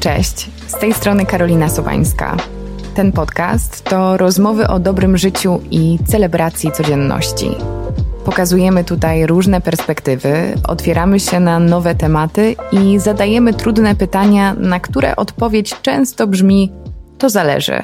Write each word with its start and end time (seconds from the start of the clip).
Cześć, 0.00 0.50
z 0.66 0.78
tej 0.78 0.94
strony 0.94 1.26
Karolina 1.26 1.68
Sowańska. 1.68 2.36
Ten 2.94 3.12
podcast 3.12 3.84
to 3.84 4.16
rozmowy 4.16 4.68
o 4.68 4.78
dobrym 4.78 5.16
życiu 5.16 5.60
i 5.70 5.98
celebracji 6.06 6.72
codzienności. 6.72 7.50
Pokazujemy 8.24 8.84
tutaj 8.84 9.26
różne 9.26 9.60
perspektywy, 9.60 10.54
otwieramy 10.68 11.20
się 11.20 11.40
na 11.40 11.58
nowe 11.58 11.94
tematy 11.94 12.56
i 12.72 12.98
zadajemy 12.98 13.54
trudne 13.54 13.94
pytania, 13.94 14.54
na 14.54 14.80
które 14.80 15.16
odpowiedź 15.16 15.74
często 15.82 16.26
brzmi: 16.26 16.72
to 17.18 17.30
zależy. 17.30 17.82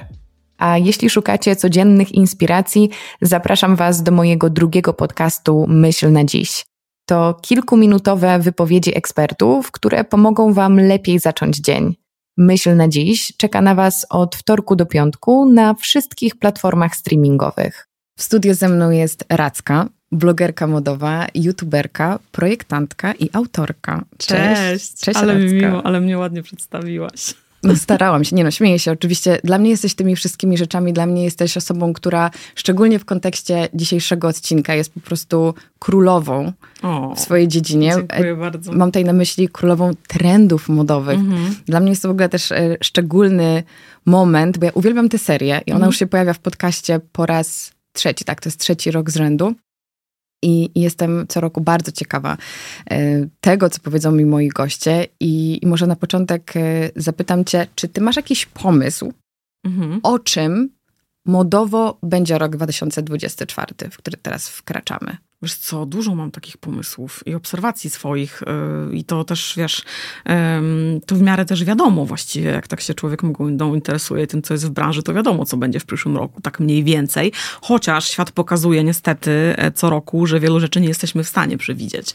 A 0.58 0.78
jeśli 0.78 1.10
szukacie 1.10 1.56
codziennych 1.56 2.12
inspiracji, 2.12 2.90
zapraszam 3.22 3.76
Was 3.76 4.02
do 4.02 4.12
mojego 4.12 4.50
drugiego 4.50 4.92
podcastu 4.92 5.66
Myśl 5.68 6.12
na 6.12 6.24
dziś. 6.24 6.64
To 7.06 7.34
kilkuminutowe 7.42 8.38
wypowiedzi 8.38 8.96
ekspertów, 8.96 9.70
które 9.70 10.04
pomogą 10.04 10.52
Wam 10.52 10.80
lepiej 10.80 11.18
zacząć 11.18 11.56
dzień. 11.56 12.03
Myśl 12.36 12.76
na 12.76 12.88
dziś 12.88 13.32
czeka 13.36 13.60
na 13.60 13.74
Was 13.74 14.06
od 14.10 14.36
wtorku 14.36 14.76
do 14.76 14.86
piątku 14.86 15.52
na 15.52 15.74
wszystkich 15.74 16.36
platformach 16.36 16.96
streamingowych. 16.96 17.88
W 18.18 18.22
studiu 18.22 18.54
ze 18.54 18.68
mną 18.68 18.90
jest 18.90 19.24
Racka, 19.28 19.88
blogerka 20.12 20.66
modowa, 20.66 21.26
youtuberka, 21.34 22.18
projektantka 22.32 23.12
i 23.12 23.30
autorka. 23.32 24.04
Cześć! 24.18 24.60
Cześć, 24.60 25.00
Cześć 25.00 25.18
ale 25.18 25.36
mi 25.36 25.54
miło, 25.54 25.86
ale 25.86 26.00
mnie 26.00 26.18
ładnie 26.18 26.42
przedstawiłaś. 26.42 27.34
No 27.64 27.76
starałam 27.76 28.24
się, 28.24 28.36
nie 28.36 28.44
no, 28.44 28.50
śmieję 28.50 28.78
się 28.78 28.92
oczywiście. 28.92 29.38
Dla 29.44 29.58
mnie 29.58 29.70
jesteś 29.70 29.94
tymi 29.94 30.16
wszystkimi 30.16 30.58
rzeczami, 30.58 30.92
dla 30.92 31.06
mnie 31.06 31.24
jesteś 31.24 31.56
osobą, 31.56 31.92
która 31.92 32.30
szczególnie 32.54 32.98
w 32.98 33.04
kontekście 33.04 33.68
dzisiejszego 33.74 34.28
odcinka 34.28 34.74
jest 34.74 34.92
po 34.92 35.00
prostu 35.00 35.54
królową 35.78 36.52
o, 36.82 37.14
w 37.14 37.20
swojej 37.20 37.48
dziedzinie. 37.48 37.94
Dziękuję 37.96 38.36
bardzo. 38.36 38.72
Mam 38.72 38.88
tutaj 38.88 39.04
na 39.04 39.12
myśli 39.12 39.48
królową 39.48 39.90
trendów 40.08 40.68
modowych. 40.68 41.18
Mhm. 41.18 41.54
Dla 41.66 41.80
mnie 41.80 41.90
jest 41.90 42.02
to 42.02 42.08
w 42.08 42.10
ogóle 42.10 42.28
też 42.28 42.52
e, 42.52 42.76
szczególny 42.82 43.62
moment, 44.06 44.58
bo 44.58 44.66
ja 44.66 44.72
uwielbiam 44.74 45.08
tę 45.08 45.18
serię 45.18 45.60
i 45.66 45.70
ona 45.70 45.76
mhm. 45.76 45.88
już 45.88 45.98
się 45.98 46.06
pojawia 46.06 46.32
w 46.32 46.38
podcaście 46.38 47.00
po 47.12 47.26
raz 47.26 47.72
trzeci, 47.92 48.24
tak, 48.24 48.40
to 48.40 48.48
jest 48.48 48.60
trzeci 48.60 48.90
rok 48.90 49.10
z 49.10 49.16
rzędu 49.16 49.54
i, 50.44 50.70
jestem 50.74 51.26
co 51.28 51.40
roku 51.40 51.60
bardzo 51.60 51.92
ciekawa 51.92 52.36
e, 52.90 53.26
tego, 53.40 53.70
co 53.70 53.80
powiedzą 53.80 54.12
mi 54.12 54.24
moi 54.24 54.48
goście. 54.48 55.06
I, 55.20 55.58
i 55.62 55.66
może 55.66 55.86
na 55.86 55.96
początek 55.96 56.56
e, 56.56 56.90
zapytam 56.96 57.44
Cię, 57.44 57.66
czy 57.74 57.88
Ty 57.88 58.00
masz 58.00 58.16
jakiś 58.16 58.46
pomysł, 58.46 59.12
mhm. 59.64 60.00
o 60.02 60.18
czym 60.18 60.70
modowo 61.26 61.98
będzie 62.02 62.38
rok 62.38 62.56
2024, 62.56 63.74
w 63.90 63.96
który 63.96 64.16
teraz 64.16 64.48
wkraczamy? 64.48 65.16
Wiesz 65.44 65.54
co, 65.54 65.86
dużo 65.86 66.14
mam 66.14 66.30
takich 66.30 66.56
pomysłów 66.56 67.22
i 67.26 67.34
obserwacji 67.34 67.90
swoich 67.90 68.42
yy, 68.90 68.96
i 68.96 69.04
to 69.04 69.24
też, 69.24 69.54
wiesz, 69.56 69.82
yy, 70.26 70.34
to 71.06 71.14
w 71.14 71.22
miarę 71.22 71.44
też 71.44 71.64
wiadomo 71.64 72.06
właściwie, 72.06 72.50
jak 72.50 72.68
tak 72.68 72.80
się 72.80 72.94
człowiek 72.94 73.22
mgłą 73.22 73.74
interesuje 73.74 74.26
tym, 74.26 74.42
co 74.42 74.54
jest 74.54 74.66
w 74.66 74.70
branży, 74.70 75.02
to 75.02 75.14
wiadomo, 75.14 75.44
co 75.44 75.56
będzie 75.56 75.80
w 75.80 75.86
przyszłym 75.86 76.16
roku, 76.16 76.40
tak 76.40 76.60
mniej 76.60 76.84
więcej. 76.84 77.32
Chociaż 77.60 78.08
świat 78.08 78.32
pokazuje 78.32 78.84
niestety 78.84 79.30
e, 79.56 79.72
co 79.72 79.90
roku, 79.90 80.26
że 80.26 80.40
wielu 80.40 80.60
rzeczy 80.60 80.80
nie 80.80 80.88
jesteśmy 80.88 81.24
w 81.24 81.28
stanie 81.28 81.58
przewidzieć. 81.58 82.14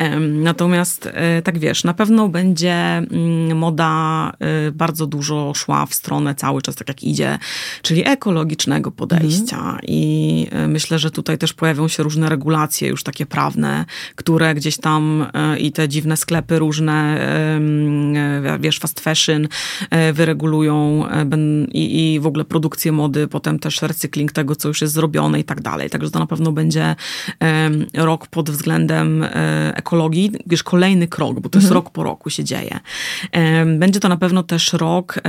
Yy, 0.00 0.20
natomiast, 0.20 1.08
e, 1.12 1.42
tak 1.42 1.58
wiesz, 1.58 1.84
na 1.84 1.94
pewno 1.94 2.28
będzie 2.28 2.74
mm, 2.74 3.58
moda 3.58 4.32
e, 4.38 4.72
bardzo 4.72 5.06
dużo 5.06 5.54
szła 5.54 5.86
w 5.86 5.94
stronę 5.94 6.34
cały 6.34 6.62
czas, 6.62 6.74
tak 6.74 6.88
jak 6.88 7.02
idzie, 7.02 7.38
czyli 7.82 8.08
ekologicznego 8.08 8.90
podejścia 8.90 9.58
mhm. 9.58 9.80
i 9.82 10.46
myślę, 10.68 10.98
że 10.98 11.10
tutaj 11.10 11.38
też 11.38 11.52
pojawią 11.52 11.88
się 11.88 12.02
różne 12.02 12.28
regulacje, 12.28 12.65
regulacje 12.66 12.88
już 12.88 13.02
takie 13.02 13.26
prawne, 13.26 13.84
które 14.14 14.54
gdzieś 14.54 14.76
tam 14.76 15.26
e, 15.34 15.58
i 15.58 15.72
te 15.72 15.88
dziwne 15.88 16.16
sklepy 16.16 16.58
różne, 16.58 17.20
e, 18.54 18.58
wiesz, 18.60 18.78
fast 18.78 19.00
fashion 19.00 19.48
e, 19.90 20.12
wyregulują 20.12 21.04
i, 21.72 22.14
i 22.14 22.20
w 22.20 22.26
ogóle 22.26 22.44
produkcję 22.44 22.92
mody, 22.92 23.28
potem 23.28 23.58
też 23.58 23.82
recykling 23.82 24.32
tego, 24.32 24.56
co 24.56 24.68
już 24.68 24.80
jest 24.80 24.94
zrobione 24.94 25.40
i 25.40 25.44
tak 25.44 25.60
dalej. 25.60 25.90
Także 25.90 26.10
to 26.10 26.18
na 26.18 26.26
pewno 26.26 26.52
będzie 26.52 26.96
rok 27.94 28.26
pod 28.26 28.50
względem 28.50 29.24
ekologii, 29.74 30.32
wiesz, 30.46 30.62
kolejny 30.62 31.08
krok, 31.08 31.40
bo 31.40 31.48
to 31.48 31.58
jest 31.58 31.68
mhm. 31.68 31.74
rok 31.74 31.90
po 31.90 32.02
roku 32.02 32.30
się 32.30 32.44
dzieje. 32.44 32.80
Będzie 33.78 34.00
to 34.00 34.08
na 34.08 34.16
pewno 34.16 34.42
też 34.42 34.72
rok 34.72 35.20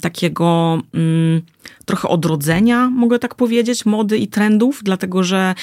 takiego 0.00 0.78
mm, 0.94 1.42
trochę 1.90 2.08
odrodzenia, 2.08 2.90
mogę 2.90 3.18
tak 3.18 3.34
powiedzieć, 3.34 3.86
mody 3.86 4.18
i 4.18 4.28
trendów, 4.28 4.80
dlatego 4.84 5.24
że 5.24 5.54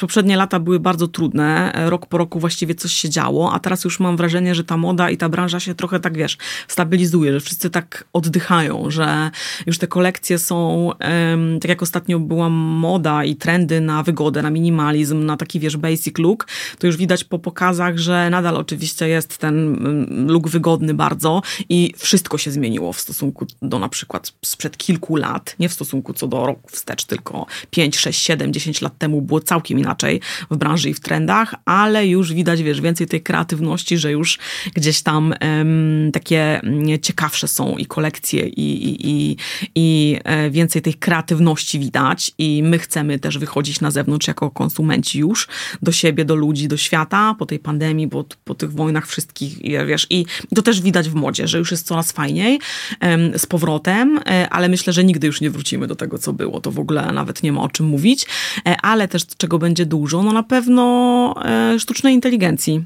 poprzednie 0.00 0.36
lata 0.36 0.60
były 0.60 0.80
bardzo 0.80 1.08
trudne. 1.08 1.72
Rok 1.86 2.06
po 2.06 2.18
roku 2.18 2.40
właściwie 2.40 2.74
coś 2.74 2.92
się 2.92 3.08
działo, 3.08 3.52
a 3.52 3.58
teraz 3.58 3.84
już 3.84 4.00
mam 4.00 4.16
wrażenie, 4.16 4.54
że 4.54 4.64
ta 4.64 4.76
moda 4.76 5.10
i 5.10 5.16
ta 5.16 5.28
branża 5.28 5.60
się 5.60 5.74
trochę 5.74 6.00
tak, 6.00 6.16
wiesz, 6.16 6.38
stabilizuje, 6.68 7.32
że 7.32 7.40
wszyscy 7.40 7.70
tak 7.70 8.04
oddychają, 8.12 8.90
że 8.90 9.30
już 9.66 9.78
te 9.78 9.86
kolekcje 9.86 10.38
są, 10.38 10.90
tak 11.60 11.68
jak 11.68 11.82
ostatnio 11.82 12.18
była 12.18 12.48
moda 12.48 13.24
i 13.24 13.36
trendy 13.36 13.80
na 13.80 14.02
wygodę, 14.02 14.42
na 14.42 14.50
minimalizm, 14.50 15.26
na 15.26 15.36
taki, 15.36 15.60
wiesz, 15.60 15.76
basic 15.76 16.18
look, 16.18 16.46
to 16.78 16.86
już 16.86 16.96
widać 16.96 17.24
po 17.24 17.38
pokazach, 17.38 17.98
że 17.98 18.30
nadal 18.30 18.56
oczywiście 18.56 19.08
jest 19.08 19.38
ten 19.38 19.54
mm, 19.54 20.30
look 20.30 20.48
wygodny 20.48 20.94
bardzo 20.94 21.42
i 21.68 21.94
wszystko 21.96 22.38
się 22.38 22.50
zmieniło 22.50 22.92
w 22.92 23.00
stosunku 23.00 23.46
do 23.62 23.78
na 23.78 23.88
przykład 23.88 24.32
sprzed 24.44 24.76
kilku 24.76 25.16
lat, 25.16 25.56
nie 25.58 25.67
w 25.68 25.72
stosunku 25.72 26.12
co 26.12 26.26
do 26.26 26.46
roku 26.46 26.70
wstecz, 26.70 27.04
tylko 27.04 27.46
5, 27.70 27.98
6, 27.98 28.22
7, 28.22 28.52
10 28.52 28.82
lat 28.82 28.98
temu 28.98 29.22
było 29.22 29.40
całkiem 29.40 29.78
inaczej 29.78 30.20
w 30.50 30.56
branży 30.56 30.90
i 30.90 30.94
w 30.94 31.00
trendach, 31.00 31.54
ale 31.64 32.06
już 32.06 32.32
widać, 32.32 32.62
wiesz, 32.62 32.80
więcej 32.80 33.06
tej 33.06 33.22
kreatywności, 33.22 33.98
że 33.98 34.12
już 34.12 34.38
gdzieś 34.74 35.02
tam 35.02 35.34
um, 35.40 36.10
takie 36.12 36.60
mm, 36.60 37.00
ciekawsze 37.00 37.48
są 37.48 37.76
i 37.76 37.86
kolekcje 37.86 38.48
i, 38.48 38.88
i, 38.88 39.10
i, 39.10 39.36
i 39.74 40.18
e, 40.24 40.50
więcej 40.50 40.82
tej 40.82 40.94
kreatywności 40.94 41.78
widać 41.78 42.32
i 42.38 42.62
my 42.62 42.78
chcemy 42.78 43.18
też 43.18 43.38
wychodzić 43.38 43.80
na 43.80 43.90
zewnątrz 43.90 44.28
jako 44.28 44.50
konsumenci 44.50 45.18
już 45.18 45.48
do 45.82 45.92
siebie, 45.92 46.24
do 46.24 46.34
ludzi, 46.34 46.68
do 46.68 46.76
świata 46.76 47.34
po 47.38 47.46
tej 47.46 47.58
pandemii, 47.58 48.08
po, 48.08 48.24
po 48.44 48.54
tych 48.54 48.72
wojnach 48.72 49.06
wszystkich, 49.06 49.58
wiesz, 49.86 50.06
i, 50.10 50.24
i 50.52 50.56
to 50.56 50.62
też 50.62 50.80
widać 50.80 51.08
w 51.08 51.14
modzie, 51.14 51.48
że 51.48 51.58
już 51.58 51.70
jest 51.70 51.86
coraz 51.86 52.12
fajniej 52.12 52.58
um, 53.02 53.38
z 53.38 53.46
powrotem, 53.46 54.20
e, 54.26 54.48
ale 54.50 54.68
myślę, 54.68 54.92
że 54.92 55.04
nigdy 55.04 55.26
już 55.26 55.40
nie 55.40 55.47
wrócimy 55.50 55.86
do 55.86 55.96
tego, 55.96 56.18
co 56.18 56.32
było. 56.32 56.60
To 56.60 56.70
w 56.70 56.78
ogóle 56.78 57.12
nawet 57.12 57.42
nie 57.42 57.52
ma 57.52 57.62
o 57.62 57.68
czym 57.68 57.86
mówić, 57.86 58.26
e, 58.66 58.76
ale 58.82 59.08
też 59.08 59.26
czego 59.26 59.58
będzie 59.58 59.86
dużo, 59.86 60.22
no 60.22 60.32
na 60.32 60.42
pewno 60.42 61.34
e, 61.44 61.78
sztucznej 61.78 62.14
inteligencji 62.14 62.84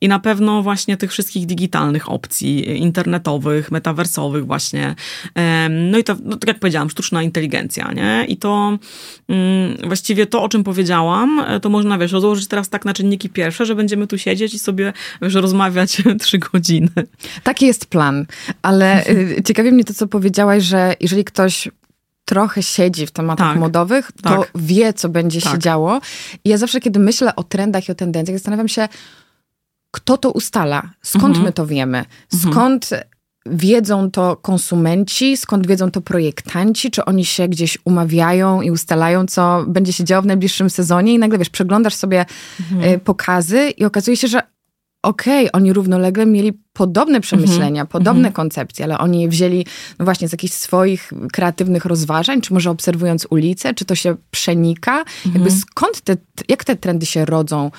i 0.00 0.08
na 0.08 0.18
pewno 0.18 0.62
właśnie 0.62 0.96
tych 0.96 1.10
wszystkich 1.10 1.46
digitalnych 1.46 2.10
opcji, 2.10 2.80
internetowych, 2.80 3.70
metaversowych 3.70 4.46
właśnie. 4.46 4.94
No 5.70 5.98
i 5.98 6.04
to, 6.04 6.16
no, 6.24 6.36
tak 6.36 6.48
jak 6.48 6.58
powiedziałam, 6.58 6.90
sztuczna 6.90 7.22
inteligencja, 7.22 7.92
nie? 7.92 8.24
I 8.28 8.36
to 8.36 8.78
mm, 9.28 9.76
właściwie 9.86 10.26
to, 10.26 10.42
o 10.42 10.48
czym 10.48 10.64
powiedziałam, 10.64 11.40
e, 11.40 11.60
to 11.60 11.68
można, 11.68 11.98
wiesz, 11.98 12.12
rozłożyć 12.12 12.48
teraz 12.48 12.68
tak 12.68 12.84
na 12.84 12.94
czynniki 12.94 13.28
pierwsze, 13.28 13.66
że 13.66 13.74
będziemy 13.74 14.06
tu 14.06 14.18
siedzieć 14.18 14.54
i 14.54 14.58
sobie, 14.58 14.92
wiesz, 15.22 15.34
rozmawiać 15.34 16.02
trzy 16.20 16.38
godziny. 16.38 16.90
Taki 17.42 17.66
jest 17.66 17.86
plan, 17.86 18.26
ale 18.62 19.06
y, 19.06 19.42
ciekawi 19.44 19.72
mnie 19.72 19.84
to, 19.84 19.94
co 19.94 20.06
powiedziałaś, 20.06 20.64
że 20.64 20.94
jeżeli 21.00 21.24
ktoś 21.24 21.68
trochę 22.24 22.62
siedzi 22.62 23.06
w 23.06 23.10
tematach 23.10 23.48
tak, 23.48 23.58
modowych, 23.58 24.12
to 24.22 24.36
tak. 24.36 24.50
wie, 24.54 24.92
co 24.92 25.08
będzie 25.08 25.40
tak. 25.40 25.52
się 25.52 25.58
działo. 25.58 26.00
I 26.44 26.48
ja 26.48 26.58
zawsze, 26.58 26.80
kiedy 26.80 27.00
myślę 27.00 27.36
o 27.36 27.42
trendach 27.42 27.88
i 27.88 27.92
o 27.92 27.94
tendencjach, 27.94 28.38
zastanawiam 28.38 28.68
się, 28.68 28.88
kto 29.90 30.18
to 30.18 30.30
ustala, 30.30 30.90
skąd 31.02 31.26
mhm. 31.26 31.44
my 31.44 31.52
to 31.52 31.66
wiemy, 31.66 31.98
mhm. 31.98 32.52
skąd 32.52 32.90
wiedzą 33.46 34.10
to 34.10 34.36
konsumenci, 34.36 35.36
skąd 35.36 35.66
wiedzą 35.66 35.90
to 35.90 36.00
projektanci, 36.00 36.90
czy 36.90 37.04
oni 37.04 37.24
się 37.24 37.48
gdzieś 37.48 37.78
umawiają 37.84 38.62
i 38.62 38.70
ustalają, 38.70 39.26
co 39.26 39.64
będzie 39.68 39.92
się 39.92 40.04
działo 40.04 40.22
w 40.22 40.26
najbliższym 40.26 40.70
sezonie 40.70 41.14
i 41.14 41.18
nagle, 41.18 41.38
wiesz, 41.38 41.50
przeglądasz 41.50 41.94
sobie 41.94 42.26
mhm. 42.60 42.94
Y, 42.94 42.98
pokazy 42.98 43.70
i 43.70 43.84
okazuje 43.84 44.16
się, 44.16 44.28
że 44.28 44.42
okej, 45.02 45.48
okay, 45.48 45.52
oni 45.52 45.72
równolegle 45.72 46.26
mieli 46.26 46.52
podobne 46.72 47.20
przemyślenia, 47.20 47.80
mm 47.80 47.86
-hmm. 47.86 47.90
podobne 47.92 48.20
mm 48.20 48.32
-hmm. 48.32 48.36
koncepcje, 48.36 48.84
ale 48.84 48.98
oni 48.98 49.22
je 49.22 49.28
wzięli 49.28 49.66
no 49.98 50.04
właśnie 50.04 50.28
z 50.28 50.32
jakichś 50.32 50.54
swoich 50.54 51.12
kreatywnych 51.32 51.84
rozważań, 51.84 52.40
czy 52.40 52.54
może 52.54 52.70
obserwując 52.70 53.26
ulicę, 53.30 53.74
czy 53.74 53.84
to 53.84 53.94
się 53.94 54.16
przenika? 54.30 55.04
Jakby 55.34 55.50
skąd 55.50 56.00
te, 56.00 56.16
jak 56.48 56.64
te 56.64 56.76
trendy 56.76 57.06
się 57.06 57.24
rodzą? 57.24 57.70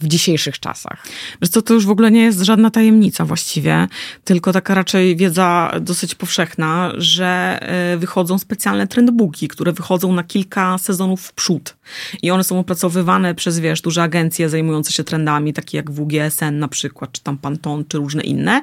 W 0.00 0.06
dzisiejszych 0.06 0.60
czasach. 0.60 1.06
Wiesz 1.42 1.50
co, 1.50 1.62
to 1.62 1.74
już 1.74 1.86
w 1.86 1.90
ogóle 1.90 2.10
nie 2.10 2.22
jest 2.22 2.40
żadna 2.40 2.70
tajemnica 2.70 3.24
właściwie, 3.24 3.88
tylko 4.24 4.52
taka 4.52 4.74
raczej 4.74 5.16
wiedza 5.16 5.72
dosyć 5.80 6.14
powszechna, 6.14 6.92
że 6.96 7.58
e, 7.62 7.96
wychodzą 7.96 8.38
specjalne 8.38 8.86
trendbooki, 8.86 9.48
które 9.48 9.72
wychodzą 9.72 10.12
na 10.12 10.24
kilka 10.24 10.78
sezonów 10.78 11.22
w 11.22 11.32
przód. 11.32 11.76
I 12.22 12.30
one 12.30 12.44
są 12.44 12.58
opracowywane 12.58 13.34
przez, 13.34 13.58
wiesz, 13.58 13.80
duże 13.80 14.02
agencje 14.02 14.48
zajmujące 14.48 14.92
się 14.92 15.04
trendami, 15.04 15.52
takie 15.52 15.76
jak 15.76 15.90
WGSN 15.90 16.58
na 16.58 16.68
przykład, 16.68 17.12
czy 17.12 17.22
tam 17.22 17.38
Pantone, 17.38 17.84
czy 17.88 17.98
różne 17.98 18.22
inne. 18.22 18.60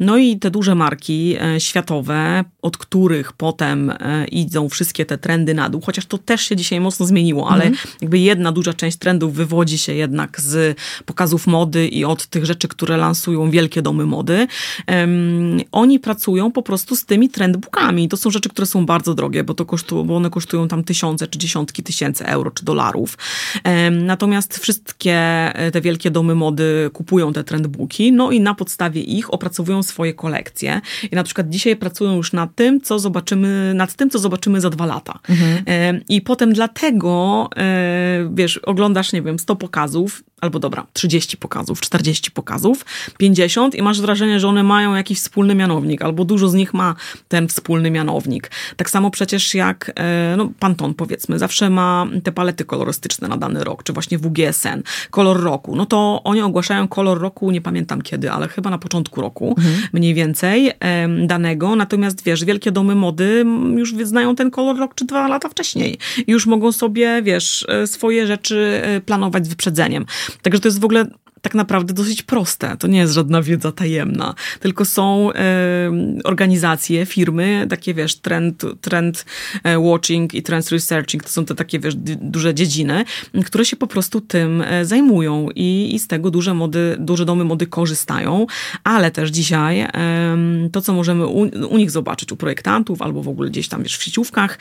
No 0.00 0.16
i 0.16 0.38
te 0.38 0.50
duże 0.50 0.74
marki 0.74 1.36
e, 1.40 1.60
światowe, 1.60 2.44
od 2.62 2.76
których 2.76 3.32
potem 3.32 3.90
e, 3.90 4.26
idą 4.26 4.68
wszystkie 4.68 5.06
te 5.06 5.18
trendy 5.18 5.54
na 5.54 5.70
dół, 5.70 5.80
chociaż 5.80 6.06
to 6.06 6.18
też 6.18 6.42
się 6.42 6.56
dzisiaj 6.56 6.80
mocno 6.80 7.06
zmieniło, 7.06 7.50
ale 7.50 7.64
mm 7.64 7.74
-hmm. 7.74 7.96
jakby 8.00 8.18
jedna 8.18 8.52
duża 8.52 8.72
część 8.72 8.96
trendów 8.96 9.34
wywodzi 9.34 9.78
się 9.78 9.94
jednak 9.94 10.40
z 10.40 10.77
pokazów 11.04 11.46
mody 11.46 11.88
i 11.88 12.04
od 12.04 12.26
tych 12.26 12.46
rzeczy, 12.46 12.68
które 12.68 12.96
lansują 12.96 13.50
wielkie 13.50 13.82
domy 13.82 14.06
mody. 14.06 14.46
Um, 14.88 15.60
oni 15.72 15.98
pracują 15.98 16.52
po 16.52 16.62
prostu 16.62 16.96
z 16.96 17.04
tymi 17.04 17.28
trendbookami. 17.28 18.08
To 18.08 18.16
są 18.16 18.30
rzeczy, 18.30 18.48
które 18.48 18.66
są 18.66 18.86
bardzo 18.86 19.14
drogie, 19.14 19.44
bo, 19.44 19.54
to 19.54 19.64
kosztują, 19.64 20.04
bo 20.04 20.16
one 20.16 20.30
kosztują 20.30 20.68
tam 20.68 20.84
tysiące 20.84 21.28
czy 21.28 21.38
dziesiątki 21.38 21.82
tysięcy 21.82 22.26
euro 22.26 22.50
czy 22.50 22.64
dolarów. 22.64 23.18
Um, 23.64 24.06
natomiast 24.06 24.58
wszystkie 24.58 25.14
e, 25.14 25.70
te 25.70 25.80
wielkie 25.80 26.10
domy 26.10 26.34
mody 26.34 26.90
kupują 26.92 27.32
te 27.32 27.44
trendbooki, 27.44 28.12
no 28.12 28.30
i 28.30 28.40
na 28.40 28.54
podstawie 28.54 29.00
ich 29.00 29.34
opracowują 29.34 29.82
swoje 29.82 30.14
kolekcje. 30.14 30.80
I 31.12 31.14
na 31.14 31.24
przykład 31.24 31.48
dzisiaj 31.48 31.76
pracują 31.76 32.16
już 32.16 32.32
nad 32.32 32.54
tym, 32.54 32.80
co 32.80 32.98
zobaczymy, 32.98 33.72
nad 33.74 33.94
tym, 33.94 34.10
co 34.10 34.18
zobaczymy 34.18 34.60
za 34.60 34.70
dwa 34.70 34.86
lata. 34.86 35.18
Mhm. 35.28 35.64
Um, 35.94 36.04
I 36.08 36.20
potem 36.20 36.52
dlatego, 36.52 37.48
e, 37.56 38.30
wiesz, 38.34 38.58
oglądasz, 38.58 39.12
nie 39.12 39.22
wiem, 39.22 39.38
100 39.38 39.56
pokazów, 39.56 40.22
albo 40.40 40.58
dobra, 40.58 40.86
30 40.92 41.36
pokazów, 41.36 41.80
40 41.80 42.30
pokazów, 42.30 42.84
50 43.18 43.74
i 43.74 43.82
masz 43.82 44.00
wrażenie, 44.00 44.40
że 44.40 44.48
one 44.48 44.62
mają 44.62 44.94
jakiś 44.94 45.18
wspólny 45.18 45.54
mianownik, 45.54 46.02
albo 46.02 46.24
dużo 46.24 46.48
z 46.48 46.54
nich 46.54 46.74
ma 46.74 46.94
ten 47.28 47.48
wspólny 47.48 47.90
mianownik. 47.90 48.50
Tak 48.76 48.90
samo 48.90 49.10
przecież 49.10 49.54
jak 49.54 49.92
e, 49.94 50.34
no, 50.36 50.50
Pantone 50.58 50.94
powiedzmy, 50.94 51.38
zawsze 51.38 51.70
ma 51.70 52.06
te 52.22 52.32
palety 52.32 52.64
kolorystyczne 52.64 53.28
na 53.28 53.36
dany 53.36 53.64
rok, 53.64 53.82
czy 53.82 53.92
właśnie 53.92 54.18
WGSN, 54.18 54.82
kolor 55.10 55.42
roku. 55.42 55.76
No 55.76 55.86
to 55.86 56.20
oni 56.24 56.40
ogłaszają 56.40 56.88
kolor 56.88 57.20
roku, 57.20 57.50
nie 57.50 57.60
pamiętam 57.60 58.02
kiedy, 58.02 58.30
ale 58.30 58.48
chyba 58.48 58.70
na 58.70 58.78
początku 58.78 59.20
roku 59.20 59.54
mhm. 59.58 59.76
mniej 59.92 60.14
więcej 60.14 60.72
danego. 61.26 61.76
Natomiast 61.76 62.24
wiesz, 62.24 62.44
wielkie 62.44 62.72
domy 62.72 62.94
mody 62.94 63.44
już 63.76 63.94
znają 64.02 64.36
ten 64.36 64.50
kolor 64.50 64.76
rok 64.76 64.94
czy 64.94 65.04
dwa 65.04 65.28
lata 65.28 65.48
wcześniej. 65.48 65.98
Już 66.26 66.46
mogą 66.46 66.72
sobie, 66.72 67.22
wiesz, 67.22 67.66
e, 67.68 67.86
swoje 67.86 68.26
rzeczy 68.26 68.80
e, 68.84 69.00
planować 69.00 69.46
z 69.46 69.48
wyprzedzeniem. 69.48 70.06
Także 70.42 70.60
to 70.60 70.68
jest 70.68 70.80
w 70.80 70.84
ogóle 70.84 71.06
tak 71.42 71.54
naprawdę 71.54 71.94
dosyć 71.94 72.22
proste. 72.22 72.76
To 72.76 72.86
nie 72.86 72.98
jest 72.98 73.12
żadna 73.12 73.42
wiedza 73.42 73.72
tajemna, 73.72 74.34
tylko 74.60 74.84
są 74.84 75.30
organizacje, 76.24 77.06
firmy, 77.06 77.66
takie 77.70 77.94
wiesz, 77.94 78.16
trend, 78.16 78.62
trend 78.80 79.24
e, 79.64 79.78
watching 79.78 80.34
i 80.34 80.42
trend 80.42 80.68
researching, 80.68 81.24
to 81.24 81.28
są 81.28 81.44
te 81.44 81.54
takie 81.54 81.78
wiesz, 81.78 81.94
duże 82.20 82.54
dziedziny, 82.54 83.04
które 83.44 83.64
się 83.64 83.76
po 83.76 83.86
prostu 83.86 84.20
tym 84.20 84.62
e, 84.62 84.84
zajmują 84.84 85.48
i, 85.54 85.90
i 85.94 85.98
z 85.98 86.06
tego 86.06 86.30
duże, 86.30 86.54
mody, 86.54 86.96
duże 86.98 87.24
domy 87.24 87.44
mody 87.44 87.66
korzystają, 87.66 88.46
ale 88.84 89.10
też 89.10 89.30
dzisiaj 89.30 89.86
to, 90.72 90.80
co 90.80 90.92
możemy 90.92 91.26
u, 91.26 91.38
u, 91.68 91.78
nich 91.78 91.90
zobaczyć, 91.90 92.32
u 92.32 92.36
projektantów 92.36 93.02
albo 93.02 93.22
w 93.22 93.28
ogóle 93.28 93.50
gdzieś 93.50 93.68
tam 93.68 93.82
wiesz, 93.82 93.98
w 93.98 94.02
sieciówkach, 94.02 94.58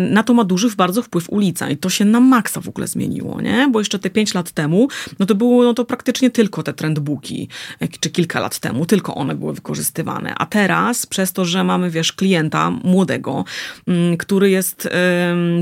na 0.00 0.22
to 0.22 0.34
ma 0.34 0.44
duży 0.44 0.68
bardzo 0.76 1.02
wpływ 1.02 1.30
ulica 1.30 1.70
i 1.70 1.76
to 1.76 1.90
się 1.90 2.04
na 2.04 2.20
maksa 2.20 2.60
w 2.60 2.68
ogóle 2.68 2.86
zmieniło, 2.86 3.40
nie? 3.40 3.68
Bo 3.72 3.78
jeszcze 3.78 3.98
te 3.98 4.10
pięć 4.10 4.34
lat 4.34 4.50
temu, 4.50 4.88
no 5.18 5.26
to 5.26 5.34
było 5.34 5.67
no 5.68 5.74
to 5.74 5.84
praktycznie 5.84 6.30
tylko 6.30 6.62
te 6.62 6.72
trendbooki, 6.72 7.48
e, 7.80 7.88
czy 7.88 8.10
kilka 8.10 8.40
lat 8.40 8.58
temu, 8.58 8.86
tylko 8.86 9.14
one 9.14 9.34
były 9.34 9.54
wykorzystywane. 9.54 10.34
A 10.34 10.46
teraz, 10.46 11.06
przez 11.06 11.32
to, 11.32 11.44
że 11.44 11.64
mamy, 11.64 11.90
wiesz, 11.90 12.12
klienta 12.12 12.70
młodego, 12.70 13.44
mm, 13.86 14.16
który 14.16 14.50
jest 14.50 14.88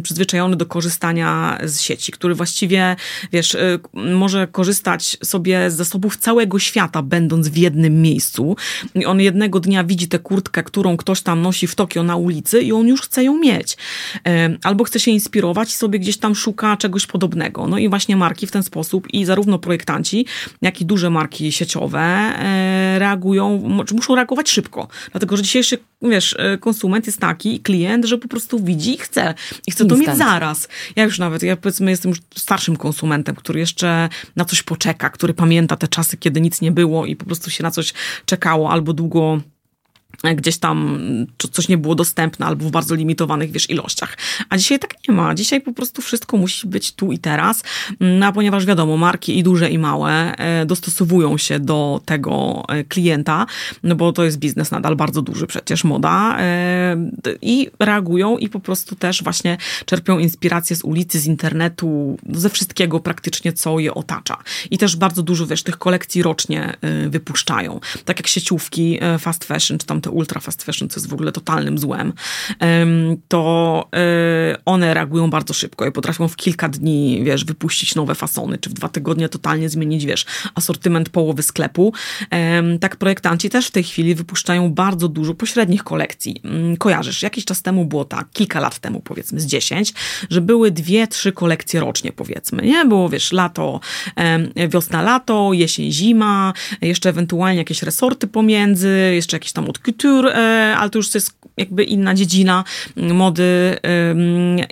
przyzwyczajony 0.02 0.56
do 0.56 0.66
korzystania 0.66 1.58
z 1.64 1.80
sieci, 1.80 2.12
który 2.12 2.34
właściwie, 2.34 2.96
wiesz, 3.32 3.54
e, 3.54 3.78
może 3.94 4.46
korzystać 4.46 5.16
sobie 5.24 5.70
z 5.70 5.74
zasobów 5.74 6.16
całego 6.16 6.58
świata, 6.58 7.02
będąc 7.02 7.48
w 7.48 7.56
jednym 7.56 8.02
miejscu. 8.02 8.56
I 8.94 9.06
on 9.06 9.20
jednego 9.20 9.60
dnia 9.60 9.84
widzi 9.84 10.08
tę 10.08 10.18
kurtkę, 10.18 10.62
którą 10.62 10.96
ktoś 10.96 11.20
tam 11.22 11.42
nosi 11.42 11.66
w 11.66 11.74
Tokio 11.74 12.02
na 12.02 12.16
ulicy 12.16 12.62
i 12.62 12.72
on 12.72 12.88
już 12.88 13.02
chce 13.02 13.24
ją 13.24 13.38
mieć. 13.38 13.76
Albo 14.62 14.84
chce 14.84 15.00
się 15.00 15.10
inspirować 15.10 15.68
i 15.68 15.76
sobie 15.76 15.98
gdzieś 15.98 16.16
tam 16.18 16.34
szuka 16.34 16.76
czegoś 16.76 17.06
podobnego. 17.06 17.66
No 17.66 17.78
i 17.78 17.88
właśnie 17.88 18.16
marki 18.16 18.46
w 18.46 18.50
ten 18.50 18.62
sposób 18.62 19.14
i 19.14 19.24
zarówno 19.24 19.58
projektanci, 19.58 19.95
projektanci, 19.96 20.26
jak 20.62 20.80
i 20.80 20.86
duże 20.86 21.10
marki 21.10 21.52
sieciowe 21.52 22.00
e, 22.00 22.98
reagują, 22.98 23.58
muszą 23.94 24.14
reagować 24.14 24.50
szybko. 24.50 24.88
Dlatego, 25.10 25.36
że 25.36 25.42
dzisiejszy, 25.42 25.78
wiesz, 26.02 26.36
e, 26.38 26.58
konsument 26.58 27.06
jest 27.06 27.20
taki, 27.20 27.60
klient, 27.60 28.04
że 28.04 28.18
po 28.18 28.28
prostu 28.28 28.64
widzi 28.64 28.94
i 28.94 28.98
chce. 28.98 29.34
I 29.66 29.72
chce 29.72 29.84
to 29.84 29.96
mieć 29.96 30.16
zaraz. 30.16 30.68
Ja 30.96 31.04
już 31.04 31.18
nawet, 31.18 31.42
ja 31.42 31.56
powiedzmy 31.56 31.90
jestem 31.90 32.08
już 32.08 32.18
starszym 32.36 32.76
konsumentem, 32.76 33.34
który 33.34 33.60
jeszcze 33.60 34.08
na 34.36 34.44
coś 34.44 34.62
poczeka, 34.62 35.10
który 35.10 35.34
pamięta 35.34 35.76
te 35.76 35.88
czasy, 35.88 36.16
kiedy 36.16 36.40
nic 36.40 36.60
nie 36.60 36.72
było 36.72 37.06
i 37.06 37.16
po 37.16 37.24
prostu 37.24 37.50
się 37.50 37.62
na 37.62 37.70
coś 37.70 37.92
czekało 38.26 38.70
albo 38.70 38.92
długo 38.92 39.40
gdzieś 40.34 40.58
tam 40.58 40.98
coś 41.52 41.68
nie 41.68 41.78
było 41.78 41.94
dostępne 41.94 42.46
albo 42.46 42.64
w 42.64 42.70
bardzo 42.70 42.94
limitowanych, 42.94 43.50
wiesz, 43.50 43.70
ilościach. 43.70 44.16
A 44.48 44.56
dzisiaj 44.56 44.78
tak 44.78 44.94
nie 45.08 45.14
ma. 45.14 45.34
Dzisiaj 45.34 45.60
po 45.60 45.72
prostu 45.72 46.02
wszystko 46.02 46.36
musi 46.36 46.68
być 46.68 46.92
tu 46.92 47.12
i 47.12 47.18
teraz, 47.18 47.62
no, 48.00 48.26
a 48.26 48.32
ponieważ 48.32 48.66
wiadomo, 48.66 48.96
marki 48.96 49.38
i 49.38 49.42
duże 49.42 49.70
i 49.70 49.78
małe 49.78 50.36
e, 50.36 50.66
dostosowują 50.66 51.38
się 51.38 51.60
do 51.60 52.00
tego 52.04 52.64
e, 52.68 52.84
klienta, 52.84 53.46
no 53.82 53.94
bo 53.94 54.12
to 54.12 54.24
jest 54.24 54.38
biznes 54.38 54.70
nadal 54.70 54.96
bardzo 54.96 55.22
duży 55.22 55.46
przecież, 55.46 55.84
moda 55.84 56.36
e, 56.38 56.96
i 57.42 57.70
reagują 57.78 58.38
i 58.38 58.48
po 58.48 58.60
prostu 58.60 58.96
też 58.96 59.22
właśnie 59.22 59.56
czerpią 59.84 60.18
inspirację 60.18 60.76
z 60.76 60.84
ulicy, 60.84 61.20
z 61.20 61.26
internetu, 61.26 62.18
ze 62.30 62.50
wszystkiego 62.50 63.00
praktycznie, 63.00 63.52
co 63.52 63.78
je 63.78 63.94
otacza. 63.94 64.36
I 64.70 64.78
też 64.78 64.96
bardzo 64.96 65.22
dużo, 65.22 65.46
wiesz, 65.46 65.62
tych 65.62 65.78
kolekcji 65.78 66.22
rocznie 66.22 66.76
wypuszczają. 67.08 67.80
Tak 68.04 68.18
jak 68.18 68.26
sieciówki 68.26 68.98
fast 69.18 69.44
fashion, 69.44 69.78
czy 69.78 69.86
tam 69.86 70.00
te 70.06 70.10
ultra 70.10 70.40
fast 70.40 70.62
fashion, 70.62 70.88
co 70.88 71.00
jest 71.00 71.08
w 71.08 71.14
ogóle 71.14 71.32
totalnym 71.32 71.78
złem, 71.78 72.12
to 73.28 73.88
e, 73.96 74.56
one 74.64 74.94
reagują 74.94 75.30
bardzo 75.30 75.54
szybko 75.54 75.86
i 75.86 75.92
potrafią 75.92 76.28
w 76.28 76.36
kilka 76.36 76.68
dni, 76.68 77.20
wiesz, 77.24 77.44
wypuścić 77.44 77.94
nowe 77.94 78.14
fasony, 78.14 78.58
czy 78.58 78.70
w 78.70 78.72
dwa 78.72 78.88
tygodnie 78.88 79.28
totalnie 79.28 79.68
zmienić, 79.68 80.06
wiesz, 80.06 80.26
asortyment 80.54 81.08
połowy 81.08 81.42
sklepu. 81.42 81.92
Tak 82.80 82.96
projektanci 82.96 83.50
też 83.50 83.66
w 83.66 83.70
tej 83.70 83.84
chwili 83.84 84.14
wypuszczają 84.14 84.72
bardzo 84.72 85.08
dużo 85.08 85.34
pośrednich 85.34 85.84
kolekcji. 85.84 86.40
Mm, 86.44 86.76
kojarzysz, 86.76 87.22
jakiś 87.22 87.44
czas 87.44 87.62
temu 87.62 87.84
było 87.84 88.04
tak, 88.04 88.30
kilka 88.32 88.60
lat 88.60 88.78
temu 88.78 89.00
powiedzmy, 89.00 89.40
z 89.40 89.46
dziesięć, 89.46 89.92
że 90.30 90.40
były 90.40 90.70
dwie, 90.70 91.06
trzy 91.06 91.32
kolekcje 91.32 91.80
rocznie 91.80 92.12
powiedzmy, 92.12 92.62
nie? 92.62 92.84
Było, 92.84 93.08
wiesz, 93.08 93.32
lato, 93.32 93.80
wiosna, 94.68 95.02
lato, 95.02 95.52
jesień, 95.52 95.92
zima, 95.92 96.52
jeszcze 96.80 97.08
ewentualnie 97.08 97.58
jakieś 97.58 97.82
resorty 97.82 98.26
pomiędzy, 98.26 99.10
jeszcze 99.14 99.36
jakieś 99.36 99.52
tam 99.52 99.70
od 99.70 99.78
couture, 99.96 100.34
ale 100.76 100.90
to 100.90 100.98
już 100.98 101.14
jest 101.14 101.38
jakby 101.56 101.84
inna 101.84 102.14
dziedzina 102.14 102.64
mody 102.96 103.78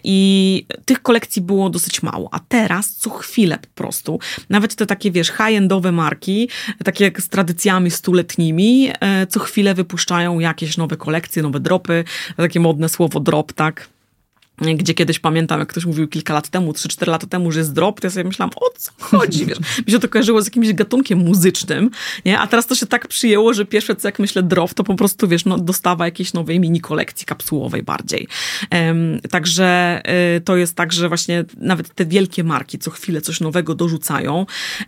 i 0.04 0.66
tych 0.84 1.02
kolekcji 1.02 1.42
było 1.42 1.70
dosyć 1.70 2.02
mało. 2.02 2.28
A 2.32 2.38
teraz 2.38 2.94
co 2.94 3.10
chwilę 3.10 3.58
po 3.58 3.68
prostu, 3.75 4.18
nawet 4.50 4.75
te 4.75 4.87
takie, 4.87 5.10
wiesz, 5.10 5.28
high-endowe 5.28 5.92
marki, 5.92 6.48
takie 6.84 7.04
jak 7.04 7.20
z 7.20 7.28
tradycjami 7.28 7.90
stuletnimi, 7.90 8.90
e, 9.00 9.26
co 9.26 9.40
chwilę 9.40 9.75
wypuszczają 9.75 10.38
jakieś 10.38 10.76
nowe 10.76 10.96
kolekcje, 10.96 11.42
nowe 11.42 11.60
dropy, 11.60 12.04
takie 12.37 12.60
modne 12.60 12.88
słowo 12.88 13.20
drop, 13.20 13.52
tak? 13.52 13.93
Gdzie 14.58 14.94
kiedyś 14.94 15.18
pamiętam, 15.18 15.61
jak 15.61 15.68
ktoś 15.68 15.84
mówił 15.84 16.08
kilka 16.08 16.34
lat 16.34 16.49
temu, 16.49 16.73
3-4 16.73 17.08
lata 17.08 17.26
temu, 17.26 17.52
że 17.52 17.58
jest 17.58 17.73
drop, 17.73 18.00
to 18.00 18.06
ja 18.06 18.11
sobie 18.11 18.25
myślałam, 18.25 18.50
o 18.56 18.70
co 18.78 18.92
chodzi, 18.99 19.46
wiesz, 19.46 19.58
mi 19.87 19.92
się 19.92 19.99
to 19.99 20.08
kojarzyło 20.08 20.42
z 20.42 20.44
jakimś 20.44 20.73
gatunkiem 20.73 21.18
muzycznym, 21.18 21.90
nie, 22.25 22.38
a 22.38 22.46
teraz 22.46 22.66
to 22.66 22.75
się 22.75 22.87
tak 22.87 23.08
przyjęło, 23.08 23.54
że 23.54 23.64
pierwsze 23.64 23.96
co 23.96 24.08
jak 24.08 24.18
myślę 24.18 24.42
drop, 24.42 24.75
to 24.75 24.84
po 24.84 24.94
prostu, 24.94 25.28
wiesz, 25.28 25.44
no, 25.44 25.58
dostawa 25.58 26.04
jakiejś 26.04 26.32
nowej 26.32 26.61
mini 26.61 26.80
kolekcji 26.80 27.26
kapsułowej 27.26 27.82
bardziej. 27.82 28.28
Um, 28.73 29.20
także 29.30 30.02
y, 30.37 30.40
to 30.40 30.56
jest 30.56 30.76
tak, 30.76 30.92
że 30.92 31.08
właśnie 31.08 31.44
nawet 31.56 31.94
te 31.94 32.06
wielkie 32.06 32.44
marki 32.44 32.78
co 32.78 32.90
chwilę 32.90 33.20
coś 33.20 33.40
nowego 33.40 33.75
dorzucają, 33.75 34.34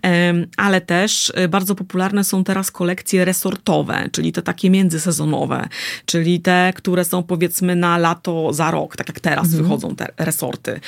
um, 0.03 0.47
ale 0.57 0.81
też 0.81 1.33
y, 1.45 1.49
bardzo 1.49 1.75
popularne 1.75 2.25
są 2.25 2.45
teraz 2.45 2.71
kolekcje 2.71 3.25
resortowe, 3.25 4.09
czyli 4.13 4.33
te 4.33 4.43
takie 4.43 4.71
międzysezonowe, 4.71 5.69
czyli 6.07 6.41
te, 6.41 6.73
które 6.77 7.05
są 7.05 7.23
powiedzmy 7.23 7.77
na 7.77 7.99
lato 7.99 8.53
za 8.53 8.71
rok, 8.71 8.97
tak 8.97 9.09
jak 9.09 9.21
teraz. 9.21 9.56
Wychodzą 9.63 9.97
te 9.97 10.09
resorty. 10.19 10.81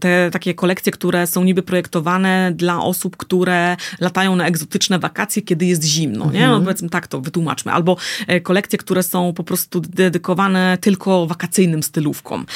Te 0.00 0.30
takie 0.30 0.54
kolekcje, 0.54 0.92
które 0.92 1.26
są 1.26 1.44
niby 1.44 1.62
projektowane 1.62 2.52
dla 2.54 2.82
osób, 2.82 3.16
które 3.16 3.76
latają 4.00 4.36
na 4.36 4.46
egzotyczne 4.46 4.98
wakacje, 4.98 5.42
kiedy 5.42 5.66
jest 5.66 5.84
zimno, 5.84 6.30
nie? 6.30 6.40
No 6.40 6.46
mhm. 6.46 6.64
powiedzmy 6.64 6.88
tak 6.88 7.06
to 7.06 7.20
wytłumaczmy. 7.20 7.72
Albo 7.72 7.96
e, 8.26 8.40
kolekcje, 8.40 8.78
które 8.78 9.02
są 9.02 9.32
po 9.32 9.44
prostu 9.44 9.80
dedykowane 9.80 10.78
tylko 10.80 11.26
wakacyjnym 11.26 11.82
stylówkom. 11.82 12.46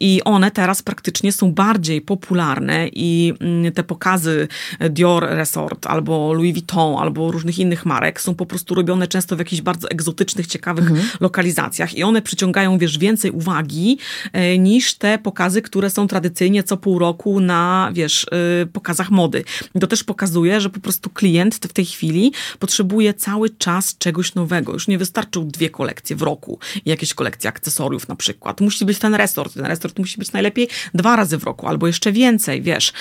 I 0.00 0.20
one 0.24 0.50
teraz 0.50 0.82
praktycznie 0.82 1.32
są 1.32 1.52
bardziej 1.52 2.00
popularne 2.00 2.88
i 2.88 3.34
mm, 3.40 3.72
te 3.72 3.84
pokazy 3.84 4.48
Dior 4.90 5.26
Resort 5.30 5.86
albo 5.86 6.32
Louis 6.32 6.52
Vuitton 6.54 6.96
albo 6.98 7.30
różnych 7.30 7.58
innych 7.58 7.86
marek 7.86 8.20
są 8.20 8.34
po 8.34 8.46
prostu 8.46 8.74
robione 8.74 9.08
często 9.08 9.36
w 9.36 9.38
jakichś 9.38 9.62
bardzo 9.62 9.90
egzotycznych, 9.90 10.46
ciekawych 10.46 10.90
mhm. 10.90 11.08
lokalizacjach 11.20 11.94
i 11.94 12.02
one 12.02 12.22
przyciągają, 12.22 12.78
wiesz, 12.78 12.98
więcej 12.98 13.30
uwagi 13.30 13.98
e, 14.32 14.37
niż 14.58 14.94
te 14.94 15.18
pokazy, 15.18 15.62
które 15.62 15.90
są 15.90 16.06
tradycyjnie 16.06 16.62
co 16.62 16.76
pół 16.76 16.98
roku 16.98 17.40
na, 17.40 17.90
wiesz, 17.92 18.26
e, 18.62 18.66
pokazach 18.66 19.10
mody. 19.10 19.44
To 19.80 19.86
też 19.86 20.04
pokazuje, 20.04 20.60
że 20.60 20.70
po 20.70 20.80
prostu 20.80 21.10
klient 21.10 21.54
w 21.54 21.72
tej 21.72 21.84
chwili 21.84 22.32
potrzebuje 22.58 23.14
cały 23.14 23.50
czas 23.50 23.98
czegoś 23.98 24.34
nowego. 24.34 24.72
Już 24.72 24.88
nie 24.88 24.98
wystarczą 24.98 25.48
dwie 25.48 25.70
kolekcje 25.70 26.16
w 26.16 26.22
roku 26.22 26.58
i 26.84 26.90
jakieś 26.90 27.14
kolekcje 27.14 27.48
akcesoriów 27.50 28.08
na 28.08 28.16
przykład. 28.16 28.60
Musi 28.60 28.84
być 28.84 28.98
ten 28.98 29.14
resort. 29.14 29.54
Ten 29.54 29.66
resort 29.66 29.98
musi 29.98 30.18
być 30.18 30.32
najlepiej 30.32 30.68
dwa 30.94 31.16
razy 31.16 31.38
w 31.38 31.44
roku, 31.44 31.66
albo 31.66 31.86
jeszcze 31.86 32.12
więcej, 32.12 32.62
wiesz. 32.62 32.92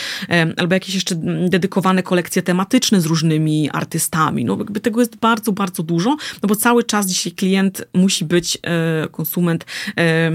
Albo 0.57 0.73
jakieś 0.73 0.95
jeszcze 0.95 1.15
dedykowane 1.49 2.03
kolekcje 2.03 2.41
tematyczne 2.41 3.01
z 3.01 3.05
różnymi 3.05 3.69
artystami. 3.69 4.45
No 4.45 4.57
jakby 4.57 4.79
tego 4.79 4.99
jest 4.99 5.15
bardzo, 5.15 5.51
bardzo 5.51 5.83
dużo, 5.83 6.17
no 6.43 6.49
bo 6.49 6.55
cały 6.55 6.83
czas 6.83 7.07
dzisiaj 7.07 7.31
klient 7.31 7.83
musi 7.93 8.25
być, 8.25 8.57
e, 8.63 9.07
konsument 9.11 9.65
e, 9.97 10.31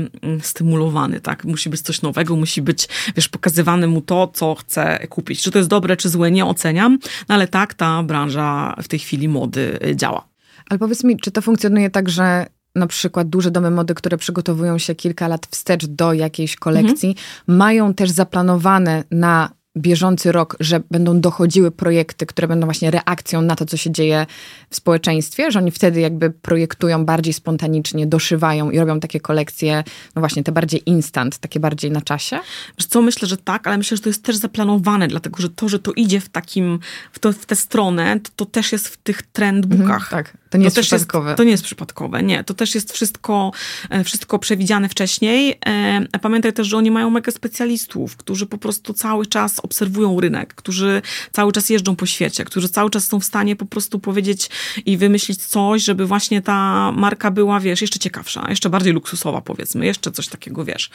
stymulowany, 0.93 1.21
tak? 1.21 1.45
Musi 1.45 1.71
być 1.71 1.81
coś 1.81 2.03
nowego, 2.03 2.37
musi 2.37 2.63
być, 2.63 2.89
wiesz, 3.17 3.29
pokazywane 3.29 3.87
mu 3.87 4.01
to, 4.01 4.31
co 4.35 4.55
chce 4.55 5.07
kupić. 5.09 5.43
Czy 5.43 5.51
to 5.51 5.59
jest 5.59 5.71
dobre, 5.71 5.97
czy 5.97 6.09
złe, 6.09 6.31
nie 6.31 6.47
oceniam, 6.47 6.99
no 7.29 7.35
ale 7.35 7.49
tak 7.49 7.75
ta 7.75 8.03
branża 8.03 8.75
w 8.83 8.89
tej 8.89 8.99
chwili 8.99 9.29
mody 9.29 9.79
e, 9.85 9.97
działa. 9.97 10.29
Ale 10.69 10.79
powiedz 10.79 11.05
mi, 11.05 11.17
czy 11.17 11.31
to 11.31 11.43
funkcjonuje 11.43 11.91
tak, 11.91 12.09
że 12.09 12.47
na 12.75 12.87
przykład 12.87 13.29
duże 13.29 13.51
domy 13.51 13.71
mody, 13.71 13.95
które 13.95 14.17
przygotowują 14.19 14.79
się 14.79 14.95
kilka 14.95 15.29
lat 15.29 15.47
wstecz 15.51 15.87
do 15.87 16.13
jakiejś 16.13 16.57
kolekcji, 16.57 17.09
mhm. 17.09 17.59
mają 17.59 17.95
też 17.95 18.11
zaplanowane 18.11 19.05
na 19.11 19.51
bieżący 19.77 20.33
rok, 20.33 20.57
że 20.61 20.83
będą 20.91 21.21
dochodziły 21.21 21.71
projekty, 21.71 22.27
które 22.27 22.49
będą 22.49 22.67
właśnie 22.67 22.91
reakcją 22.91 23.43
na 23.43 23.57
to, 23.57 23.67
co 23.67 23.77
się 23.77 23.91
dzieje 23.91 24.27
w 24.71 24.77
społeczeństwie, 24.77 25.51
że 25.51 25.59
oni 25.59 25.71
wtedy 25.71 26.01
jakby 26.01 26.31
projektują 26.31 27.05
bardziej 27.05 27.33
spontanicznie, 27.33 28.07
doszywają 28.07 28.71
i 28.71 28.79
robią 28.79 29.01
takie 29.01 29.21
kolekcje, 29.21 29.85
no 30.15 30.21
właśnie 30.21 30.43
te 30.43 30.53
bardziej 30.53 30.83
instant, 30.87 31.39
takie 31.39 31.61
bardziej 31.61 31.91
na 31.91 32.01
czasie? 32.01 32.39
Wiesz 32.79 32.87
co, 32.87 33.03
myślę, 33.03 33.29
że 33.29 33.37
tak, 33.37 33.67
ale 33.67 33.79
myślę, 33.79 33.97
że 33.97 34.03
to 34.03 34.09
jest 34.09 34.25
też 34.25 34.37
zaplanowane, 34.37 35.09
dlatego 35.09 35.43
że 35.43 35.51
to, 35.51 35.69
że 35.69 35.79
to 35.79 35.93
idzie 35.93 36.21
w 36.21 36.29
takim, 36.29 36.79
w, 37.13 37.19
to, 37.19 37.33
w 37.33 37.47
tę 37.47 37.57
stronę, 37.57 38.21
to, 38.21 38.31
to, 38.37 38.47
też 38.47 38.73
jest 38.73 38.89
w 38.89 38.97
tych 38.97 39.23
trendbookach. 39.23 40.03
Mhm, 40.03 40.25
tak, 40.25 40.42
to 40.53 40.59
nie 40.59 40.71
to 40.71 40.81
jest 40.81 40.89
przypadkowe. 40.89 41.29
Jest, 41.29 41.37
to 41.37 41.45
nie 41.45 41.51
jest 41.51 41.65
przypadkowe, 41.65 42.23
nie. 42.23 42.45
To 42.45 42.55
też 42.55 42.75
jest 42.75 42.93
wszystko, 42.93 43.53
e, 43.91 44.05
wszystko 44.05 44.39
przewidziane 44.39 44.89
wcześniej. 44.89 45.59
E, 45.67 46.19
pamiętaj 46.19 46.53
też, 46.53 46.67
że 46.67 46.77
oni 46.77 46.91
mają 46.91 47.11
mega 47.11 47.33
specjalistów, 47.33 48.17
którzy 48.17 48.47
po 48.47 48.59
prostu 48.59 48.95
cały 48.95 49.27
czas 49.27 49.61
obserwują 49.61 50.21
rynek, 50.21 50.55
którzy 50.55 51.03
cały 51.33 51.53
czas 51.53 51.71
jeżdżą 51.71 51.97
po 51.97 52.07
świecie, 52.07 52.45
którzy 52.45 52.69
cały 52.69 52.91
czas 52.91 53.07
są 53.07 53.21
w 53.21 53.25
stanie 53.25 53.57
po 53.57 53.67
prostu 53.67 53.99
powiedzieć 53.99 54.51
i 54.87 54.97
wymyślić 54.97 55.47
coś, 55.47 55.83
żeby 55.85 56.07
właśnie 56.07 56.43
ta 56.43 56.93
marka 56.93 57.31
była, 57.31 57.61
wiesz, 57.61 57.81
jeszcze 57.81 57.99
ciekawsza, 57.99 58.47
jeszcze 58.49 58.71
bardziej 58.71 58.93
luksusowa 58.93 59.41
powiedzmy, 59.41 59.87
jeszcze 59.87 60.13
coś 60.13 60.29
takiego, 60.29 60.65
wiesz, 60.65 60.91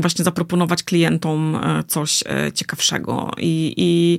właśnie 0.00 0.24
zaproponować 0.24 0.82
klientom 0.82 1.56
e, 1.56 1.84
coś 1.86 2.24
ciekawszego 2.54 3.30
i, 3.38 3.74
i 3.76 4.18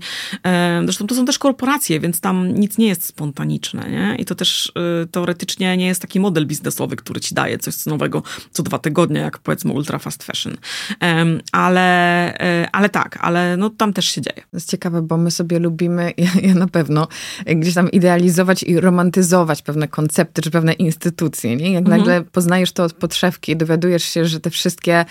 zresztą 0.83 1.07
to 1.07 1.15
są 1.15 1.25
też 1.25 1.39
korporacje, 1.39 1.99
więc 1.99 2.21
tam 2.21 2.59
nic 2.59 2.77
nie 2.77 2.87
jest 2.87 3.05
spontaniczne, 3.05 3.89
nie? 3.91 4.15
I 4.19 4.25
to 4.25 4.36
też 4.37 4.71
e, 4.75 5.05
teoretycznie 5.05 5.77
nie 5.77 5.87
jest 5.87 6.01
taki 6.01 6.19
model 6.19 6.47
biznesowy, 6.47 6.95
który 6.95 7.19
ci 7.19 7.35
daje 7.35 7.57
coś 7.57 7.85
nowego 7.85 8.23
co 8.51 8.63
dwa 8.63 8.79
tygodnie, 8.79 9.19
jak 9.19 9.37
powiedzmy 9.37 9.71
ultra 9.71 9.99
fast 9.99 10.23
fashion. 10.23 10.57
Ale, 11.51 12.37
ale 12.71 12.89
tak, 12.89 13.17
ale 13.21 13.57
no 13.57 13.69
tam 13.69 13.93
też 13.93 14.05
się 14.05 14.21
dzieje. 14.21 14.41
To 14.41 14.57
jest 14.57 14.71
ciekawe, 14.71 15.01
bo 15.01 15.17
my 15.17 15.31
sobie 15.31 15.59
lubimy, 15.59 16.13
ja, 16.17 16.29
ja 16.41 16.53
na 16.53 16.67
pewno, 16.67 17.07
gdzieś 17.45 17.73
tam 17.73 17.91
idealizować 17.91 18.63
i 18.63 18.79
romantyzować 18.79 19.61
pewne 19.61 19.87
koncepty 19.87 20.41
czy 20.41 20.51
pewne 20.51 20.73
instytucje. 20.73 21.55
Nie? 21.55 21.71
Jak 21.71 21.83
mhm. 21.83 21.97
nagle 21.97 22.23
poznajesz 22.23 22.71
to 22.71 22.83
od 22.83 22.93
podszewki 22.93 23.51
i 23.51 23.57
dowiadujesz 23.57 24.03
się, 24.03 24.25
że 24.25 24.39
te 24.39 24.49
wszystkie 24.49 25.05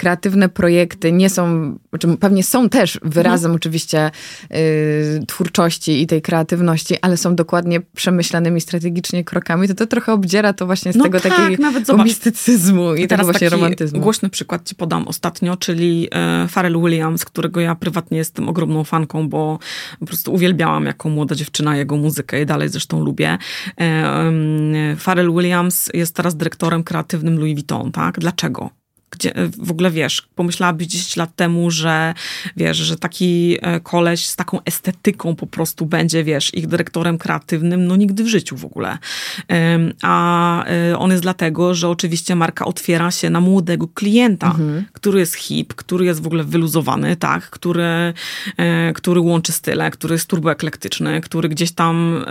kreatywne 0.00 0.48
projekty 0.48 1.12
nie 1.12 1.30
są, 1.30 1.74
znaczy 1.90 2.16
pewnie 2.20 2.42
są 2.42 2.68
też 2.68 3.00
wyrazem 3.02 3.50
mhm. 3.50 3.56
oczywiście 3.56 4.10
y, 4.54 5.26
twórczości 5.26 6.02
i 6.02 6.06
tej 6.06 6.22
kreatywności, 6.22 6.96
ale 7.02 7.16
są 7.16 7.34
dokładnie 7.34 7.80
przemyślanymi 7.80 8.60
strategicznie 8.60 9.24
krokami, 9.24 9.68
to 9.68 9.74
to 9.74 9.86
trochę 9.86 10.12
obdziera 10.12 10.52
to 10.52 10.66
właśnie 10.66 10.92
z 10.92 10.96
no 10.96 11.04
tego 11.04 11.20
tak, 11.20 11.36
takiego 11.36 11.62
nawet 11.62 12.04
mistycyzmu 12.04 12.94
i 12.94 13.08
tego 13.08 13.24
właśnie 13.24 13.48
romantyzmu. 13.48 14.00
Głośny 14.00 14.30
przykład 14.30 14.68
ci 14.68 14.74
podam 14.74 15.08
ostatnio, 15.08 15.56
czyli 15.56 16.08
e, 16.12 16.48
Pharrell 16.48 16.80
Williams, 16.80 17.24
którego 17.24 17.60
ja 17.60 17.74
prywatnie 17.74 18.18
jestem 18.18 18.48
ogromną 18.48 18.84
fanką, 18.84 19.28
bo 19.28 19.58
po 19.98 20.06
prostu 20.06 20.32
uwielbiałam 20.32 20.86
jako 20.86 21.08
młoda 21.08 21.34
dziewczyna 21.34 21.76
jego 21.76 21.96
muzykę 21.96 22.42
i 22.42 22.46
dalej 22.46 22.68
zresztą 22.68 23.04
lubię. 23.04 23.38
E, 23.80 24.96
Pharrell 24.98 25.32
Williams 25.32 25.90
jest 25.94 26.14
teraz 26.14 26.36
dyrektorem 26.36 26.84
kreatywnym 26.84 27.38
Louis 27.38 27.54
Vuitton, 27.54 27.92
tak? 27.92 28.18
Dlaczego? 28.18 28.79
Gdzie 29.20 29.32
w 29.58 29.70
ogóle 29.70 29.90
wiesz, 29.90 30.28
pomyślałabyś 30.34 30.86
10 30.86 31.16
lat 31.16 31.36
temu, 31.36 31.70
że 31.70 32.14
wiesz, 32.56 32.76
że 32.76 32.96
taki 32.96 33.56
e, 33.62 33.80
koleś 33.80 34.26
z 34.26 34.36
taką 34.36 34.58
estetyką 34.64 35.36
po 35.36 35.46
prostu 35.46 35.86
będzie, 35.86 36.24
wiesz, 36.24 36.54
ich 36.54 36.66
dyrektorem 36.66 37.18
kreatywnym, 37.18 37.86
no 37.86 37.96
nigdy 37.96 38.24
w 38.24 38.26
życiu 38.26 38.56
w 38.56 38.64
ogóle. 38.64 38.98
A 40.02 40.64
e, 40.64 40.98
on 40.98 41.10
jest 41.10 41.22
dlatego, 41.22 41.74
że 41.74 41.88
oczywiście 41.88 42.34
marka 42.34 42.64
otwiera 42.64 43.10
się 43.10 43.30
na 43.30 43.40
młodego 43.40 43.88
klienta, 43.88 44.46
mhm. 44.46 44.84
który 44.92 45.20
jest 45.20 45.34
hip, 45.34 45.74
który 45.74 46.04
jest 46.04 46.22
w 46.22 46.26
ogóle 46.26 46.44
wyluzowany, 46.44 47.16
tak, 47.16 47.50
który, 47.50 48.14
e, 48.56 48.92
który 48.92 49.20
łączy 49.20 49.52
style, 49.52 49.90
który 49.90 50.14
jest 50.14 50.26
turboeklektyczny, 50.26 51.20
który 51.20 51.48
gdzieś 51.48 51.72
tam, 51.72 52.24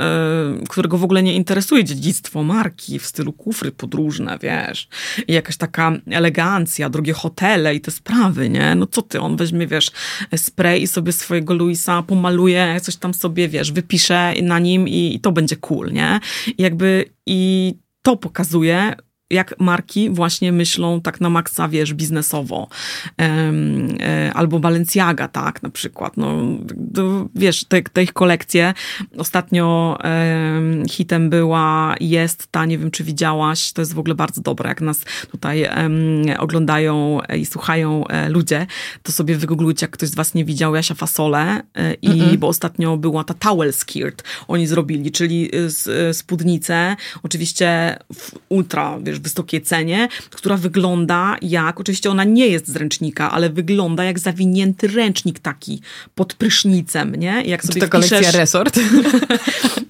którego 0.70 0.98
w 0.98 1.04
ogóle 1.04 1.24
nie 1.24 1.34
interesuje 1.34 1.84
dziedzictwo 1.84 2.44
marki 2.44 3.00
w 3.00 3.06
stylu 3.06 3.34
kufry 3.34 3.72
podróżne, 3.72 4.38
wiesz, 4.42 4.88
i 5.28 5.34
jakaś 5.34 5.58
taka 5.58 5.92
elegancja, 6.12 6.79
Francja, 6.80 6.90
drogie 6.90 7.14
hotele 7.14 7.76
i 7.76 7.82
te 7.82 7.92
sprawy, 7.92 8.50
nie? 8.50 8.76
No 8.76 8.88
co 8.88 9.02
ty, 9.02 9.20
on 9.20 9.38
weźmie, 9.38 9.68
wiesz, 9.68 9.92
spray 10.36 10.82
i 10.82 10.88
sobie 10.88 11.12
swojego 11.12 11.54
Luisa 11.54 12.04
pomaluje, 12.04 12.80
coś 12.82 12.96
tam 12.96 13.14
sobie, 13.14 13.48
wiesz, 13.48 13.72
wypisze 13.72 14.34
na 14.42 14.60
nim 14.60 14.88
i, 14.88 15.16
i 15.16 15.20
to 15.20 15.32
będzie 15.32 15.56
cool, 15.56 15.92
nie? 15.92 16.20
I 16.58 16.62
jakby 16.62 17.06
i 17.26 17.74
to 18.02 18.18
pokazuje 18.18 18.96
jak 19.30 19.56
marki 19.60 20.10
właśnie 20.10 20.52
myślą 20.52 21.02
tak 21.02 21.22
na 21.22 21.30
maksa, 21.30 21.68
wiesz, 21.68 21.94
biznesowo. 21.94 22.68
E, 23.22 24.32
albo 24.34 24.60
Balenciaga, 24.60 25.28
tak, 25.28 25.64
na 25.64 25.70
przykład. 25.70 26.18
No, 26.18 26.38
wiesz, 27.36 27.64
te, 27.64 27.82
te 27.82 28.04
ich 28.04 28.14
kolekcje 28.14 28.74
ostatnio 29.18 29.98
hitem 30.90 31.30
była, 31.30 31.96
jest 32.00 32.48
ta, 32.52 32.66
nie 32.66 32.78
wiem, 32.78 32.92
czy 32.92 33.04
widziałaś, 33.04 33.72
to 33.72 33.82
jest 33.82 33.94
w 33.94 34.00
ogóle 34.00 34.16
bardzo 34.16 34.42
dobre, 34.42 34.70
jak 34.70 34.82
nas 34.82 35.02
tutaj 35.32 35.70
oglądają 36.38 37.20
i 37.38 37.46
słuchają 37.46 38.08
e, 38.08 38.30
ludzie, 38.30 38.68
to 39.04 39.12
sobie 39.12 39.36
wygooglujcie, 39.36 39.84
jak 39.84 39.92
ktoś 39.92 40.10
z 40.10 40.16
was 40.16 40.34
nie 40.34 40.46
widział 40.46 40.76
Jasia 40.76 40.96
Fasole 40.96 41.62
e, 41.76 41.94
i, 41.94 42.08
mm 42.08 42.20
-mm. 42.20 42.38
bo 42.38 42.48
ostatnio 42.48 42.98
była 42.98 43.24
ta 43.24 43.34
towel 43.34 43.74
skirt, 43.74 44.24
oni 44.48 44.68
zrobili, 44.68 45.12
czyli 45.12 45.52
spódnicę, 46.12 46.96
oczywiście 47.24 47.98
ultra, 48.50 49.00
wiesz, 49.04 49.19
wysokiej 49.20 49.62
cenie, 49.62 50.08
która 50.30 50.58
wygląda 50.58 51.36
jak, 51.42 51.80
oczywiście 51.80 52.10
ona 52.10 52.24
nie 52.24 52.48
jest 52.48 52.68
z 52.68 52.76
ręcznika, 52.76 53.32
ale 53.32 53.50
wygląda 53.50 54.04
jak 54.04 54.20
zawinięty 54.20 54.88
ręcznik 54.88 55.40
taki 55.40 55.82
pod 56.16 56.34
prysznicem, 56.34 57.16
nie? 57.16 57.44
Jak 57.46 57.62
sobie 57.64 57.74
Czy 57.82 57.88
to 57.88 57.98
wpiszesz... 57.98 58.10
kolekcja 58.10 58.40
Resort? 58.40 58.80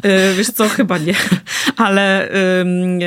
E, 0.03 0.33
wiesz 0.33 0.47
co, 0.47 0.69
chyba 0.69 0.97
nie. 0.97 1.15
Ale 1.77 2.29
yy, 2.63 2.99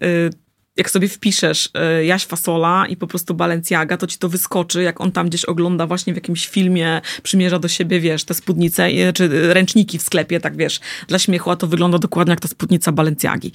yy, 0.00 0.30
jak 0.76 0.90
sobie 0.90 1.08
wpiszesz 1.08 1.70
y, 2.00 2.04
Jaś 2.04 2.26
Fasola 2.26 2.86
i 2.86 2.96
po 2.96 3.06
prostu 3.06 3.34
Balenciaga, 3.34 3.96
to 3.96 4.06
ci 4.06 4.18
to 4.18 4.28
wyskoczy, 4.28 4.82
jak 4.82 5.00
on 5.00 5.12
tam 5.12 5.28
gdzieś 5.28 5.44
ogląda 5.44 5.86
właśnie 5.86 6.12
w 6.12 6.16
jakimś 6.16 6.48
filmie, 6.48 7.00
przymierza 7.22 7.58
do 7.58 7.68
siebie, 7.68 8.00
wiesz, 8.00 8.24
te 8.24 8.34
spódnice, 8.34 8.88
czy 9.14 9.52
ręczniki 9.54 9.98
w 9.98 10.02
sklepie, 10.02 10.40
tak 10.40 10.56
wiesz, 10.56 10.80
dla 11.08 11.18
śmiechu, 11.18 11.50
a 11.50 11.56
to 11.56 11.66
wygląda 11.66 11.98
dokładnie 11.98 12.30
jak 12.30 12.40
ta 12.40 12.48
spódnica 12.48 12.92
Balenciagi. 12.92 13.52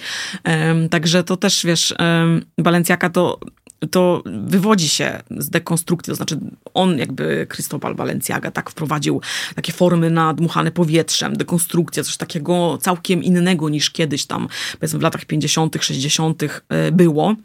Także 0.90 1.24
to 1.24 1.38
też, 1.38 1.66
wiesz, 1.66 1.94
Balenciaga 2.58 3.10
to 3.10 3.40
to 3.92 4.24
wywodzi 4.26 4.90
się 4.90 5.22
z 5.38 5.50
dekonstrukcji, 5.50 6.12
to 6.12 6.16
znaczy 6.16 6.40
on 6.74 6.98
jakby 6.98 7.48
Cristobal 7.50 7.96
Balenciaga 7.96 8.52
tak 8.52 8.70
wprowadził 8.70 9.22
takie 9.56 9.74
formy 9.74 10.10
nadmuchane 10.10 10.72
powietrzem, 10.72 11.38
dekonstrukcja, 11.38 12.04
coś 12.04 12.18
takiego 12.18 12.78
całkiem 12.82 13.24
innego 13.24 13.70
niż 13.70 13.90
kiedyś 13.90 14.26
tam, 14.26 14.48
powiedzmy 14.80 15.00
w 15.00 15.02
latach 15.02 15.26
50., 15.26 15.78
60. 15.82 16.44
E, 16.44 16.92
było. 16.92 17.36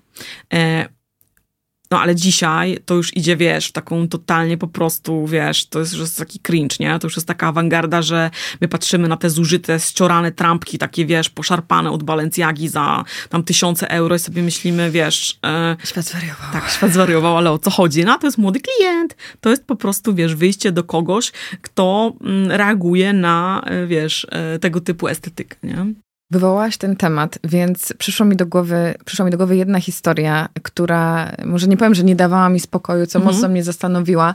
No 1.93 2.01
ale 2.01 2.15
dzisiaj 2.15 2.79
to 2.85 2.95
już 2.95 3.17
idzie, 3.17 3.37
wiesz, 3.37 3.67
w 3.67 3.73
taką 3.73 4.09
totalnie 4.09 4.59
po 4.59 4.69
prostu, 4.69 5.27
wiesz, 5.27 5.67
to 5.67 5.79
jest 5.79 5.95
już 5.95 6.13
taki 6.13 6.39
cringe, 6.39 6.77
nie? 6.81 6.99
To 6.99 7.07
już 7.07 7.17
jest 7.17 7.29
taka 7.29 7.47
awangarda, 7.47 8.03
że 8.03 8.31
my 8.61 8.69
patrzymy 8.69 9.09
na 9.09 9.17
te 9.17 9.31
zużyte, 9.31 9.81
ściorane 9.81 10.33
trampki, 10.33 10.79
takie, 10.79 11.07
wiesz, 11.07 11.31
poszarpane 11.31 11.91
od 11.91 12.03
Balenciagi 12.03 12.69
za 12.69 13.05
tam 13.29 13.43
tysiące 13.43 13.91
euro 13.91 14.17
i 14.17 14.19
sobie 14.19 14.43
myślimy, 14.43 14.91
wiesz... 14.91 15.39
E, 15.47 15.77
świat 15.85 16.05
zwariował. 16.05 16.53
Tak, 16.53 16.71
świat 16.71 16.93
zwariował, 16.93 17.37
ale 17.37 17.51
o 17.51 17.59
co 17.59 17.71
chodzi? 17.71 18.05
No 18.05 18.19
to 18.19 18.27
jest 18.27 18.39
młody 18.39 18.61
klient. 18.61 19.17
To 19.41 19.51
jest 19.51 19.67
po 19.67 19.77
prostu, 19.77 20.15
wiesz, 20.15 20.35
wyjście 20.35 20.73
do 20.73 20.85
kogoś, 20.85 21.33
kto 21.63 22.13
mm, 22.21 22.51
reaguje 22.51 23.13
na, 23.13 23.63
e, 23.65 23.87
wiesz, 23.87 24.27
e, 24.31 24.59
tego 24.59 24.81
typu 24.81 25.09
estetykę, 25.09 25.57
nie? 25.63 25.87
Wywołałaś 26.33 26.77
ten 26.77 26.97
temat, 26.97 27.39
więc 27.45 27.93
przyszło 27.99 28.27
mi 28.27 28.37
do 28.37 28.47
głowy, 28.47 28.95
przyszła 29.05 29.25
mi 29.25 29.31
do 29.31 29.37
głowy 29.37 29.57
jedna 29.57 29.81
historia, 29.81 30.49
która 30.63 31.33
może 31.45 31.67
nie 31.67 31.77
powiem, 31.77 31.95
że 31.95 32.05
nie 32.05 32.17
dawała 32.17 32.49
mi 32.49 32.61
spokoju, 32.61 33.07
co 33.07 33.19
mhm. 33.19 33.35
mocno 33.35 33.49
mnie 33.49 33.65
zastanowiła. 33.65 34.35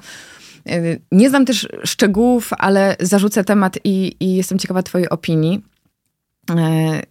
Nie 1.12 1.30
znam 1.30 1.46
też 1.46 1.68
szczegółów, 1.84 2.50
ale 2.58 2.96
zarzucę 3.00 3.44
temat 3.44 3.80
i, 3.84 4.16
i 4.20 4.36
jestem 4.36 4.60
ciekawa 4.60 4.84
Twojej 4.84 5.10
opinii. 5.10 5.64
E, 6.50 7.02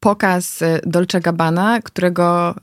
pokaz 0.00 0.60
Dolce 0.86 1.20
Gabbana, 1.20 1.80
którego 1.82 2.54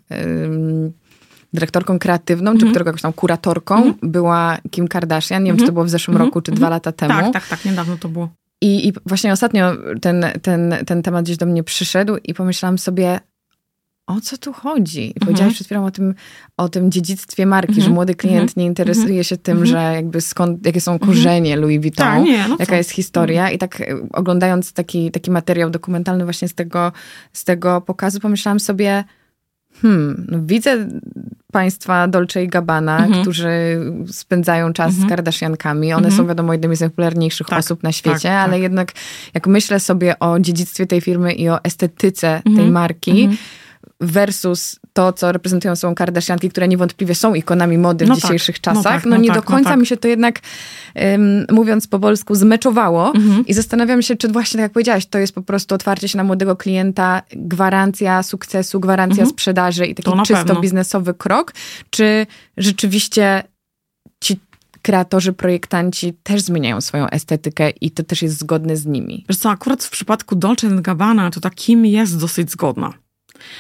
dyrektorką 1.54 2.00
kreatywną, 2.00 2.52
czy 2.52 2.56
mhm. 2.56 2.72
którego 2.72 2.90
jakąś 2.90 3.02
tam 3.02 3.14
kuratorką 3.14 3.76
mhm. 3.76 3.96
była 4.02 4.58
Kim 4.72 4.88
Kardashian. 4.88 5.44
Nie 5.44 5.52
wiem, 5.52 5.60
czy 5.60 5.66
to 5.66 5.72
było 5.72 5.86
w 5.86 5.90
zeszłym 5.90 6.18
roku, 6.18 6.42
czy 6.42 6.52
dwa 6.52 6.70
lata 6.70 6.92
temu. 6.92 7.14
Tak, 7.14 7.34
tak, 7.34 7.48
tak, 7.48 7.66
niedawno 7.66 7.98
to 7.98 8.10
było. 8.10 8.30
I, 8.62 8.88
I 8.88 8.94
właśnie 9.06 9.34
ostatnio 9.34 9.74
ten, 10.02 10.26
ten, 10.42 10.76
ten 10.86 11.04
temat 11.04 11.26
gdzieś 11.26 11.38
do 11.38 11.46
mnie 11.46 11.64
przyszedł 11.64 12.18
i 12.24 12.34
pomyślałam 12.34 12.78
sobie, 12.78 13.20
o 14.08 14.22
co 14.22 14.38
tu 14.38 14.54
chodzi? 14.54 15.02
I 15.02 15.08
mhm. 15.08 15.26
powiedziałaś 15.26 15.54
przed 15.54 15.68
chwilą 15.68 15.86
o 15.86 15.92
tym, 15.92 16.16
o 16.58 16.70
tym 16.70 16.92
dziedzictwie 16.92 17.46
marki, 17.46 17.72
mhm. 17.72 17.88
że 17.88 17.94
młody 17.94 18.16
klient 18.16 18.50
mhm. 18.50 18.54
nie 18.58 18.66
interesuje 18.66 19.06
mhm. 19.06 19.24
się 19.24 19.38
tym, 19.38 19.58
mhm. 19.58 19.72
że 19.72 19.96
jakby 19.96 20.22
skąd, 20.22 20.66
jakie 20.66 20.82
są 20.82 20.94
mhm. 20.94 21.12
korzenie 21.12 21.56
Louis 21.56 21.82
Vuitton, 21.82 22.06
tak, 22.06 22.24
nie, 22.24 22.48
no 22.48 22.56
jaka 22.60 22.78
jest 22.78 22.92
historia. 22.92 23.52
I 23.52 23.58
tak 23.58 23.82
e, 23.82 23.86
oglądając 24.14 24.74
taki, 24.74 25.12
taki 25.12 25.32
materiał 25.32 25.70
dokumentalny 25.70 26.24
właśnie 26.24 26.48
z 26.48 26.54
tego, 26.54 26.92
z 27.34 27.44
tego 27.44 27.82
pokazu, 27.82 28.20
pomyślałam 28.20 28.60
sobie, 28.60 29.04
hmm, 29.82 30.28
no 30.30 30.40
widzę 30.46 30.88
państwa 31.52 32.08
Dolce 32.08 32.44
i 32.44 32.48
Gabbana, 32.48 32.98
mhm. 32.98 33.22
którzy 33.22 33.50
spędzają 34.08 34.74
czas 34.74 34.92
mhm. 34.92 35.08
z 35.08 35.10
Kardashiankami. 35.10 35.94
One 35.94 36.08
mhm. 36.08 36.18
są 36.18 36.28
wiadomo 36.28 36.54
jednymi 36.54 36.76
z 36.76 36.80
najpopularniejszych 36.80 37.48
tak, 37.48 37.60
osób 37.60 37.84
na 37.84 37.92
świecie, 37.92 38.30
tak, 38.30 38.44
ale 38.44 38.54
tak. 38.54 38.62
jednak 38.62 38.92
jak 39.34 39.48
myślę 39.48 39.80
sobie 39.80 40.20
o 40.20 40.40
dziedzictwie 40.40 40.88
tej 40.88 41.02
firmy 41.02 41.34
i 41.34 41.50
o 41.50 41.64
estetyce 41.64 42.42
tej 42.44 42.54
mhm. 42.54 42.72
marki, 42.72 43.12
mhm 43.12 43.38
versus 44.00 44.80
to, 44.98 45.14
co 45.14 45.32
reprezentują 45.32 45.76
są 45.76 45.96
Kardashianki, 45.96 46.50
które 46.50 46.68
niewątpliwie 46.68 47.16
są 47.16 47.34
ikonami 47.34 47.78
mody 47.78 48.06
w 48.06 48.08
no 48.08 48.16
tak, 48.16 48.24
dzisiejszych 48.24 48.60
tak, 48.60 48.76
czasach, 48.76 48.94
no, 48.94 49.00
tak, 49.02 49.06
no 49.06 49.18
nie 49.18 49.28
no 49.28 49.36
do 49.36 49.42
tak, 49.42 49.50
no 49.50 49.56
końca 49.56 49.70
no 49.70 49.78
mi 49.78 49.86
się 49.86 49.98
to 49.98 50.08
jednak, 50.08 50.40
um, 50.96 51.46
mówiąc 51.52 51.88
po 51.88 52.00
polsku, 52.00 52.36
zmeczowało 52.36 53.16
mhm. 53.16 53.46
i 53.46 53.54
zastanawiam 53.54 54.02
się, 54.02 54.16
czy 54.16 54.28
właśnie 54.28 54.58
tak 54.58 54.62
jak 54.62 54.72
powiedziałaś, 54.72 55.06
to 55.06 55.18
jest 55.18 55.36
po 55.36 55.42
prostu 55.42 55.76
otwarcie 55.76 56.08
się 56.08 56.18
na 56.18 56.24
młodego 56.24 56.56
klienta, 56.56 57.22
gwarancja 57.32 58.24
sukcesu, 58.24 58.80
gwarancja 58.80 59.22
mhm. 59.22 59.30
sprzedaży 59.30 59.86
i 59.86 59.96
taki 59.96 60.12
czysto 60.18 60.46
pewno. 60.46 60.62
biznesowy 60.62 61.14
krok, 61.14 61.54
czy 61.90 62.28
rzeczywiście 62.58 63.44
ci 64.24 64.40
kreatorzy, 64.82 65.34
projektanci 65.34 66.14
też 66.24 66.42
zmieniają 66.42 66.82
swoją 66.82 67.10
estetykę 67.10 67.70
i 67.70 67.92
to 67.92 68.04
też 68.04 68.22
jest 68.22 68.38
zgodne 68.38 68.78
z 68.78 68.86
nimi. 68.86 69.26
Wiesz 69.30 69.38
co, 69.38 69.50
akurat 69.50 69.84
w 69.84 69.90
przypadku 69.90 70.36
Dolce 70.36 70.70
Gabbana 70.70 71.32
to 71.32 71.40
takim 71.40 71.86
jest 71.86 72.20
dosyć 72.20 72.52
zgodna. 72.52 72.94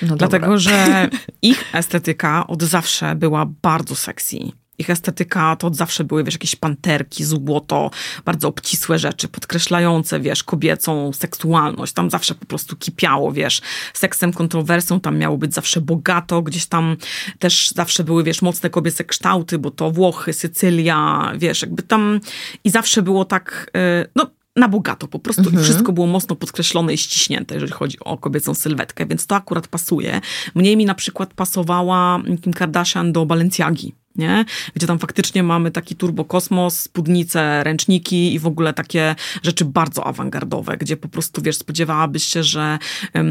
No 0.01 0.15
Dlatego, 0.15 0.57
że 0.57 1.09
ich 1.41 1.75
estetyka 1.75 2.47
od 2.47 2.63
zawsze 2.63 3.15
była 3.15 3.45
bardzo 3.61 3.95
sexy. 3.95 4.37
Ich 4.79 4.89
estetyka 4.89 5.55
to 5.55 5.67
od 5.67 5.75
zawsze 5.75 6.03
były, 6.03 6.23
wiesz, 6.23 6.33
jakieś 6.33 6.55
panterki, 6.55 7.23
złoto, 7.23 7.91
bardzo 8.25 8.47
obcisłe 8.47 8.99
rzeczy, 8.99 9.27
podkreślające, 9.27 10.19
wiesz, 10.19 10.43
kobiecą 10.43 11.13
seksualność. 11.13 11.93
Tam 11.93 12.09
zawsze 12.09 12.35
po 12.35 12.45
prostu 12.45 12.75
kipiało, 12.75 13.31
wiesz, 13.31 13.61
seksem, 13.93 14.33
kontrowersją, 14.33 14.99
tam 14.99 15.17
miało 15.17 15.37
być 15.37 15.53
zawsze 15.53 15.81
bogato, 15.81 16.41
gdzieś 16.41 16.65
tam 16.65 16.97
też 17.39 17.71
zawsze 17.75 18.03
były, 18.03 18.23
wiesz, 18.23 18.41
mocne 18.41 18.69
kobiece 18.69 19.03
kształty, 19.03 19.57
bo 19.57 19.71
to 19.71 19.91
Włochy, 19.91 20.33
Sycylia, 20.33 21.31
wiesz, 21.37 21.61
jakby 21.61 21.83
tam 21.83 22.19
i 22.63 22.69
zawsze 22.69 23.01
było 23.01 23.25
tak, 23.25 23.71
y, 23.77 24.09
no 24.15 24.36
na 24.57 24.67
bogato 24.67 25.07
po 25.07 25.19
prostu. 25.19 25.41
Mhm. 25.41 25.63
Wszystko 25.63 25.91
było 25.91 26.07
mocno 26.07 26.35
podkreślone 26.35 26.93
i 26.93 26.97
ściśnięte, 26.97 27.55
jeżeli 27.55 27.71
chodzi 27.71 27.99
o 27.99 28.17
kobiecą 28.17 28.53
sylwetkę, 28.53 29.05
więc 29.05 29.27
to 29.27 29.35
akurat 29.35 29.67
pasuje. 29.67 30.21
Mniej 30.55 30.77
mi 30.77 30.85
na 30.85 30.95
przykład 30.95 31.33
pasowała 31.33 32.21
Kim 32.41 32.53
Kardashian 32.53 33.11
do 33.11 33.25
Balenciagi 33.25 33.93
nie? 34.17 34.45
Gdzie 34.73 34.87
tam 34.87 34.99
faktycznie 34.99 35.43
mamy 35.43 35.71
taki 35.71 35.95
turbokosmos, 35.95 36.79
spódnice, 36.79 37.63
ręczniki 37.63 38.33
i 38.33 38.39
w 38.39 38.47
ogóle 38.47 38.73
takie 38.73 39.15
rzeczy 39.43 39.65
bardzo 39.65 40.07
awangardowe, 40.07 40.77
gdzie 40.77 40.97
po 40.97 41.07
prostu, 41.07 41.41
wiesz, 41.41 41.57
spodziewałabyś 41.57 42.23
się, 42.23 42.43
że 42.43 42.79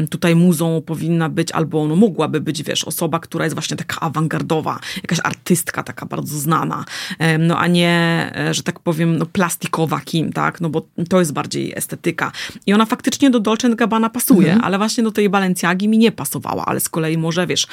tutaj 0.09 0.35
muzą 0.35 0.81
powinna 0.85 1.29
być 1.29 1.51
albo 1.51 1.87
no 1.87 1.95
mogłaby 1.95 2.41
być, 2.41 2.63
wiesz, 2.63 2.83
osoba, 2.83 3.19
która 3.19 3.45
jest 3.45 3.55
właśnie 3.55 3.77
taka 3.77 3.99
awangardowa, 3.99 4.79
jakaś 4.95 5.19
artystka 5.23 5.36
taka 5.55 6.05
bardzo 6.05 6.37
znana, 6.37 6.85
no 7.39 7.59
a 7.59 7.67
nie, 7.67 8.31
e, 8.35 8.53
że 8.53 8.63
tak 8.63 8.79
powiem, 8.79 9.17
no 9.17 9.25
plastikowa 9.25 9.99
Kim, 9.99 10.33
tak? 10.33 10.61
No 10.61 10.69
bo 10.69 10.87
to 11.09 11.19
jest 11.19 11.33
bardziej 11.33 11.73
estetyka. 11.75 12.31
I 12.65 12.73
ona 12.73 12.85
faktycznie 12.85 13.29
do 13.29 13.39
Dolce 13.39 13.75
Gabbana 13.75 14.09
pasuje, 14.09 14.47
mhm. 14.47 14.65
ale 14.65 14.77
właśnie 14.77 15.03
do 15.03 15.11
tej 15.11 15.29
Balenciagi 15.29 15.87
mi 15.87 15.97
nie 15.97 16.11
pasowała, 16.11 16.65
ale 16.65 16.79
z 16.79 16.89
kolei 16.89 17.17
może, 17.17 17.47
wiesz, 17.47 17.67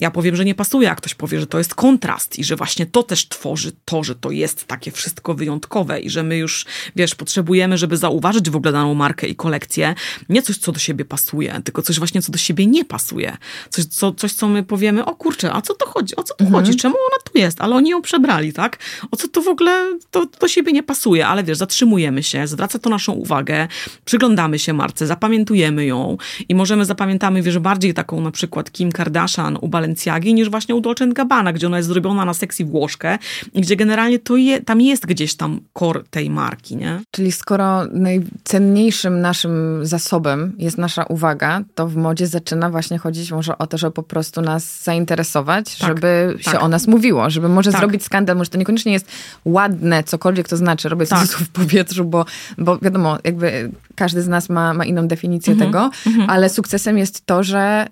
ja 0.00 0.10
powiem, 0.10 0.36
że 0.36 0.44
nie 0.44 0.54
pasuje, 0.54 0.90
a 0.90 0.94
ktoś 0.94 1.14
powie, 1.14 1.40
że 1.40 1.46
to 1.46 1.58
jest 1.58 1.74
kontrast, 1.74 2.38
i 2.38 2.44
że 2.44 2.56
właśnie 2.56 2.86
to 2.86 3.02
też 3.02 3.28
tworzy 3.28 3.72
to, 3.84 4.04
że 4.04 4.14
to 4.14 4.30
jest 4.30 4.66
takie 4.66 4.90
wszystko 4.90 5.34
wyjątkowe 5.34 6.00
i 6.00 6.10
że 6.10 6.22
my 6.22 6.36
już, 6.36 6.66
wiesz, 6.96 7.14
potrzebujemy, 7.14 7.78
żeby 7.78 7.96
zauważyć 7.96 8.50
w 8.50 8.56
ogóle 8.56 8.72
daną 8.72 8.94
markę 8.94 9.26
i 9.26 9.36
kolekcję, 9.36 9.94
nie 10.28 10.42
coś, 10.42 10.58
co 10.58 10.72
do 10.72 10.78
siebie 10.78 11.04
pasuje, 11.04 11.60
tylko 11.64 11.82
coś 11.82 11.98
właśnie, 11.98 12.22
co 12.22 12.32
do 12.32 12.38
siebie 12.38 12.66
nie 12.66 12.84
pasuje. 12.84 13.36
Coś, 13.70 13.84
co, 13.84 14.12
coś, 14.12 14.32
co 14.32 14.48
my 14.48 14.62
powiemy, 14.62 15.04
o 15.04 15.14
kurczę, 15.14 15.52
a 15.52 15.60
co 15.60 15.74
to 15.74 15.86
chodzi? 15.86 16.16
O 16.16 16.22
co 16.22 16.34
tu 16.34 16.44
mhm. 16.44 16.64
chodzi? 16.64 16.76
Czemu 16.86 16.96
ona 16.96 17.22
tu 17.32 17.38
jest? 17.38 17.60
Ale 17.60 17.76
oni 17.76 17.90
ją 17.90 18.02
przebrali, 18.02 18.52
tak? 18.52 18.78
O 19.10 19.16
co 19.16 19.28
to 19.28 19.42
w 19.42 19.48
ogóle 19.48 19.98
to 20.10 20.26
do 20.40 20.48
siebie 20.48 20.72
nie 20.72 20.82
pasuje? 20.82 21.26
Ale 21.26 21.44
wiesz, 21.44 21.58
zatrzymujemy 21.58 22.22
się, 22.22 22.46
zwraca 22.46 22.78
to 22.78 22.90
naszą 22.90 23.12
uwagę, 23.12 23.68
przyglądamy 24.04 24.58
się 24.58 24.72
marce, 24.72 25.06
zapamiętujemy 25.06 25.84
ją 25.84 26.16
i 26.48 26.54
możemy 26.54 26.84
zapamiętamy, 26.84 27.42
wiesz, 27.42 27.58
bardziej 27.58 27.94
taką 27.94 28.20
na 28.20 28.30
przykład 28.30 28.70
Kim 28.72 28.92
Kardashian 28.92 29.58
u 29.60 29.68
Balenciagi 29.68 30.34
niż 30.34 30.50
właśnie 30.50 30.74
u 30.74 30.80
Dolce 30.80 31.08
Gabbana, 31.08 31.52
gdzie 31.52 31.66
ona 31.66 31.76
jest 31.76 31.88
zrobiona 31.88 32.24
na 32.24 32.34
sekcji 32.34 32.64
Włoszkę, 32.64 33.18
gdzie 33.54 33.76
generalnie 33.76 34.18
to 34.18 34.36
je, 34.36 34.60
tam 34.60 34.80
jest 34.80 35.06
gdzieś 35.06 35.34
tam 35.34 35.60
kor 35.72 36.04
tej 36.10 36.30
marki, 36.30 36.76
nie? 36.76 37.00
Czyli 37.10 37.32
skoro 37.32 37.84
najcenniejszym 37.84 39.20
naszym 39.20 39.86
zasobem 39.86 40.52
jest 40.58 40.78
nasza 40.78 41.04
uwaga, 41.04 41.62
to 41.74 41.88
w 41.88 41.96
modzie 41.96 42.26
zaczyna 42.26 42.70
właśnie 42.70 42.98
chodzić 42.98 43.32
może 43.32 43.58
o 43.58 43.66
to, 43.66 43.78
żeby 43.78 43.92
po 43.92 44.02
prostu 44.02 44.40
nas 44.40 44.82
zainteresować, 44.84 45.76
tak, 45.78 45.88
żeby 45.88 46.38
tak. 46.44 46.54
się 46.54 46.60
o 46.60 46.68
nas 46.76 46.86
mówiło, 46.86 47.30
żeby 47.30 47.48
może 47.48 47.72
tak. 47.72 47.80
zrobić 47.80 48.04
skandal, 48.04 48.36
może 48.36 48.50
to 48.50 48.58
niekoniecznie 48.58 48.92
jest 48.92 49.08
ładne, 49.44 50.04
cokolwiek 50.04 50.48
to 50.48 50.56
znaczy, 50.56 50.88
robię 50.88 51.06
tak. 51.06 51.28
w 51.28 51.48
powietrzu, 51.48 52.04
bo, 52.04 52.24
bo 52.58 52.78
wiadomo, 52.78 53.18
jakby 53.24 53.70
każdy 53.94 54.22
z 54.22 54.28
nas 54.28 54.48
ma, 54.48 54.74
ma 54.74 54.84
inną 54.84 55.08
definicję 55.08 55.52
mhm, 55.52 55.70
tego, 55.70 55.90
mhm. 56.06 56.30
ale 56.30 56.48
sukcesem 56.48 56.98
jest 56.98 57.26
to, 57.26 57.42
że 57.42 57.86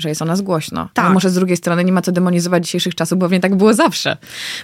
że 0.00 0.08
jest 0.08 0.22
o 0.22 0.24
nas 0.24 0.40
głośno. 0.40 0.88
Tak. 0.94 1.04
Ale 1.04 1.14
może 1.14 1.30
z 1.30 1.34
drugiej 1.34 1.56
strony 1.56 1.84
nie 1.84 1.92
ma 1.92 2.02
co 2.02 2.12
demonizować 2.12 2.64
dzisiejszych 2.64 2.94
czasów, 2.94 3.18
bo 3.18 3.26
pewnie 3.26 3.40
tak 3.40 3.56
było 3.56 3.74
zawsze. 3.74 4.16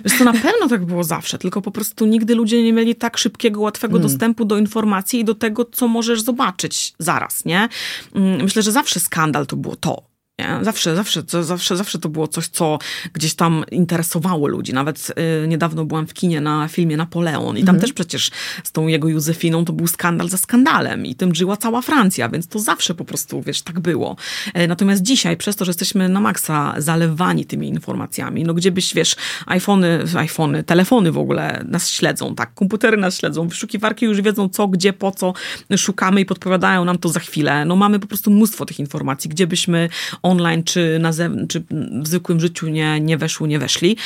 Wiesz, 0.05 0.19
to 0.19 0.25
na 0.25 0.33
pewno 0.33 0.69
tak 0.69 0.85
było 0.85 1.05
zawsze, 1.05 1.39
tylko 1.39 1.63
po 1.63 1.71
prostu 1.71 2.07
nigdy 2.07 2.35
ludzie 2.35 2.63
nie 2.63 2.73
mieli 2.73 2.95
tak 2.95 3.19
szybkiego, 3.19 3.61
łatwego 3.61 3.93
hmm. 3.93 4.09
dostępu 4.11 4.45
do 4.45 4.59
informacji 4.59 5.21
i 5.21 5.25
do 5.25 5.35
tego, 5.35 5.65
co 5.65 5.89
możesz 5.89 6.23
zobaczyć 6.23 6.95
zaraz, 6.99 7.45
nie? 7.45 7.69
Mm, 8.15 8.43
myślę, 8.43 8.63
że 8.63 8.73
zawsze 8.73 9.01
skandal 9.01 9.47
to 9.47 9.57
było 9.57 9.77
to 9.77 10.16
nie? 10.39 10.59
Zawsze, 10.63 10.97
zawsze, 10.97 11.23
to, 11.23 11.45
zawsze, 11.45 11.77
zawsze 11.77 11.99
to 11.99 12.09
było 12.09 12.29
coś, 12.29 12.49
co 12.49 12.79
gdzieś 13.13 13.35
tam 13.35 13.65
interesowało 13.71 14.47
ludzi. 14.49 14.73
Nawet 14.73 15.13
y, 15.45 15.49
niedawno 15.49 15.85
byłam 15.85 16.07
w 16.07 16.15
kinie 16.15 16.41
na 16.41 16.69
filmie 16.69 16.97
Napoleon 16.97 17.59
i 17.59 17.65
tam 17.65 17.75
mhm. 17.75 17.81
też 17.81 17.93
przecież 17.93 18.31
z 18.65 18.73
tą 18.73 18.87
jego 18.87 19.09
Józefiną 19.09 19.65
to 19.65 19.73
był 19.73 19.87
skandal 19.87 20.29
za 20.29 20.37
skandalem 20.37 21.07
i 21.07 21.15
tym 21.15 21.35
żyła 21.35 21.57
cała 21.57 21.83
Francja, 21.83 22.29
więc 22.29 22.49
to 22.49 22.59
zawsze 22.59 22.95
po 22.95 23.05
prostu, 23.05 23.43
wiesz, 23.43 23.63
tak 23.63 23.81
było. 23.81 24.17
E, 24.55 24.67
natomiast 24.67 25.03
dzisiaj, 25.03 25.37
przez 25.37 25.57
to, 25.57 25.65
że 25.65 25.71
jesteśmy 25.71 26.09
na 26.09 26.21
maksa 26.21 26.75
zalewani 26.79 27.47
tymi 27.47 27.69
informacjami, 27.69 28.45
no 28.45 28.55
gdzie 28.55 28.73
byś, 28.73 28.95
wiesz, 28.95 29.17
iPhony, 29.47 30.05
iPhony, 30.17 30.65
telefony 30.65 31.13
w 31.13 31.19
ogóle 31.19 31.65
nas 31.69 31.91
śledzą, 31.91 32.35
tak, 32.35 32.55
komputery 32.55 32.97
nas 32.97 33.19
śledzą, 33.19 33.49
wyszukiwarki 33.49 34.07
już 34.07 34.21
wiedzą 34.21 34.49
co, 34.49 34.69
gdzie, 34.69 34.93
po 34.93 35.13
co 35.13 35.33
szukamy 35.77 36.21
i 36.21 36.25
podpowiadają 36.25 36.85
nam 36.85 36.99
to 36.99 37.09
za 37.09 37.21
chwilę. 37.21 37.65
No 37.65 37.77
mamy 37.77 37.99
po 37.99 38.07
prostu 38.07 38.31
mnóstwo 38.31 38.67
tych 38.67 38.81
informacji, 38.81 39.31
gdzie 39.31 39.47
byśmy 39.47 39.89
online 40.27 40.65
czy, 40.65 40.99
na 41.01 41.13
czy 41.49 41.65
w 42.03 42.09
zwykłym 42.09 42.41
życiu 42.41 42.69
nie, 42.69 43.01
nie 43.01 43.19
nie 43.47 43.59
weszli, 43.59 43.97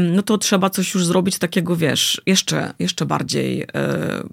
no 0.00 0.22
to 0.22 0.38
trzeba 0.38 0.70
coś 0.70 0.94
już 0.94 1.06
zrobić 1.06 1.38
takiego, 1.38 1.76
wiesz, 1.76 2.22
jeszcze, 2.26 2.72
jeszcze 2.78 3.06
bardziej 3.06 3.62
e, 3.62 3.66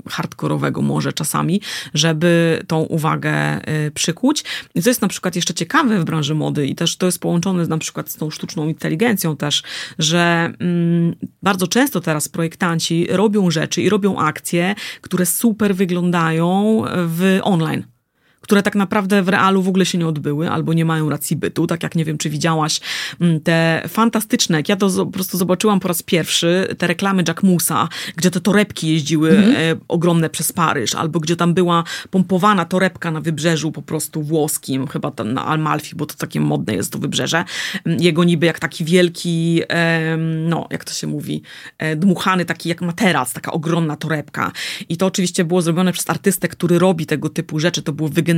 hardkorowego 0.10 0.82
może 0.82 1.14
czasami, 1.14 1.62
żeby 1.94 2.62
tą 2.68 2.80
uwagę 2.80 3.32
e, 3.32 3.92
przykuć. 3.92 4.44
I 4.76 4.82
co 4.82 4.90
jest 4.90 5.02
na 5.02 5.08
przykład 5.08 5.36
jeszcze 5.36 5.54
ciekawe 5.54 6.00
w 6.00 6.06
branży 6.06 6.36
mody 6.36 6.68
i 6.68 6.76
też 6.76 6.98
to 6.98 7.06
jest 7.06 7.20
połączone 7.20 7.68
na 7.68 7.78
przykład 7.78 8.10
z 8.10 8.16
tą 8.16 8.30
sztuczną 8.30 8.68
inteligencją 8.68 9.38
też, 9.38 9.64
że 10.00 10.54
mm, 10.60 11.16
bardzo 11.44 11.68
często 11.68 12.02
teraz 12.02 12.30
projektanci 12.30 13.08
robią 13.10 13.52
rzeczy 13.52 13.82
i 13.82 13.90
robią 13.90 14.18
akcje, 14.18 14.76
które 15.02 15.26
super 15.26 15.76
wyglądają 15.76 16.84
w 16.88 17.40
online 17.44 17.97
które 18.48 18.64
tak 18.64 18.76
naprawdę 18.76 19.24
w 19.24 19.30
realu 19.30 19.62
w 19.62 19.68
ogóle 19.68 19.86
się 19.86 19.98
nie 19.98 20.08
odbyły 20.08 20.50
albo 20.50 20.74
nie 20.74 20.86
mają 20.86 21.10
racji 21.10 21.36
bytu. 21.36 21.68
Tak 21.68 21.84
jak 21.84 21.96
nie 21.96 22.06
wiem, 22.06 22.18
czy 22.18 22.30
widziałaś 22.30 22.80
mm, 23.22 23.40
te 23.42 23.84
fantastyczne, 23.88 24.58
jak 24.58 24.70
ja 24.70 24.76
to 24.76 24.90
po 24.90 25.12
prostu 25.12 25.38
zobaczyłam 25.38 25.80
po 25.80 25.88
raz 25.88 26.04
pierwszy, 26.04 26.76
te 26.78 26.88
reklamy 26.88 27.24
Jackmusa, 27.28 27.90
gdzie 28.16 28.32
te 28.32 28.42
torebki 28.42 28.90
jeździły 28.94 29.30
mhm. 29.30 29.56
e, 29.56 29.80
ogromne 29.88 30.30
przez 30.30 30.52
Paryż, 30.52 30.96
albo 30.96 31.20
gdzie 31.20 31.36
tam 31.36 31.54
była 31.54 31.84
pompowana 32.10 32.66
torebka 32.66 33.12
na 33.12 33.22
wybrzeżu 33.22 33.72
po 33.72 33.82
prostu 33.82 34.24
włoskim, 34.24 34.88
chyba 34.88 35.12
tam 35.12 35.34
na 35.34 35.46
Almalfi, 35.46 35.96
bo 35.96 36.06
to 36.06 36.16
takie 36.16 36.40
modne 36.40 36.76
jest 36.76 36.92
to 36.92 37.00
wybrzeże. 37.00 37.44
Mm, 37.86 38.00
jego 38.02 38.24
niby 38.24 38.46
jak 38.46 38.60
taki 38.60 38.86
wielki, 38.86 39.62
e, 39.70 40.18
no 40.18 40.68
jak 40.72 40.84
to 40.86 40.94
się 40.94 41.08
mówi, 41.08 41.42
e, 41.78 41.96
dmuchany 41.96 42.46
taki 42.46 42.70
jak 42.70 42.82
materac, 42.82 43.34
taka 43.34 43.52
ogromna 43.52 43.96
torebka. 43.96 44.52
I 44.90 44.98
to 44.98 45.06
oczywiście 45.06 45.46
było 45.46 45.62
zrobione 45.62 45.94
przez 45.94 46.10
artystę, 46.10 46.48
który 46.48 46.80
robi 46.80 47.06
tego 47.06 47.30
typu 47.30 47.60
rzeczy. 47.60 47.82
To 47.82 47.94
było 47.94 48.10
wygenerowane 48.10 48.37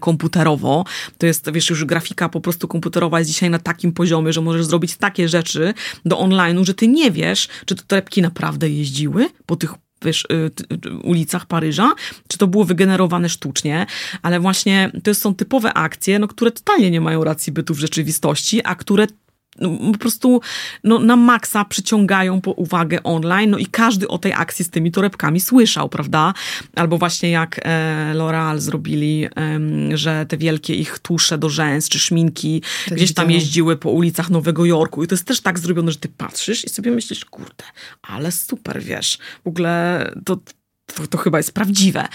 komputerowo. 0.00 0.84
To 1.18 1.26
jest, 1.26 1.52
wiesz, 1.52 1.70
już 1.70 1.84
grafika 1.84 2.28
po 2.28 2.40
prostu 2.40 2.68
komputerowa 2.68 3.18
jest 3.18 3.30
dzisiaj 3.30 3.50
na 3.50 3.58
takim 3.58 3.92
poziomie, 3.92 4.32
że 4.32 4.40
możesz 4.40 4.66
zrobić 4.66 4.96
takie 4.96 5.28
rzeczy 5.28 5.74
do 6.04 6.16
online'u, 6.16 6.64
że 6.64 6.74
ty 6.74 6.88
nie 6.88 7.10
wiesz, 7.10 7.48
czy 7.66 7.74
te 7.74 7.82
torebki 7.82 8.22
naprawdę 8.22 8.70
jeździły 8.70 9.28
po 9.46 9.56
tych 9.56 9.74
wiesz, 10.04 10.26
y, 10.32 10.98
ulicach 11.02 11.46
Paryża, 11.46 11.92
czy 12.28 12.38
to 12.38 12.46
było 12.46 12.64
wygenerowane 12.64 13.28
sztucznie, 13.28 13.86
ale 14.22 14.40
właśnie 14.40 14.90
to 15.04 15.14
są 15.14 15.34
typowe 15.34 15.74
akcje, 15.74 16.18
no, 16.18 16.28
które 16.28 16.50
totalnie 16.50 16.90
nie 16.90 17.00
mają 17.00 17.24
racji 17.24 17.52
bytu 17.52 17.74
w 17.74 17.78
rzeczywistości, 17.78 18.60
a 18.64 18.74
które 18.74 19.06
no, 19.60 19.92
po 19.92 19.98
prostu 19.98 20.40
no, 20.84 20.98
na 20.98 21.16
maksa 21.16 21.64
przyciągają 21.64 22.40
po 22.40 22.50
uwagę 22.50 23.02
online, 23.02 23.50
no 23.50 23.58
i 23.58 23.66
każdy 23.66 24.08
o 24.08 24.18
tej 24.18 24.32
akcji 24.32 24.64
z 24.64 24.70
tymi 24.70 24.92
torebkami 24.92 25.40
słyszał, 25.40 25.88
prawda? 25.88 26.34
Albo 26.74 26.98
właśnie 26.98 27.30
jak 27.30 27.60
e, 27.62 28.12
L'Oreal 28.14 28.58
zrobili, 28.58 29.24
e, 29.24 29.60
że 29.96 30.26
te 30.26 30.36
wielkie 30.36 30.74
ich 30.74 30.98
tusze 30.98 31.38
do 31.38 31.48
rzęs 31.48 31.88
czy 31.88 31.98
szminki 31.98 32.62
to 32.88 32.94
gdzieś 32.94 33.14
tam 33.14 33.30
jeździły 33.30 33.76
po 33.76 33.90
ulicach 33.90 34.30
Nowego 34.30 34.64
Jorku. 34.64 35.04
I 35.04 35.06
to 35.06 35.14
jest 35.14 35.26
też 35.26 35.40
tak 35.40 35.58
zrobione, 35.58 35.92
że 35.92 35.98
ty 35.98 36.08
patrzysz 36.08 36.64
i 36.64 36.68
sobie 36.68 36.90
myślisz, 36.90 37.24
kurde, 37.24 37.64
ale 38.02 38.32
super, 38.32 38.82
wiesz, 38.82 39.18
w 39.44 39.48
ogóle 39.48 40.12
to 40.24 40.38
to, 40.86 41.06
to, 41.06 41.18
chyba 41.18 41.38
jest 41.38 41.52
prawdziwe. 41.52 42.08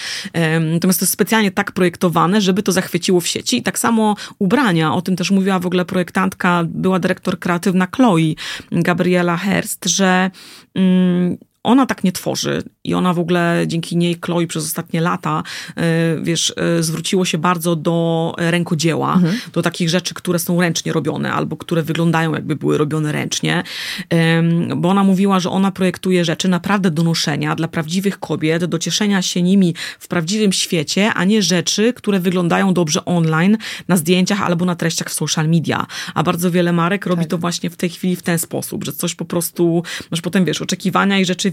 Natomiast 0.73 0.99
to 0.99 1.03
jest 1.03 1.13
specjalnie 1.13 1.51
tak 1.51 1.71
projektowane, 1.71 2.41
żeby 2.41 2.63
to 2.63 2.71
zachwyciło 2.71 3.21
w 3.21 3.27
sieci. 3.27 3.57
I 3.57 3.63
tak 3.63 3.79
samo 3.79 4.15
ubrania, 4.39 4.93
o 4.93 5.01
tym 5.01 5.15
też 5.15 5.31
mówiła 5.31 5.59
w 5.59 5.65
ogóle 5.65 5.85
projektantka, 5.85 6.63
była 6.67 6.99
dyrektor 6.99 7.39
kreatywna 7.39 7.87
Chloe, 7.95 8.33
Gabriela 8.71 9.37
Herst, 9.37 9.85
że 9.85 10.31
mm, 10.75 11.37
ona 11.63 11.85
tak 11.85 12.03
nie 12.03 12.11
tworzy 12.11 12.63
i 12.83 12.93
ona 12.93 13.13
w 13.13 13.19
ogóle 13.19 13.63
dzięki 13.67 13.97
niej 13.97 14.17
Chloe 14.25 14.47
przez 14.47 14.65
ostatnie 14.65 15.01
lata, 15.01 15.43
e, 15.75 15.81
wiesz, 16.21 16.53
e, 16.57 16.83
zwróciło 16.83 17.25
się 17.25 17.37
bardzo 17.37 17.75
do 17.75 18.35
rękodzieła, 18.37 19.13
mhm. 19.13 19.37
do 19.53 19.61
takich 19.61 19.89
rzeczy, 19.89 20.13
które 20.13 20.39
są 20.39 20.61
ręcznie 20.61 20.93
robione 20.93 21.33
albo 21.33 21.57
które 21.57 21.83
wyglądają 21.83 22.33
jakby 22.33 22.55
były 22.55 22.77
robione 22.77 23.11
ręcznie, 23.11 23.63
bo 24.75 24.89
ona 24.89 25.03
mówiła, 25.03 25.39
że 25.39 25.49
ona 25.49 25.71
projektuje 25.71 26.25
rzeczy 26.25 26.47
naprawdę 26.47 26.91
do 26.91 27.03
noszenia 27.03 27.55
dla 27.55 27.67
prawdziwych 27.67 28.19
kobiet, 28.19 28.65
do 28.65 28.79
cieszenia 28.79 29.21
się 29.21 29.41
nimi 29.41 29.75
w 29.99 30.07
prawdziwym 30.07 30.53
świecie, 30.53 31.13
a 31.13 31.23
nie 31.23 31.41
rzeczy, 31.41 31.93
które 31.93 32.19
wyglądają 32.19 32.73
dobrze 32.73 33.05
online, 33.05 33.57
na 33.87 33.97
zdjęciach 33.97 34.41
albo 34.41 34.65
na 34.65 34.75
treściach 34.75 35.09
w 35.09 35.13
social 35.13 35.49
media. 35.49 35.85
A 36.13 36.23
bardzo 36.23 36.51
wiele 36.51 36.73
marek 36.73 37.05
robi 37.05 37.21
tak. 37.21 37.29
to 37.29 37.37
właśnie 37.37 37.69
w 37.69 37.75
tej 37.75 37.89
chwili 37.89 38.15
w 38.15 38.23
ten 38.23 38.39
sposób, 38.39 38.83
że 38.83 38.93
coś 38.93 39.15
po 39.15 39.25
prostu, 39.25 39.83
masz 40.11 40.21
potem, 40.21 40.45
wiesz, 40.45 40.61
oczekiwania 40.61 41.19
i 41.19 41.25
rzeczywistość 41.25 41.49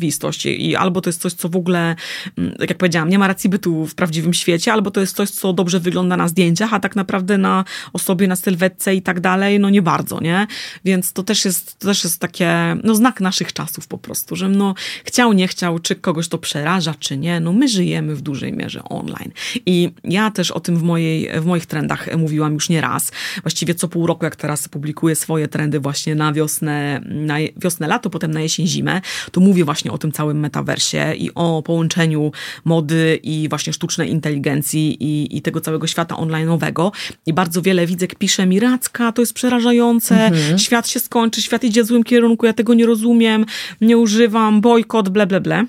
i 0.47 0.77
albo 0.77 1.01
to 1.01 1.09
jest 1.09 1.21
coś, 1.21 1.33
co 1.33 1.49
w 1.49 1.57
ogóle, 1.57 1.97
mm, 2.39 2.53
tak 2.59 2.69
jak 2.71 2.79
powiedziałam, 2.79 3.09
nie 3.09 3.19
ma 3.19 3.29
racji 3.29 3.51
bytu 3.51 3.87
w 3.87 3.95
prawdziwym 3.95 4.35
świecie, 4.35 4.73
albo 4.73 4.91
to 4.91 5.01
jest 5.01 5.17
coś, 5.17 5.31
co 5.31 5.53
dobrze 5.53 5.81
wygląda 5.81 6.17
na 6.17 6.29
zdjęciach, 6.29 6.75
a 6.75 6.81
tak 6.81 6.97
naprawdę 6.97 7.39
na 7.39 7.65
osobie, 7.93 8.29
na 8.29 8.37
sylwetce 8.37 8.95
i 8.95 9.03
tak 9.03 9.21
dalej, 9.21 9.61
no 9.61 9.71
nie 9.71 9.83
bardzo, 9.83 10.21
nie? 10.21 10.47
Więc 10.85 11.13
to 11.13 11.23
też 11.23 11.45
jest, 11.45 11.79
to 11.79 11.87
też 11.87 12.05
jest 12.05 12.21
takie, 12.21 12.77
no 12.85 12.95
znak 12.95 13.21
naszych 13.21 13.53
czasów 13.53 13.87
po 13.87 13.99
prostu, 13.99 14.37
że 14.37 14.49
no 14.49 14.75
chciał, 15.05 15.33
nie 15.33 15.49
chciał, 15.49 15.79
czy 15.79 15.95
kogoś 15.95 16.29
to 16.29 16.39
przeraża, 16.39 16.95
czy 16.99 17.17
nie, 17.17 17.41
no 17.41 17.53
my 17.53 17.69
żyjemy 17.69 18.17
w 18.17 18.23
dużej 18.23 18.53
mierze 18.53 18.85
online. 18.85 19.33
I 19.67 19.91
ja 20.05 20.31
też 20.31 20.51
o 20.51 20.61
tym 20.61 20.77
w, 20.77 20.83
mojej, 20.83 21.41
w 21.41 21.47
moich 21.47 21.67
trendach 21.67 22.17
mówiłam 22.17 22.55
już 22.55 22.69
nie 22.69 22.81
raz. 22.81 23.13
Właściwie 23.43 23.75
co 23.75 23.89
pół 23.89 24.07
roku, 24.07 24.25
jak 24.25 24.37
teraz 24.37 24.69
publikuję 24.69 25.17
swoje 25.17 25.49
trendy 25.49 25.81
właśnie 25.81 26.15
na 26.15 26.33
wiosnę, 26.33 27.01
na 27.05 27.35
wiosnę, 27.57 27.87
lato, 27.87 28.11
potem 28.11 28.31
na 28.31 28.41
jesień, 28.41 28.67
zimę, 28.67 29.01
to 29.33 29.41
mówię 29.41 29.65
właśnie 29.65 29.86
o 29.91 29.99
tym 29.99 30.13
całym 30.13 30.41
metaversie 30.41 31.15
i 31.19 31.31
o 31.35 31.63
połączeniu 31.63 32.33
mody 32.65 33.21
i 33.23 33.49
właśnie 33.49 33.73
sztucznej 33.73 34.11
inteligencji 34.11 34.97
i, 35.05 35.37
i 35.37 35.43
tego 35.43 35.61
całego 35.61 35.87
świata 35.87 36.15
online'owego. 36.15 36.91
I 37.27 37.33
bardzo 37.33 37.63
wiele 37.63 37.87
widzek 37.87 38.15
pisze 38.15 38.47
mi, 38.47 38.61
Racka, 38.61 39.13
to 39.13 39.23
jest 39.23 39.33
przerażające, 39.33 40.27
mhm. 40.27 40.59
świat 40.59 40.89
się 40.89 41.01
skończy, 41.01 41.43
świat 41.43 41.65
idzie 41.65 41.83
w 41.83 41.87
złym 41.87 42.05
kierunku, 42.05 42.47
ja 42.47 42.53
tego 42.53 42.75
nie 42.75 42.87
rozumiem, 42.87 43.47
nie 43.81 43.99
używam, 43.99 44.61
bojkot, 44.61 45.09
ble, 45.09 45.27
ble, 45.27 45.41
ble. 45.41 45.67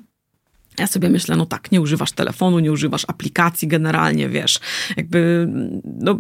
Ja 0.79 0.87
sobie 0.87 1.09
myślę, 1.09 1.35
no 1.35 1.45
tak, 1.45 1.71
nie 1.71 1.81
używasz 1.81 2.11
telefonu, 2.11 2.59
nie 2.59 2.71
używasz 2.71 3.05
aplikacji 3.07 3.67
generalnie, 3.67 4.29
wiesz, 4.29 4.59
jakby, 4.97 5.47
no, 5.83 6.19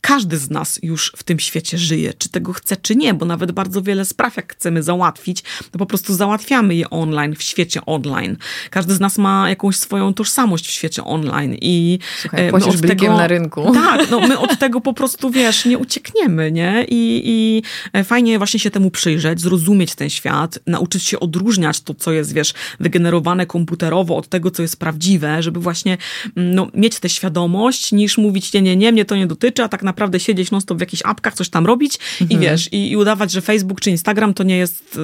każdy 0.00 0.38
z 0.38 0.50
nas 0.50 0.78
już 0.82 1.12
w 1.16 1.22
tym 1.22 1.38
świecie 1.38 1.78
żyje, 1.78 2.14
czy 2.18 2.28
tego 2.28 2.52
chce, 2.52 2.76
czy 2.76 2.96
nie, 2.96 3.14
bo 3.14 3.26
nawet 3.26 3.52
bardzo 3.52 3.82
wiele 3.82 4.04
spraw, 4.04 4.36
jak 4.36 4.52
chcemy 4.52 4.82
załatwić, 4.82 5.42
to 5.70 5.78
po 5.78 5.86
prostu 5.86 6.14
załatwiamy 6.14 6.74
je 6.74 6.90
online, 6.90 7.34
w 7.34 7.42
świecie 7.42 7.80
online. 7.86 8.36
Każdy 8.70 8.94
z 8.94 9.00
nas 9.00 9.18
ma 9.18 9.48
jakąś 9.48 9.76
swoją 9.76 10.14
tożsamość 10.14 10.66
w 10.66 10.70
świecie 10.70 11.04
online 11.04 11.56
i 11.60 11.98
Słuchaj, 12.20 12.52
my 12.52 12.64
od 12.64 12.80
tego 12.80 13.16
na 13.16 13.26
rynku. 13.26 13.72
Tak, 13.86 14.10
no 14.10 14.20
my 14.20 14.38
od 14.38 14.58
tego 14.58 14.80
po 14.80 14.94
prostu, 14.94 15.30
wiesz, 15.30 15.64
nie 15.64 15.78
uciekniemy, 15.78 16.52
nie? 16.52 16.84
I, 16.88 17.22
I 17.24 17.62
e, 17.92 18.04
fajnie 18.04 18.38
właśnie 18.38 18.60
się 18.60 18.70
temu 18.70 18.90
przyjrzeć, 18.90 19.40
zrozumieć 19.40 19.94
ten 19.94 20.10
świat, 20.10 20.58
nauczyć 20.66 21.04
się 21.04 21.20
odróżniać 21.20 21.80
to, 21.80 21.94
co 21.94 22.12
jest, 22.12 22.34
wiesz, 22.34 22.54
wygenerowane 22.80 23.46
komputerowo 23.46 24.16
od 24.16 24.28
tego, 24.28 24.50
co 24.50 24.62
jest 24.62 24.78
prawdziwe, 24.78 25.42
żeby 25.42 25.60
właśnie 25.60 25.98
mm, 26.36 26.54
no, 26.54 26.68
mieć 26.74 27.00
tę 27.00 27.08
świadomość, 27.08 27.92
niż 27.92 28.18
mówić, 28.18 28.52
nie, 28.52 28.62
nie, 28.62 28.76
nie, 28.76 28.92
mnie 28.92 29.04
to 29.04 29.16
nie 29.16 29.26
dotyczy, 29.26 29.62
a 29.62 29.68
tak 29.68 29.75
naprawdę 29.82 30.20
siedzieć 30.20 30.50
non 30.50 30.60
w 30.70 30.80
jakichś 30.80 31.02
apkach, 31.04 31.34
coś 31.34 31.48
tam 31.48 31.66
robić 31.66 31.98
mhm. 32.20 32.40
i 32.40 32.44
wiesz, 32.44 32.72
i, 32.72 32.90
i, 32.90 32.96
udawać, 32.96 33.30
że 33.30 33.40
Facebook 33.40 33.80
czy 33.80 33.90
Instagram 33.90 34.34
to 34.34 34.44
nie 34.44 34.56
jest 34.56 34.96
y, 34.96 34.98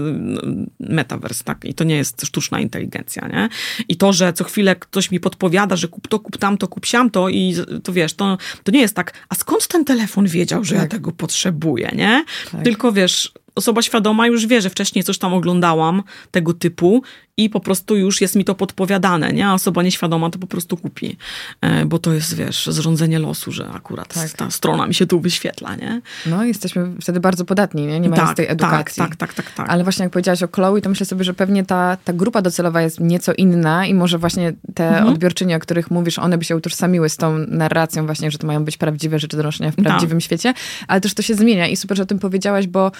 metaverse, 0.80 1.44
tak? 1.44 1.64
I 1.64 1.74
to 1.74 1.84
nie 1.84 1.96
jest 1.96 2.26
sztuczna 2.26 2.60
inteligencja, 2.60 3.28
nie? 3.28 3.48
I 3.88 3.96
to, 3.96 4.12
że 4.12 4.32
co 4.32 4.44
chwilę 4.44 4.76
ktoś 4.76 5.10
mi 5.10 5.20
podpowiada, 5.20 5.76
że 5.76 5.88
kup 5.88 6.08
to, 6.08 6.20
kup 6.20 6.36
tamto, 6.36 6.68
kup 6.68 6.86
siamto 6.86 7.28
i 7.28 7.54
to 7.82 7.92
wiesz, 7.92 8.14
to, 8.14 8.38
to 8.62 8.72
nie 8.72 8.80
jest 8.80 8.96
tak, 8.96 9.12
a 9.28 9.34
skąd 9.34 9.68
ten 9.68 9.84
telefon 9.84 10.26
wiedział, 10.26 10.64
że 10.64 10.74
tak. 10.74 10.82
ja 10.82 10.88
tego 10.88 11.12
potrzebuję, 11.12 11.90
nie? 11.96 12.24
Tak. 12.52 12.62
Tylko 12.62 12.92
wiesz, 12.92 13.32
osoba 13.54 13.82
świadoma 13.82 14.26
już 14.26 14.46
wie, 14.46 14.60
że 14.60 14.70
wcześniej 14.70 15.04
coś 15.04 15.18
tam 15.18 15.34
oglądałam 15.34 16.02
tego 16.30 16.54
typu 16.54 17.02
i 17.36 17.50
po 17.50 17.60
prostu 17.60 17.96
już 17.96 18.20
jest 18.20 18.36
mi 18.36 18.44
to 18.44 18.54
podpowiadane, 18.54 19.32
nie? 19.32 19.46
A 19.46 19.54
osoba 19.54 19.82
nieświadoma 19.82 20.30
to 20.30 20.38
po 20.38 20.46
prostu 20.46 20.76
kupi, 20.76 21.16
e, 21.60 21.86
bo 21.86 21.98
to 21.98 22.12
jest, 22.12 22.34
wiesz, 22.34 22.66
zrządzenie 22.66 23.18
losu, 23.18 23.52
że 23.52 23.68
akurat 23.68 24.14
tak. 24.14 24.30
ta 24.30 24.50
strona 24.50 24.86
mi 24.86 24.94
się 24.94 25.06
tu 25.06 25.20
wyświetla, 25.20 25.76
nie? 25.76 26.00
No, 26.26 26.44
jesteśmy 26.44 26.88
wtedy 27.00 27.20
bardzo 27.20 27.44
podatni, 27.44 27.86
nie? 27.86 28.00
Nie 28.00 28.08
mając 28.08 28.28
tak, 28.28 28.36
tej 28.36 28.46
tak, 28.46 28.52
edukacji. 28.52 29.02
Tak, 29.02 29.16
tak, 29.16 29.34
tak, 29.34 29.50
tak, 29.50 29.70
Ale 29.70 29.82
właśnie 29.82 30.02
jak 30.02 30.12
powiedziałaś 30.12 30.42
o 30.42 30.48
Chloe, 30.48 30.80
to 30.80 30.88
myślę 30.88 31.06
sobie, 31.06 31.24
że 31.24 31.34
pewnie 31.34 31.64
ta, 31.64 31.96
ta 32.04 32.12
grupa 32.12 32.42
docelowa 32.42 32.82
jest 32.82 33.00
nieco 33.00 33.32
inna 33.32 33.86
i 33.86 33.94
może 33.94 34.18
właśnie 34.18 34.52
te 34.74 34.88
mhm. 34.88 35.08
odbiorczynie, 35.08 35.56
o 35.56 35.58
których 35.58 35.90
mówisz, 35.90 36.18
one 36.18 36.38
by 36.38 36.44
się 36.44 36.56
utożsamiły 36.56 37.08
z 37.08 37.16
tą 37.16 37.38
narracją 37.38 38.06
właśnie, 38.06 38.30
że 38.30 38.38
to 38.38 38.46
mają 38.46 38.64
być 38.64 38.76
prawdziwe 38.76 39.18
rzeczy 39.18 39.36
do 39.36 39.42
noszenia 39.42 39.70
w 39.70 39.76
tak. 39.76 39.84
prawdziwym 39.84 40.18
tak. 40.18 40.24
świecie, 40.24 40.54
ale 40.88 41.00
też 41.00 41.14
to 41.14 41.22
się 41.22 41.34
zmienia 41.34 41.68
i 41.68 41.76
super, 41.76 41.96
że 41.96 42.02
o 42.02 42.06
tym 42.06 42.18
powiedziałaś, 42.18 42.66
bo 42.66 42.92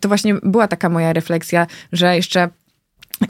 to 0.00 0.08
właśnie 0.08 0.34
była 0.34 0.68
taka 0.68 0.88
moja 0.88 1.12
refleksja, 1.12 1.66
że 1.92 2.16
jeszcze 2.16 2.48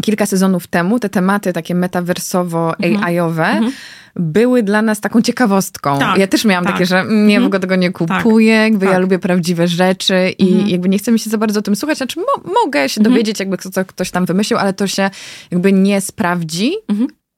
kilka 0.03 0.27
sezonów 0.27 0.67
temu 0.67 0.99
te 0.99 1.09
tematy 1.09 1.53
takie 1.53 1.75
metaversowo-AI-owe 1.75 3.45
mhm. 3.45 3.65
mhm. 3.65 3.73
były 4.17 4.63
dla 4.63 4.83
nas 4.83 5.01
taką 5.01 5.23
ciekawostką. 5.23 5.99
Tak, 5.99 6.19
ja 6.19 6.27
też 6.27 6.45
miałam 6.45 6.65
tak. 6.65 6.73
takie, 6.73 6.87
że 6.87 7.05
nie, 7.11 7.41
w 7.41 7.45
ogóle 7.45 7.61
tego 7.61 7.77
nie 7.77 7.93
tak. 7.93 7.99
kupuję, 7.99 8.57
tak, 8.57 8.73
jakby 8.73 8.87
ja 8.87 8.99
lubię 8.99 9.19
prawdziwe 9.19 9.69
rzeczy 9.69 10.31
i 10.39 10.49
mhm. 10.53 10.69
jakby 10.69 10.89
nie 10.89 10.99
chce 10.99 11.13
mi 11.13 11.19
się 11.19 11.31
za 11.31 11.39
bardzo 11.39 11.61
o 11.61 11.63
tym 11.63 11.77
słuchać. 11.77 11.99
Znaczy 11.99 12.21
mo 12.21 12.53
mogę 12.65 12.89
się 12.89 13.01
mhm. 13.01 13.15
dowiedzieć, 13.15 13.41
jakby 13.41 13.57
co 13.57 13.85
ktoś 13.85 14.11
tam 14.11 14.27
wymyślił, 14.27 14.59
ale 14.59 14.73
to 14.73 14.87
się 14.87 15.11
jakby 15.51 15.73
nie 15.73 16.01
sprawdzi. 16.01 16.73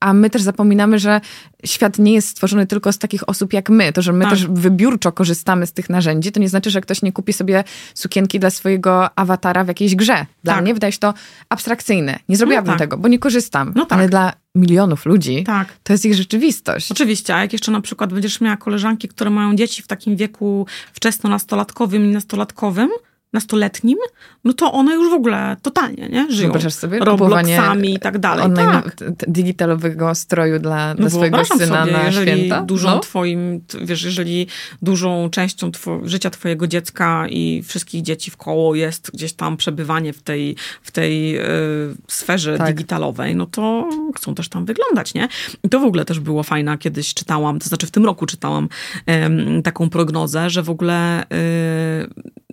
A 0.01 0.13
my 0.13 0.31
też 0.31 0.43
zapominamy, 0.43 0.99
że 0.99 1.21
świat 1.65 1.99
nie 1.99 2.13
jest 2.13 2.29
stworzony 2.29 2.67
tylko 2.67 2.93
z 2.93 2.99
takich 2.99 3.29
osób 3.29 3.53
jak 3.53 3.71
my. 3.71 3.93
To, 3.93 4.03
że 4.03 4.13
my 4.13 4.25
tak. 4.25 4.31
też 4.33 4.47
wybiórczo 4.47 5.13
korzystamy 5.13 5.67
z 5.67 5.73
tych 5.73 5.91
narzędzi, 5.91 6.33
to 6.33 6.41
nie 6.41 6.49
znaczy, 6.49 6.71
że 6.71 6.81
ktoś 6.81 7.03
nie 7.03 7.13
kupi 7.13 7.33
sobie 7.33 7.65
sukienki 7.95 8.41
dla 8.41 8.51
swojego 8.51 9.19
awatara 9.19 9.65
w 9.65 9.69
jakiejś 9.69 9.97
grze. 9.97 10.27
Dla 10.45 10.55
tak. 10.55 10.63
mnie 10.63 10.75
wydaje 10.75 10.93
się 10.93 10.99
to 10.99 11.15
abstrakcyjne. 11.49 12.19
Nie 12.29 12.37
zrobiłabym 12.37 12.67
no 12.67 12.73
tak. 12.73 12.79
tego, 12.79 12.99
bo 12.99 13.09
nie 13.09 13.19
korzystam. 13.19 13.73
No 13.77 13.87
tak. 13.87 13.99
Ale 13.99 14.09
dla 14.09 14.33
milionów 14.55 15.07
ludzi, 15.07 15.45
tak. 15.45 15.69
to 15.83 15.93
jest 15.93 16.05
ich 16.05 16.15
rzeczywistość. 16.15 16.93
Oczywiście, 16.93 17.35
a 17.35 17.41
jak 17.41 17.53
jeszcze 17.53 17.73
na 17.73 17.81
przykład 17.81 18.13
będziesz 18.13 18.41
miała 18.41 18.57
koleżanki, 18.57 19.09
które 19.09 19.31
mają 19.31 19.57
dzieci 19.57 19.83
w 19.83 19.87
takim 19.87 20.17
wieku 20.17 20.67
wczesno 20.93 21.31
nastolatkowym 21.31 22.05
i 22.05 22.09
nastolatkowym, 22.09 22.91
nastoletnim, 23.35 23.99
no 24.45 24.53
to 24.53 24.73
one 24.73 24.95
już 24.95 25.11
w 25.11 25.15
ogóle 25.15 25.57
totalnie, 25.63 26.09
nie? 26.09 26.33
Żyją. 26.33 26.49
Wyobrażasz 26.49 26.75
sobie 26.75 26.99
Robloxami 26.99 27.95
i 27.95 27.99
tak 27.99 28.19
dalej. 28.19 28.45
Online 28.45 28.83
tak. 28.83 29.15
digitalowego 29.29 30.15
stroju 30.15 30.59
dla, 30.59 30.89
no 30.89 30.95
dla 30.95 31.11
swojego 31.11 31.45
syna 31.45 31.81
sobie, 31.81 31.93
na 31.93 32.03
jeżeli 32.03 32.33
święta? 32.33 32.63
dużą 32.63 32.91
no. 32.91 33.01
twoim, 33.01 33.61
wiesz, 33.83 34.03
jeżeli 34.03 34.47
dużą 34.83 35.31
częścią 35.31 35.73
two, 35.73 36.01
życia 36.05 36.31
twojego 36.31 36.67
dziecka 36.67 37.27
i 37.29 37.63
wszystkich 37.63 38.03
dzieci 38.03 38.31
w 38.31 38.37
koło 38.37 38.75
jest 38.75 39.11
gdzieś 39.15 39.33
tam 39.33 39.57
przebywanie 39.57 40.13
w 40.13 40.23
tej, 40.23 40.57
w 40.83 40.91
tej 40.91 41.39
y, 41.39 41.45
sferze 42.09 42.59
tak. 42.59 42.75
digitalowej, 42.75 43.37
no 43.37 43.47
to 43.47 43.89
chcą 44.17 44.35
też 44.35 44.49
tam 44.49 44.65
wyglądać, 44.65 45.15
nie? 45.15 45.29
I 45.65 45.69
to 45.69 45.81
w 45.81 45.85
ogóle 45.85 46.05
też 46.05 46.21
było 46.21 46.43
fajne, 46.43 46.79
kiedyś 46.79 47.15
czytałam, 47.15 47.59
to 47.59 47.69
znaczy 47.69 47.87
w 47.87 47.91
tym 47.91 48.05
roku 48.05 48.27
czytałam 48.27 48.69
taką 49.65 49.91
prognozę, 49.91 50.51
że 50.51 50.63
w 50.63 50.71
ogóle 50.71 51.23
y, 51.23 51.27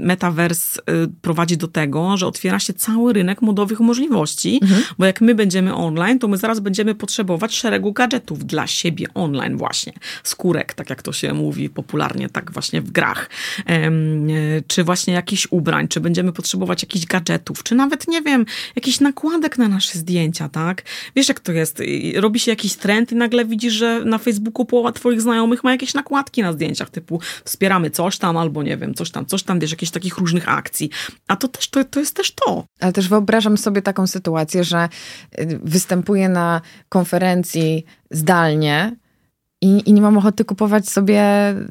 Metaverse 0.02 0.80
y, 0.80 0.84
prowadzi 1.22 1.58
do 1.58 1.68
tego, 1.68 2.18
że 2.18 2.28
otwiera 2.28 2.60
się 2.60 2.74
cały 2.74 3.14
rynek 3.14 3.42
modowych 3.42 3.80
możliwości, 3.80 4.60
mhm. 4.62 4.84
bo 5.00 5.06
jak 5.06 5.22
my 5.22 5.36
będziemy 5.36 5.76
online, 5.76 6.20
to 6.20 6.28
my 6.28 6.38
zaraz 6.38 6.60
będziemy 6.60 6.96
potrzebować 6.96 7.56
szeregu 7.56 7.94
gadżetów 7.94 8.46
dla 8.46 8.68
siebie 8.68 9.08
online 9.14 9.58
właśnie. 9.58 9.94
Skórek, 10.24 10.74
tak 10.74 10.90
jak 10.90 11.02
to 11.02 11.14
się 11.14 11.34
mówi 11.34 11.70
popularnie, 11.70 12.30
tak 12.30 12.52
właśnie 12.52 12.82
w 12.82 12.92
grach. 12.92 13.30
Y, 13.60 14.64
czy 14.68 14.84
właśnie 14.84 15.14
jakichś 15.14 15.48
ubrań, 15.52 15.88
czy 15.88 16.00
będziemy 16.00 16.34
potrzebować 16.34 16.84
jakichś 16.84 17.06
gadżetów, 17.06 17.64
czy 17.64 17.76
nawet, 17.76 18.08
nie 18.08 18.22
wiem, 18.22 18.46
jakiś 18.76 19.00
nakładek 19.00 19.58
na 19.58 19.68
nasze 19.68 20.00
zdjęcia, 20.00 20.50
tak? 20.50 20.84
Wiesz, 21.16 21.28
jak 21.28 21.40
to 21.40 21.52
jest? 21.52 21.82
Robi 22.16 22.40
się 22.40 22.52
jakiś 22.52 22.74
trend 22.74 23.12
i 23.12 23.16
nagle 23.16 23.46
widzisz, 23.46 23.74
że 23.74 24.06
na 24.06 24.18
Facebooku 24.18 24.66
połowa 24.66 24.92
twoich 24.92 25.22
znajomych 25.22 25.64
ma 25.64 25.72
jakieś 25.72 25.94
nakładki 25.94 26.42
na 26.42 26.54
zdjęciach, 26.54 26.90
typu 26.90 27.20
wspieramy 27.46 27.90
coś 27.90 28.18
tam, 28.18 28.38
albo 28.38 28.64
nie 28.64 28.78
wiem, 28.78 28.94
coś 28.94 29.12
tam, 29.12 29.26
coś 29.26 29.44
tam, 29.44 29.60
wiesz, 29.60 29.72
jakieś 29.72 29.91
takich 29.92 30.18
różnych 30.18 30.50
akcji. 30.50 30.90
A 31.28 31.36
to 31.36 31.48
też, 31.48 31.70
to, 31.70 31.84
to 31.84 32.00
jest 32.00 32.16
też 32.16 32.36
to. 32.36 32.66
Ale 32.80 32.94
też 32.94 33.10
wyobrażam 33.10 33.58
sobie 33.58 33.82
taką 33.82 34.08
sytuację, 34.08 34.64
że 34.64 34.90
y, 35.40 35.60
występuję 35.64 36.30
na 36.30 36.62
konferencji 36.90 37.86
zdalnie, 38.12 38.96
i, 39.64 39.90
I, 39.90 39.94
nie 39.94 40.02
mam 40.02 40.18
ochoty 40.18 40.46
kupować 40.46 40.90
sobie 40.90 41.24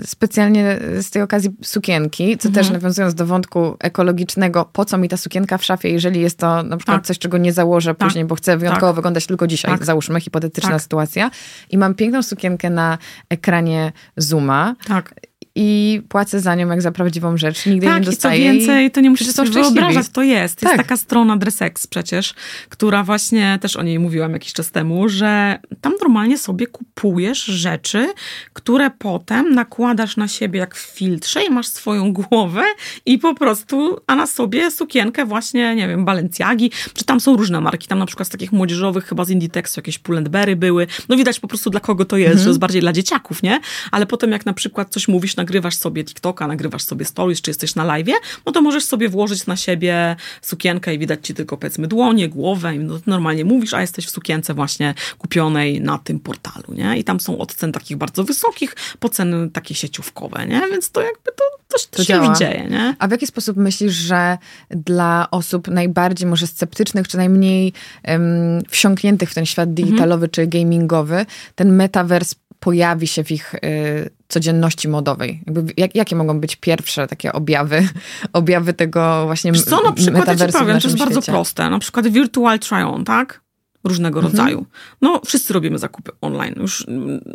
specjalnie 0.04 0.78
z 1.00 1.10
tej 1.10 1.22
okazji 1.22 1.50
sukienki, 1.62 2.38
co 2.38 2.48
mhm. 2.48 2.54
też 2.64 2.72
nawiązując 2.72 3.14
do 3.14 3.26
wątku 3.26 3.76
ekologicznego, 3.80 4.64
po 4.72 4.84
co 4.84 4.98
mi 4.98 5.08
ta 5.08 5.16
sukienka 5.16 5.58
w 5.58 5.64
szafie, 5.64 5.88
jeżeli 5.88 6.20
jest 6.20 6.38
to 6.38 6.62
na 6.62 6.76
przykład 6.76 6.96
tak. 6.96 7.06
coś, 7.06 7.18
czego 7.18 7.38
nie 7.38 7.52
założę 7.52 7.94
tak. 7.94 8.08
później, 8.08 8.24
bo 8.24 8.34
chcę 8.34 8.56
wyjątkowo 8.56 8.86
tak. 8.86 8.96
wyglądać 8.96 9.26
tylko 9.26 9.46
dzisiaj, 9.46 9.70
tak. 9.70 9.84
załóżmy, 9.84 10.20
hipotetyczna 10.20 10.70
tak. 10.70 10.82
sytuacja. 10.82 11.30
I 11.70 11.78
mam 11.78 11.94
piękną 11.94 12.22
sukienkę 12.22 12.70
na 12.70 12.98
ekranie 13.30 13.92
Zooma. 14.16 14.74
Tak 14.86 15.14
i 15.54 16.02
płacę 16.08 16.40
za 16.40 16.54
nią 16.54 16.68
jak 16.68 16.82
za 16.82 16.92
prawdziwą 16.92 17.36
rzecz. 17.36 17.66
Nigdy 17.66 17.86
tak, 17.86 18.00
nie 18.00 18.06
dostaję. 18.06 18.44
Tak, 18.44 18.52
co 18.52 18.58
więcej, 18.58 18.90
to 18.90 19.00
nie 19.00 19.10
musisz 19.10 19.28
sobie 19.28 19.50
wyobrażać, 19.50 20.08
to 20.08 20.22
jest. 20.22 20.62
Jest 20.62 20.76
tak. 20.76 20.76
taka 20.76 20.96
strona 20.96 21.36
Dressex 21.36 21.86
przecież, 21.86 22.34
która 22.68 23.04
właśnie, 23.04 23.58
też 23.60 23.76
o 23.76 23.82
niej 23.82 23.98
mówiłam 23.98 24.32
jakiś 24.32 24.52
czas 24.52 24.70
temu, 24.70 25.08
że 25.08 25.58
tam 25.80 25.92
normalnie 26.00 26.38
sobie 26.38 26.66
kupujesz 26.66 27.44
rzeczy, 27.44 28.12
które 28.52 28.90
potem 28.90 29.54
nakładasz 29.54 30.16
na 30.16 30.28
siebie 30.28 30.60
jak 30.60 30.74
w 30.74 30.80
filtrze 30.80 31.44
i 31.44 31.50
masz 31.50 31.66
swoją 31.66 32.12
głowę 32.12 32.62
i 33.06 33.18
po 33.18 33.34
prostu, 33.34 34.00
a 34.06 34.14
na 34.16 34.26
sobie 34.26 34.70
sukienkę 34.70 35.24
właśnie, 35.24 35.74
nie 35.74 35.88
wiem, 35.88 36.04
Balenciagi, 36.04 36.70
czy 36.94 37.04
tam 37.04 37.20
są 37.20 37.36
różne 37.36 37.60
marki, 37.60 37.88
tam 37.88 37.98
na 37.98 38.06
przykład 38.06 38.28
z 38.28 38.30
takich 38.30 38.52
młodzieżowych, 38.52 39.04
chyba 39.04 39.24
z 39.24 39.30
Inditexu 39.30 39.78
jakieś 39.80 39.98
Pull&Beary 39.98 40.56
były. 40.56 40.86
No 41.08 41.16
widać 41.16 41.40
po 41.40 41.48
prostu 41.48 41.70
dla 41.70 41.80
kogo 41.80 42.04
to 42.04 42.16
jest, 42.16 42.30
mhm. 42.30 42.44
że 42.44 42.50
jest 42.50 42.60
bardziej 42.60 42.80
dla 42.80 42.92
dzieciaków, 42.92 43.42
nie? 43.42 43.60
Ale 43.90 44.06
potem 44.06 44.32
jak 44.32 44.46
na 44.46 44.52
przykład 44.52 44.90
coś 44.90 45.08
mówisz 45.08 45.36
nagrywasz 45.40 45.76
sobie 45.76 46.04
TikToka, 46.04 46.46
nagrywasz 46.46 46.82
sobie 46.82 47.04
stories, 47.04 47.40
czy 47.40 47.50
jesteś 47.50 47.74
na 47.74 47.84
live, 47.84 48.06
no 48.46 48.52
to 48.52 48.62
możesz 48.62 48.84
sobie 48.84 49.08
włożyć 49.08 49.46
na 49.46 49.56
siebie 49.56 50.16
sukienkę 50.42 50.94
i 50.94 50.98
widać 50.98 51.26
ci 51.26 51.34
tylko 51.34 51.56
powiedzmy 51.56 51.88
dłonie, 51.88 52.28
głowę 52.28 52.74
i 52.74 52.78
no, 52.78 53.00
normalnie 53.06 53.44
mówisz, 53.44 53.74
a 53.74 53.80
jesteś 53.80 54.06
w 54.06 54.10
sukience 54.10 54.54
właśnie 54.54 54.94
kupionej 55.18 55.80
na 55.80 55.98
tym 55.98 56.20
portalu, 56.20 56.74
nie? 56.74 56.98
I 56.98 57.04
tam 57.04 57.20
są 57.20 57.38
od 57.38 57.54
cen 57.54 57.72
takich 57.72 57.96
bardzo 57.96 58.24
wysokich 58.24 58.76
po 58.98 59.08
ceny 59.08 59.50
takie 59.50 59.74
sieciówkowe, 59.74 60.46
nie? 60.46 60.62
Więc 60.70 60.90
to 60.90 61.00
jakby 61.00 61.30
to, 61.36 61.44
to, 61.68 61.78
to, 61.78 61.96
to 61.96 62.04
się 62.04 62.08
działa. 62.08 62.26
już 62.26 62.38
dzieje, 62.38 62.66
nie? 62.70 62.94
A 62.98 63.08
w 63.08 63.10
jaki 63.10 63.26
sposób 63.26 63.56
myślisz, 63.56 63.92
że 63.92 64.38
dla 64.70 65.28
osób 65.30 65.68
najbardziej 65.68 66.28
może 66.28 66.46
sceptycznych, 66.46 67.08
czy 67.08 67.16
najmniej 67.16 67.72
um, 68.08 68.22
wsiąkniętych 68.68 69.30
w 69.30 69.34
ten 69.34 69.46
świat 69.46 69.74
digitalowy 69.74 70.26
mhm. 70.26 70.30
czy 70.30 70.46
gamingowy, 70.46 71.26
ten 71.54 71.72
metavers 71.72 72.34
pojawi 72.60 73.06
się 73.06 73.24
w 73.24 73.30
ich 73.30 73.54
y, 73.54 74.19
codzienności 74.32 74.88
modowej? 74.88 75.42
Jakby, 75.46 75.72
jak, 75.76 75.94
jakie 75.94 76.16
mogą 76.16 76.40
być 76.40 76.56
pierwsze 76.56 77.06
takie 77.06 77.32
objawy, 77.32 77.88
objawy 78.32 78.72
tego 78.72 79.26
właśnie 79.26 79.52
Wiesz 79.52 79.62
co, 79.62 79.82
na 79.82 79.92
przykład 79.92 80.40
ja 80.40 80.46
ci 80.46 80.52
powiem, 80.52 80.80
to 80.80 80.88
jest 80.88 80.98
bardzo 80.98 81.22
proste. 81.22 81.70
Na 81.70 81.78
przykład 81.78 82.08
virtual 82.08 82.58
try-on, 82.58 83.04
tak? 83.04 83.40
Różnego 83.84 84.20
mhm. 84.20 84.36
rodzaju. 84.36 84.66
No, 85.00 85.20
wszyscy 85.26 85.52
robimy 85.52 85.78
zakupy 85.78 86.10
online. 86.20 86.54
Już, 86.56 86.86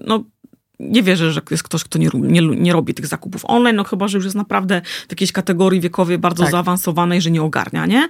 no, 0.08 0.24
nie 0.80 1.04
wierzę, 1.04 1.32
że 1.32 1.42
jest 1.52 1.64
ktoś, 1.64 1.84
kto 1.84 2.00
nie, 2.00 2.10
nie, 2.14 2.42
nie 2.42 2.74
robi 2.74 2.94
tych 2.94 3.08
zakupów 3.08 3.42
online, 3.44 3.76
no 3.76 3.84
chyba, 3.84 4.08
że 4.08 4.18
już 4.18 4.26
jest 4.26 4.36
naprawdę 4.36 4.82
w 5.08 5.12
jakiejś 5.12 5.32
kategorii 5.32 5.82
wiekowej 5.82 6.18
bardzo 6.18 6.44
tak. 6.44 6.52
zaawansowanej, 6.52 7.22
że 7.22 7.32
nie 7.32 7.42
ogarnia, 7.42 7.86
nie? 7.86 8.08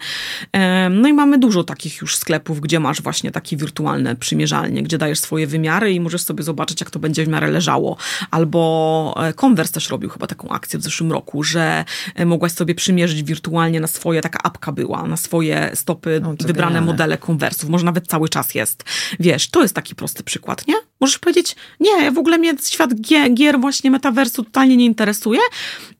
No 0.89 1.07
i 1.07 1.13
mamy 1.13 1.37
dużo 1.37 1.63
takich 1.63 2.01
już 2.01 2.17
sklepów, 2.17 2.61
gdzie 2.61 2.79
masz 2.79 3.01
właśnie 3.01 3.31
takie 3.31 3.57
wirtualne 3.57 4.15
przymierzalnie, 4.15 4.83
gdzie 4.83 4.97
dajesz 4.97 5.19
swoje 5.19 5.47
wymiary 5.47 5.93
i 5.93 5.99
możesz 5.99 6.21
sobie 6.21 6.43
zobaczyć, 6.43 6.81
jak 6.81 6.91
to 6.91 6.99
będzie 6.99 7.25
w 7.25 7.27
miarę 7.27 7.47
leżało. 7.47 7.97
Albo 8.31 9.15
e, 9.17 9.33
Converse 9.33 9.73
też 9.73 9.89
robił 9.89 10.09
chyba 10.09 10.27
taką 10.27 10.49
akcję 10.49 10.79
w 10.79 10.83
zeszłym 10.83 11.11
roku, 11.11 11.43
że 11.43 11.85
e, 12.15 12.25
mogłaś 12.25 12.51
sobie 12.51 12.75
przymierzyć 12.75 13.23
wirtualnie 13.23 13.79
na 13.79 13.87
swoje, 13.87 14.21
taka 14.21 14.39
apka 14.43 14.71
była, 14.71 15.07
na 15.07 15.17
swoje 15.17 15.71
stopy 15.73 16.19
no, 16.23 16.29
wybrane 16.29 16.53
genialne. 16.55 16.81
modele 16.81 17.17
Converse'ów. 17.17 17.69
Może 17.69 17.85
nawet 17.85 18.07
cały 18.07 18.29
czas 18.29 18.55
jest. 18.55 18.83
Wiesz, 19.19 19.49
to 19.49 19.61
jest 19.61 19.75
taki 19.75 19.95
prosty 19.95 20.23
przykład, 20.23 20.67
nie? 20.67 20.75
Możesz 21.01 21.19
powiedzieć, 21.19 21.55
nie, 21.79 22.11
w 22.11 22.17
ogóle 22.17 22.37
mnie 22.37 22.54
świat 22.63 22.89
gier, 23.33 23.59
właśnie 23.59 23.91
metaversu 23.91 24.43
totalnie 24.43 24.77
nie 24.77 24.85
interesuje, 24.85 25.39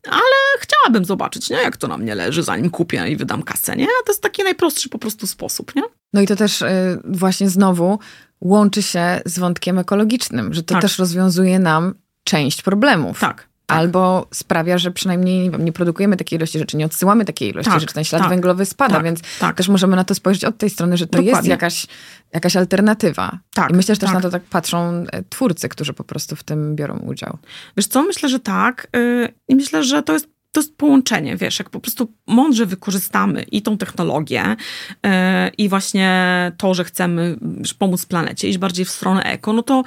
ale 0.09 0.59
chciałabym 0.59 1.05
zobaczyć, 1.05 1.49
nie, 1.49 1.55
jak 1.55 1.77
to 1.77 1.87
na 1.87 1.97
mnie 1.97 2.15
leży, 2.15 2.43
zanim 2.43 2.69
kupię 2.69 3.07
i 3.09 3.15
wydam 3.15 3.43
kasę, 3.43 3.75
nie? 3.75 3.85
To 3.85 4.11
jest 4.11 4.21
taki 4.21 4.43
najprostszy 4.43 4.89
po 4.89 4.99
prostu 4.99 5.27
sposób, 5.27 5.75
nie? 5.75 5.83
No 6.13 6.21
i 6.21 6.27
to 6.27 6.35
też 6.35 6.61
y, 6.61 6.65
właśnie 7.03 7.49
znowu 7.49 7.99
łączy 8.41 8.81
się 8.81 9.21
z 9.25 9.39
wątkiem 9.39 9.79
ekologicznym, 9.79 10.53
że 10.53 10.63
to 10.63 10.73
tak. 10.73 10.81
też 10.81 10.99
rozwiązuje 10.99 11.59
nam 11.59 11.93
część 12.23 12.61
problemów. 12.61 13.19
Tak. 13.19 13.47
Tak. 13.65 13.77
Albo 13.77 14.27
sprawia, 14.33 14.77
że 14.77 14.91
przynajmniej 14.91 15.49
nie 15.59 15.71
produkujemy 15.71 16.17
takiej 16.17 16.37
ilości 16.37 16.59
rzeczy, 16.59 16.77
nie 16.77 16.85
odsyłamy 16.85 17.25
takiej 17.25 17.49
ilości 17.49 17.71
tak, 17.71 17.79
rzeczy, 17.79 17.93
ten 17.93 18.03
ślad 18.03 18.21
tak, 18.21 18.29
węglowy 18.29 18.65
spada, 18.65 18.95
tak, 18.95 19.03
więc 19.03 19.19
tak. 19.39 19.57
też 19.57 19.67
możemy 19.67 19.95
na 19.95 20.03
to 20.03 20.15
spojrzeć 20.15 20.45
od 20.45 20.57
tej 20.57 20.69
strony, 20.69 20.97
że 20.97 21.07
to 21.07 21.11
Dokładnie. 21.11 21.31
jest 21.31 21.47
jakaś, 21.47 21.87
jakaś 22.33 22.55
alternatywa. 22.55 23.39
Tak, 23.53 23.71
I 23.71 23.73
myślę, 23.73 23.95
że 23.95 24.01
też 24.01 24.11
na 24.11 24.21
to 24.21 24.29
tak 24.29 24.43
patrzą 24.43 25.05
e, 25.11 25.23
twórcy, 25.29 25.69
którzy 25.69 25.93
po 25.93 26.03
prostu 26.03 26.35
w 26.35 26.43
tym 26.43 26.75
biorą 26.75 26.97
udział. 26.97 27.37
Wiesz 27.77 27.87
co, 27.87 28.03
myślę, 28.03 28.29
że 28.29 28.39
tak. 28.39 28.87
Y, 28.95 29.33
I 29.47 29.55
myślę, 29.55 29.83
że 29.83 30.03
to 30.03 30.13
jest 30.13 30.35
to 30.55 30.61
jest 30.61 30.77
połączenie, 30.77 31.37
wiesz, 31.37 31.59
jak 31.59 31.69
po 31.69 31.79
prostu 31.79 32.13
mądrze 32.27 32.65
wykorzystamy 32.65 33.43
i 33.43 33.61
tą 33.61 33.77
technologię 33.77 34.55
yy, 35.03 35.09
i 35.57 35.69
właśnie 35.69 36.51
to, 36.57 36.73
że 36.73 36.83
chcemy 36.83 37.37
wiesz, 37.41 37.73
pomóc 37.73 38.05
planecie, 38.05 38.49
iść 38.49 38.57
bardziej 38.57 38.85
w 38.85 38.89
stronę 38.89 39.23
eko, 39.23 39.53
no 39.53 39.63
to 39.63 39.83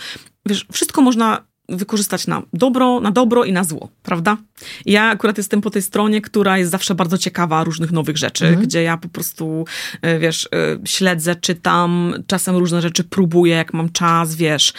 wiesz, 0.46 0.66
wszystko 0.72 1.02
można 1.02 1.47
wykorzystać 1.68 2.26
na 2.26 2.42
dobro, 2.52 3.00
na 3.00 3.10
dobro 3.10 3.44
i 3.44 3.52
na 3.52 3.64
zło, 3.64 3.88
prawda? 4.02 4.36
Ja 4.86 5.04
akurat 5.04 5.38
jestem 5.38 5.60
po 5.60 5.70
tej 5.70 5.82
stronie, 5.82 6.20
która 6.20 6.58
jest 6.58 6.70
zawsze 6.70 6.94
bardzo 6.94 7.18
ciekawa 7.18 7.64
różnych 7.64 7.92
nowych 7.92 8.16
rzeczy, 8.16 8.46
mhm. 8.46 8.66
gdzie 8.66 8.82
ja 8.82 8.96
po 8.96 9.08
prostu, 9.08 9.64
e, 10.02 10.18
wiesz, 10.18 10.48
e, 10.54 10.78
śledzę, 10.84 11.36
czytam, 11.36 12.14
czasem 12.26 12.56
różne 12.56 12.82
rzeczy 12.82 13.04
próbuję, 13.04 13.54
jak 13.54 13.74
mam 13.74 13.92
czas, 13.92 14.34
wiesz. 14.34 14.72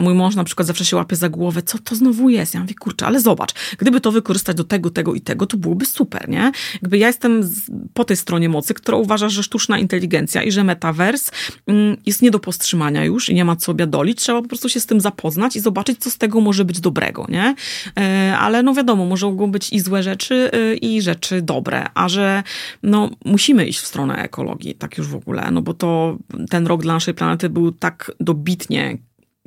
Mój 0.00 0.14
mąż 0.14 0.34
na 0.34 0.44
przykład 0.44 0.66
zawsze 0.66 0.84
się 0.84 0.96
łapie 0.96 1.16
za 1.16 1.28
głowę, 1.28 1.62
co 1.62 1.78
to 1.78 1.94
znowu 1.94 2.28
jest? 2.28 2.54
Ja 2.54 2.60
mówię, 2.60 2.74
kurczę, 2.74 3.06
ale 3.06 3.20
zobacz, 3.20 3.54
gdyby 3.78 4.00
to 4.00 4.12
wykorzystać 4.12 4.56
do 4.56 4.64
tego, 4.64 4.90
tego 4.90 5.14
i 5.14 5.20
tego, 5.20 5.46
to 5.46 5.56
byłoby 5.56 5.86
super, 5.86 6.28
nie? 6.28 6.52
Jakby 6.82 6.98
ja 6.98 7.06
jestem 7.06 7.50
po 7.94 8.04
tej 8.04 8.16
stronie 8.16 8.48
mocy, 8.48 8.74
która 8.74 8.98
uważa, 8.98 9.28
że 9.28 9.42
sztuczna 9.42 9.78
inteligencja 9.78 10.42
i 10.42 10.52
że 10.52 10.64
metavers 10.64 11.30
mm, 11.66 11.96
jest 12.06 12.22
nie 12.22 12.30
do 12.30 12.38
powstrzymania 12.38 13.04
już 13.04 13.28
i 13.28 13.34
nie 13.34 13.44
ma 13.44 13.56
co 13.56 13.74
biadolić, 13.74 14.18
trzeba 14.18 14.42
po 14.42 14.48
prostu 14.48 14.68
się 14.68 14.80
z 14.80 14.86
tym 14.86 15.00
zapoznać 15.00 15.56
i 15.56 15.60
zobaczyć, 15.60 15.75
co 15.98 16.10
z 16.10 16.18
tego 16.18 16.40
może 16.40 16.64
być 16.64 16.80
dobrego, 16.80 17.26
nie? 17.28 17.54
E, 17.98 18.36
ale 18.38 18.62
no 18.62 18.74
wiadomo, 18.74 19.06
mogą 19.06 19.50
być 19.50 19.72
i 19.72 19.80
złe 19.80 20.02
rzeczy, 20.02 20.50
y, 20.54 20.76
i 20.76 21.02
rzeczy 21.02 21.42
dobre, 21.42 21.86
a 21.94 22.08
że 22.08 22.42
no, 22.82 23.10
musimy 23.24 23.66
iść 23.66 23.80
w 23.80 23.86
stronę 23.86 24.16
ekologii, 24.16 24.74
tak 24.74 24.98
już 24.98 25.08
w 25.08 25.14
ogóle, 25.14 25.50
no 25.50 25.62
bo 25.62 25.74
to 25.74 26.18
ten 26.50 26.66
rok 26.66 26.82
dla 26.82 26.94
naszej 26.94 27.14
planety 27.14 27.48
był 27.48 27.72
tak 27.72 28.12
dobitnie 28.20 28.98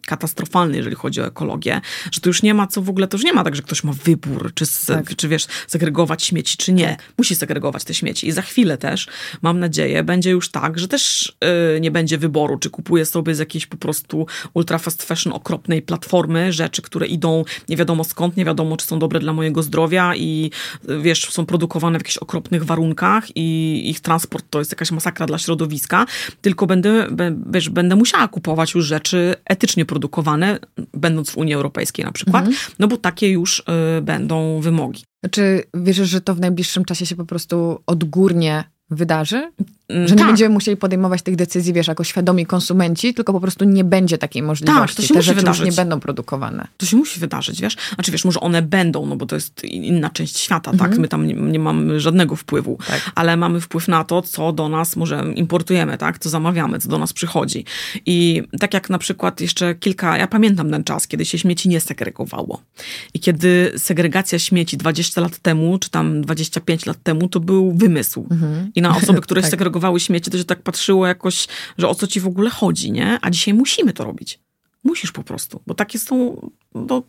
katastrofalny, 0.06 0.78
jeżeli 0.78 0.96
chodzi 0.96 1.22
o 1.22 1.26
ekologię, 1.26 1.82
że 2.12 2.22
to 2.22 2.30
już 2.30 2.44
nie 2.44 2.54
ma 2.54 2.68
co 2.68 2.82
w 2.82 2.90
ogóle, 2.90 3.08
to 3.08 3.18
już 3.18 3.26
nie 3.26 3.34
ma 3.34 3.44
tak, 3.44 3.56
że 3.56 3.62
ktoś 3.62 3.84
ma 3.84 3.94
wybór, 3.94 4.52
czy, 4.54 4.66
tak. 4.88 5.16
czy 5.16 5.28
wiesz, 5.28 5.48
segregować 5.68 6.24
śmieci, 6.24 6.58
czy 6.58 6.74
nie. 6.74 6.98
Musi 7.18 7.36
segregować 7.36 7.84
te 7.84 7.94
śmieci. 7.94 8.28
I 8.28 8.32
za 8.32 8.42
chwilę 8.42 8.78
też, 8.78 9.08
mam 9.42 9.60
nadzieję, 9.60 10.04
będzie 10.04 10.30
już 10.32 10.50
tak, 10.50 10.80
że 10.80 10.88
też 10.88 11.34
yy, 11.74 11.82
nie 11.82 11.92
będzie 11.92 12.18
wyboru, 12.18 12.58
czy 12.58 12.70
kupuję 12.70 13.06
sobie 13.06 13.36
z 13.36 13.40
jakiejś 13.40 13.66
po 13.66 13.78
prostu 13.78 14.28
ultra 14.54 14.78
fast 14.78 15.04
fashion 15.04 15.34
okropnej 15.34 15.82
platformy 15.82 16.54
rzeczy, 16.54 16.82
które 16.82 17.08
idą 17.08 17.44
nie 17.70 17.78
wiadomo 17.78 18.04
skąd, 18.04 18.38
nie 18.38 18.46
wiadomo, 18.46 18.78
czy 18.78 18.86
są 18.86 19.00
dobre 19.00 19.20
dla 19.20 19.34
mojego 19.34 19.64
zdrowia 19.64 20.16
i 20.16 20.52
wiesz, 21.02 21.30
są 21.30 21.46
produkowane 21.46 22.00
w 22.00 22.02
jakichś 22.02 22.18
okropnych 22.18 22.66
warunkach 22.66 23.26
i 23.36 23.82
ich 23.90 24.00
transport 24.00 24.46
to 24.50 24.60
jest 24.60 24.72
jakaś 24.72 24.92
masakra 24.92 25.26
dla 25.26 25.38
środowiska, 25.38 26.06
tylko 26.42 26.68
będę, 26.68 27.08
wiesz, 27.52 27.70
będę 27.70 27.96
musiała 27.96 28.28
kupować 28.28 28.74
już 28.74 28.86
rzeczy 28.86 29.36
etycznie 29.46 29.86
produkowane, 29.90 30.60
będąc 30.94 31.30
w 31.30 31.38
Unii 31.38 31.54
Europejskiej 31.54 32.06
na 32.06 32.12
przykład, 32.12 32.48
mhm. 32.48 32.72
no 32.80 32.88
bo 32.88 32.98
takie 32.98 33.30
już 33.30 33.60
y, 33.60 34.02
będą 34.02 34.60
wymogi. 34.62 35.04
Czy 35.32 35.64
wierzysz, 35.74 36.10
że 36.10 36.22
to 36.22 36.36
w 36.36 36.40
najbliższym 36.40 36.86
czasie 36.86 37.06
się 37.06 37.16
po 37.16 37.26
prostu 37.26 37.80
odgórnie 37.86 38.64
wydarzy? 38.90 39.52
Mm, 39.90 40.08
że 40.08 40.16
nie 40.16 40.20
tak. 40.20 40.28
będziemy 40.28 40.54
musieli 40.54 40.78
podejmować 40.78 41.22
tych 41.22 41.36
decyzji, 41.36 41.74
wiesz, 41.74 41.88
jako 41.88 42.04
świadomi 42.04 42.46
konsumenci, 42.46 43.14
tylko 43.14 43.34
po 43.34 43.40
prostu 43.40 43.66
nie 43.66 43.84
będzie 43.84 44.18
takiej 44.18 44.44
możliwości. 44.44 44.80
Tak, 44.80 44.96
to 44.96 45.02
się 45.02 45.08
Te 45.08 45.14
musi 45.14 45.34
wydarzyć. 45.34 45.66
nie 45.66 45.72
będą 45.72 46.00
produkowane. 46.00 46.68
To 46.78 46.86
się 46.86 46.98
musi 46.98 47.20
wydarzyć, 47.20 47.62
wiesz? 47.62 47.78
Znaczy, 47.96 48.12
wiesz, 48.12 48.26
może 48.26 48.40
one 48.40 48.62
będą, 48.62 49.06
no 49.06 49.16
bo 49.16 49.26
to 49.26 49.36
jest 49.36 49.64
inna 49.64 50.10
część 50.10 50.38
świata, 50.38 50.72
tak? 50.72 50.74
mhm. 50.74 50.92
tak? 50.92 51.00
My 51.00 51.08
tam 51.08 51.28
nie, 51.28 51.34
nie, 51.34 51.60
mamy 51.60 52.00
żadnego 52.00 52.36
wpływu, 52.36 52.78
tak. 52.88 53.12
ale 53.16 53.38
mamy 53.38 53.62
wpływ 53.62 53.88
na 53.88 54.04
to, 54.04 54.22
co 54.22 54.52
do 54.52 54.70
nas 54.70 54.96
może 54.96 55.24
importujemy, 55.36 55.98
tak? 55.98 56.20
Co 56.20 56.30
zamawiamy, 56.30 56.80
co 56.80 56.90
do 56.90 56.98
nas 56.98 57.14
przychodzi. 57.14 57.66
I 58.06 58.44
tak 58.60 58.74
jak 58.74 58.90
na 58.90 58.98
przykład 58.98 59.42
jeszcze 59.42 59.76
kilka, 59.76 60.18
ja 60.18 60.28
pamiętam 60.28 60.72
ten 60.72 60.84
czas, 60.84 61.08
kiedy 61.08 61.26
się 61.26 61.38
śmieci 61.38 61.70
nie 61.70 61.82
segregowało. 61.82 62.62
I 63.14 63.20
kiedy 63.20 63.74
segregacja 63.78 64.40
śmieci 64.40 64.78
20 64.78 65.22
lat 65.22 65.38
temu, 65.38 65.78
czy 65.78 65.90
tam 65.90 66.22
25 66.22 66.86
lat 66.86 67.04
temu, 67.04 67.30
to 67.30 67.40
był 67.40 67.74
wymysł. 67.74 68.28
Mhm. 68.32 68.72
I 68.76 68.82
na 68.82 68.98
osoby, 68.98 69.22
które 69.22 69.42
tak. 69.42 69.52
segregowały 69.52 69.79
segregowały 69.80 70.00
śmieci, 70.00 70.32
to 70.32 70.38
się 70.38 70.44
tak 70.46 70.62
patrzyło 70.62 71.08
jakoś, 71.08 71.48
że 71.78 71.88
o 71.88 71.96
co 71.96 72.08
ci 72.08 72.20
w 72.20 72.28
ogóle 72.28 72.50
chodzi, 72.50 72.92
nie? 72.92 73.20
A 73.22 73.30
dzisiaj 73.30 73.54
musimy 73.54 73.94
to 73.94 74.04
robić. 74.04 74.40
Musisz 74.84 75.12
po 75.12 75.24
prostu, 75.24 75.62
bo 75.68 75.74
takie 75.74 76.00
są, 76.00 76.50
no, 76.76 77.04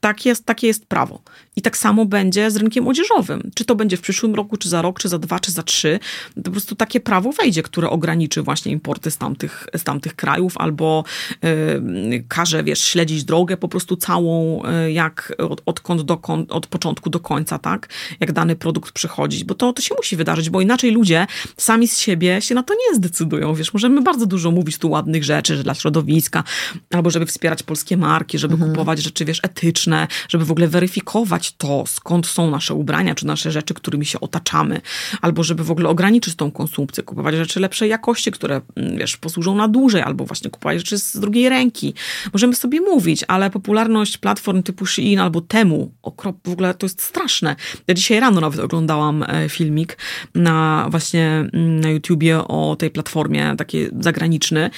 tak 0.00 0.26
jest, 0.26 0.44
takie 0.44 0.66
jest 0.66 0.86
prawo. 0.86 1.22
I 1.58 1.62
tak 1.62 1.76
samo 1.76 2.06
będzie 2.06 2.50
z 2.50 2.56
rynkiem 2.56 2.88
odzieżowym. 2.88 3.50
Czy 3.54 3.64
to 3.64 3.74
będzie 3.74 3.96
w 3.96 4.00
przyszłym 4.00 4.34
roku, 4.34 4.56
czy 4.56 4.68
za 4.68 4.82
rok, 4.82 5.00
czy 5.00 5.08
za 5.08 5.18
dwa, 5.18 5.40
czy 5.40 5.52
za 5.52 5.62
trzy. 5.62 5.98
Po 6.44 6.50
prostu 6.50 6.76
takie 6.76 7.00
prawo 7.00 7.32
wejdzie, 7.32 7.62
które 7.62 7.90
ograniczy 7.90 8.42
właśnie 8.42 8.72
importy 8.72 9.10
z 9.10 9.18
tamtych, 9.18 9.66
z 9.76 9.84
tamtych 9.84 10.16
krajów 10.16 10.58
albo 10.58 11.04
y, 11.44 12.24
każe, 12.28 12.64
wiesz, 12.64 12.84
śledzić 12.84 13.24
drogę 13.24 13.56
po 13.56 13.68
prostu 13.68 13.96
całą, 13.96 14.62
y, 14.86 14.92
jak 14.92 15.32
od, 15.38 15.62
odkąd 15.66 16.10
od 16.48 16.66
początku 16.66 17.10
do 17.10 17.20
końca, 17.20 17.58
tak? 17.58 17.88
Jak 18.20 18.32
dany 18.32 18.56
produkt 18.56 18.92
przychodzić, 18.92 19.44
bo 19.44 19.54
to, 19.54 19.72
to 19.72 19.82
się 19.82 19.94
musi 19.94 20.16
wydarzyć, 20.16 20.50
bo 20.50 20.60
inaczej 20.60 20.90
ludzie 20.90 21.26
sami 21.56 21.88
z 21.88 21.98
siebie 21.98 22.42
się 22.42 22.54
na 22.54 22.62
to 22.62 22.74
nie 22.74 22.96
zdecydują, 22.96 23.54
wiesz. 23.54 23.72
Możemy 23.72 24.02
bardzo 24.02 24.26
dużo 24.26 24.50
mówić 24.50 24.78
tu 24.78 24.90
ładnych 24.90 25.24
rzeczy, 25.24 25.56
że 25.56 25.62
dla 25.62 25.74
środowiska, 25.74 26.44
albo 26.90 27.10
żeby 27.10 27.26
wspierać 27.26 27.62
polskie 27.62 27.96
marki, 27.96 28.38
żeby 28.38 28.54
mhm. 28.54 28.72
kupować 28.72 29.02
rzeczy, 29.02 29.24
wiesz, 29.24 29.40
etyczne, 29.42 30.06
żeby 30.28 30.44
w 30.44 30.50
ogóle 30.50 30.68
weryfikować 30.68 31.47
to, 31.52 31.84
skąd 31.86 32.26
są 32.26 32.50
nasze 32.50 32.74
ubrania, 32.74 33.14
czy 33.14 33.26
nasze 33.26 33.52
rzeczy, 33.52 33.74
którymi 33.74 34.06
się 34.06 34.20
otaczamy, 34.20 34.80
albo 35.20 35.42
żeby 35.42 35.64
w 35.64 35.70
ogóle 35.70 35.88
ograniczyć 35.88 36.34
tą 36.34 36.50
konsumpcję, 36.50 37.02
kupować 37.02 37.34
rzeczy 37.34 37.60
lepszej 37.60 37.90
jakości, 37.90 38.30
które, 38.30 38.60
mm, 38.76 38.98
wiesz, 38.98 39.16
posłużą 39.16 39.54
na 39.54 39.68
dłużej, 39.68 40.02
albo 40.02 40.24
właśnie 40.24 40.50
kupować 40.50 40.78
rzeczy 40.78 40.98
z 40.98 41.16
drugiej 41.16 41.48
ręki. 41.48 41.94
Możemy 42.32 42.54
sobie 42.54 42.80
mówić, 42.80 43.24
ale 43.28 43.50
popularność 43.50 44.18
platform 44.18 44.62
typu 44.62 44.86
Shein 44.86 45.18
albo 45.18 45.40
Temu, 45.40 45.92
okrop, 46.02 46.36
w 46.44 46.52
ogóle 46.52 46.74
to 46.74 46.86
jest 46.86 47.02
straszne. 47.02 47.56
Ja 47.86 47.94
dzisiaj 47.94 48.20
rano 48.20 48.40
nawet 48.40 48.60
oglądałam 48.60 49.24
e, 49.28 49.48
filmik 49.48 49.98
na 50.34 50.86
właśnie 50.90 51.48
mm, 51.52 51.80
na 51.80 51.90
YouTubie 51.90 52.38
o 52.38 52.76
tej 52.78 52.90
platformie, 52.90 53.54
taki 53.58 53.86
zagraniczny, 54.00 54.70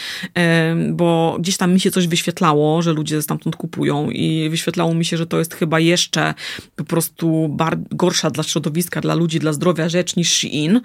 bo 0.92 1.36
gdzieś 1.40 1.56
tam 1.56 1.72
mi 1.72 1.80
się 1.80 1.90
coś 1.90 2.06
wyświetlało, 2.06 2.82
że 2.82 2.92
ludzie 2.92 3.22
stamtąd 3.22 3.56
kupują 3.56 4.10
i 4.10 4.48
wyświetlało 4.50 4.94
mi 4.94 5.04
się, 5.04 5.16
że 5.16 5.26
to 5.26 5.38
jest 5.38 5.54
chyba 5.54 5.80
jeszcze 5.80 6.34
po 6.76 6.84
prostu 6.84 7.48
bar- 7.48 7.78
gorsza 7.90 8.30
dla 8.30 8.42
środowiska, 8.42 9.00
dla 9.00 9.14
ludzi, 9.14 9.38
dla 9.38 9.52
zdrowia 9.52 9.88
rzecz 9.88 10.16
niż 10.16 10.32
Shein. 10.32 10.80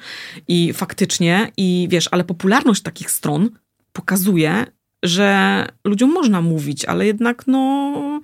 I 0.47 0.73
faktycznie, 0.73 1.51
i 1.57 1.87
wiesz, 1.91 2.09
ale 2.11 2.23
popularność 2.23 2.81
takich 2.81 3.11
stron 3.11 3.49
pokazuje, 3.93 4.65
że 5.03 5.67
ludziom 5.85 6.13
można 6.13 6.41
mówić, 6.41 6.85
ale 6.85 7.05
jednak 7.05 7.47
no 7.47 8.21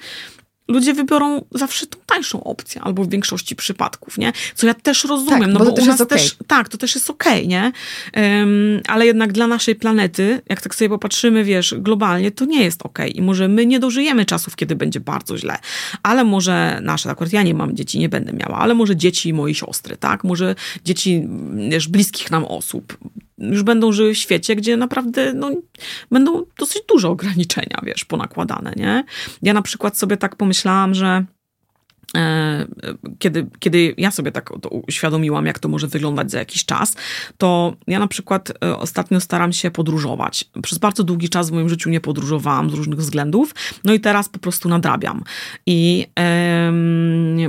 ludzie 0.71 0.93
wybiorą 0.93 1.45
zawsze 1.51 1.87
tą 1.87 1.99
tańszą 2.05 2.43
opcję, 2.43 2.81
albo 2.81 3.03
w 3.03 3.09
większości 3.09 3.55
przypadków, 3.55 4.17
nie? 4.17 4.33
Co 4.55 4.67
ja 4.67 4.73
też 4.73 5.05
rozumiem, 5.05 5.39
tak, 5.39 5.49
no 5.49 5.59
bo, 5.59 5.65
bo 5.65 5.71
to 5.71 5.75
też 5.75 5.85
u 5.85 5.87
nas 5.87 6.01
okay. 6.01 6.17
też, 6.17 6.37
tak, 6.47 6.69
to 6.69 6.77
też 6.77 6.95
jest 6.95 7.09
okej, 7.09 7.33
okay, 7.33 7.47
nie? 7.47 7.71
Um, 8.15 8.81
ale 8.87 9.05
jednak 9.05 9.31
dla 9.31 9.47
naszej 9.47 9.75
planety, 9.75 10.41
jak 10.49 10.61
tak 10.61 10.75
sobie 10.75 10.89
popatrzymy, 10.89 11.43
wiesz, 11.43 11.75
globalnie, 11.77 12.31
to 12.31 12.45
nie 12.45 12.63
jest 12.63 12.81
okej 12.81 13.11
okay. 13.11 13.23
i 13.23 13.25
może 13.25 13.47
my 13.47 13.65
nie 13.65 13.79
dożyjemy 13.79 14.25
czasów, 14.25 14.55
kiedy 14.55 14.75
będzie 14.75 14.99
bardzo 14.99 15.37
źle, 15.37 15.57
ale 16.03 16.23
może 16.23 16.79
nasze, 16.81 17.09
akurat 17.09 17.33
ja 17.33 17.43
nie 17.43 17.53
mam 17.53 17.75
dzieci, 17.75 17.99
nie 17.99 18.09
będę 18.09 18.33
miała, 18.33 18.57
ale 18.57 18.73
może 18.73 18.95
dzieci 18.95 19.33
mojej 19.33 19.55
siostry, 19.55 19.97
tak? 19.97 20.23
Może 20.23 20.55
dzieci, 20.85 21.27
wiesz, 21.69 21.87
bliskich 21.87 22.31
nam 22.31 22.45
osób, 22.45 22.97
już 23.41 23.63
będą 23.63 23.91
żyły 23.91 24.13
w 24.13 24.17
świecie, 24.17 24.55
gdzie 24.55 24.77
naprawdę 24.77 25.33
no, 25.33 25.51
będą 26.11 26.43
dosyć 26.59 26.83
duże 26.89 27.09
ograniczenia, 27.09 27.79
wiesz, 27.83 28.05
ponakładane, 28.05 28.73
nie? 28.75 29.03
Ja 29.41 29.53
na 29.53 29.61
przykład 29.61 29.97
sobie 29.97 30.17
tak 30.17 30.35
pomyślałam, 30.35 30.93
że 30.93 31.25
kiedy, 33.19 33.47
kiedy 33.59 33.93
ja 33.97 34.11
sobie 34.11 34.31
tak 34.31 34.49
to 34.61 34.69
uświadomiłam, 34.69 35.45
jak 35.45 35.59
to 35.59 35.69
może 35.69 35.87
wyglądać 35.87 36.31
za 36.31 36.39
jakiś 36.39 36.65
czas, 36.65 36.95
to 37.37 37.75
ja 37.87 37.99
na 37.99 38.07
przykład 38.07 38.51
e, 38.63 38.77
ostatnio 38.77 39.19
staram 39.19 39.53
się 39.53 39.71
podróżować. 39.71 40.45
Przez 40.63 40.77
bardzo 40.77 41.03
długi 41.03 41.29
czas 41.29 41.49
w 41.49 41.53
moim 41.53 41.69
życiu 41.69 41.89
nie 41.89 41.99
podróżowałam 41.99 42.69
z 42.69 42.73
różnych 42.73 42.99
względów, 42.99 43.55
no 43.83 43.93
i 43.93 43.99
teraz 43.99 44.29
po 44.29 44.39
prostu 44.39 44.69
nadrabiam. 44.69 45.23
I 45.65 46.07
e, 46.19 46.71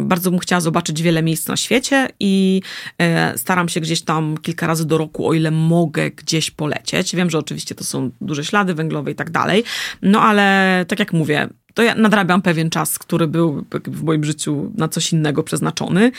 bardzo 0.00 0.30
bym 0.30 0.40
chciała 0.40 0.60
zobaczyć 0.60 1.02
wiele 1.02 1.22
miejsc 1.22 1.48
na 1.48 1.56
świecie 1.56 2.08
i 2.20 2.62
e, 2.98 3.38
staram 3.38 3.68
się 3.68 3.80
gdzieś 3.80 4.02
tam 4.02 4.36
kilka 4.42 4.66
razy 4.66 4.86
do 4.86 4.98
roku, 4.98 5.28
o 5.28 5.34
ile 5.34 5.50
mogę 5.50 6.10
gdzieś 6.10 6.50
polecieć. 6.50 7.16
Wiem, 7.16 7.30
że 7.30 7.38
oczywiście 7.38 7.74
to 7.74 7.84
są 7.84 8.10
duże 8.20 8.44
ślady 8.44 8.74
węglowe 8.74 9.10
i 9.10 9.14
tak 9.14 9.30
dalej, 9.30 9.64
no 10.02 10.20
ale 10.20 10.84
tak 10.88 10.98
jak 10.98 11.12
mówię, 11.12 11.48
to 11.74 11.82
ja 11.82 11.94
nadrabiam 11.94 12.42
pewien 12.42 12.70
czas, 12.70 12.98
który 12.98 13.26
był 13.26 13.64
w 13.84 14.02
moim 14.02 14.24
życiu 14.24 14.72
na 14.74 14.88
coś 14.88 15.12
innego 15.12 15.42
przeznaczony. 15.42 16.12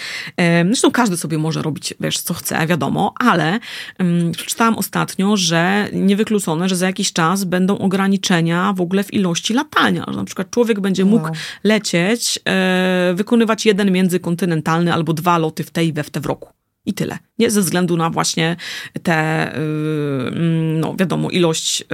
Zresztą 0.65 0.91
każdy 0.91 1.17
sobie 1.17 1.37
może 1.37 1.61
robić, 1.61 1.93
wiesz, 1.99 2.19
co 2.19 2.33
chce, 2.33 2.67
wiadomo, 2.67 3.13
ale 3.19 3.59
um, 3.99 4.31
przeczytałam 4.31 4.75
ostatnio, 4.75 5.37
że 5.37 5.87
niewykluczone, 5.93 6.69
że 6.69 6.75
za 6.75 6.85
jakiś 6.85 7.13
czas 7.13 7.43
będą 7.43 7.77
ograniczenia 7.77 8.73
w 8.73 8.81
ogóle 8.81 9.03
w 9.03 9.13
ilości 9.13 9.53
latania. 9.53 10.05
Że 10.07 10.17
na 10.17 10.25
przykład 10.25 10.49
człowiek 10.49 10.79
będzie 10.79 11.05
mógł 11.05 11.25
wow. 11.25 11.33
lecieć, 11.63 12.39
e, 12.45 13.13
wykonywać 13.15 13.65
jeden 13.65 13.91
międzykontynentalny 13.91 14.93
albo 14.93 15.13
dwa 15.13 15.37
loty 15.37 15.63
w 15.63 15.71
tej 15.71 15.87
i 15.87 15.93
we 15.93 16.03
w 16.03 16.09
te 16.09 16.19
w 16.19 16.25
roku. 16.25 16.62
I 16.85 16.93
tyle. 16.93 17.17
Nie 17.39 17.51
ze 17.51 17.61
względu 17.61 17.97
na 17.97 18.09
właśnie 18.09 18.55
tę, 19.03 19.57
y, 19.57 20.31
no 20.79 20.95
wiadomo, 20.95 21.29
ilość 21.29 21.81
y, 21.81 21.85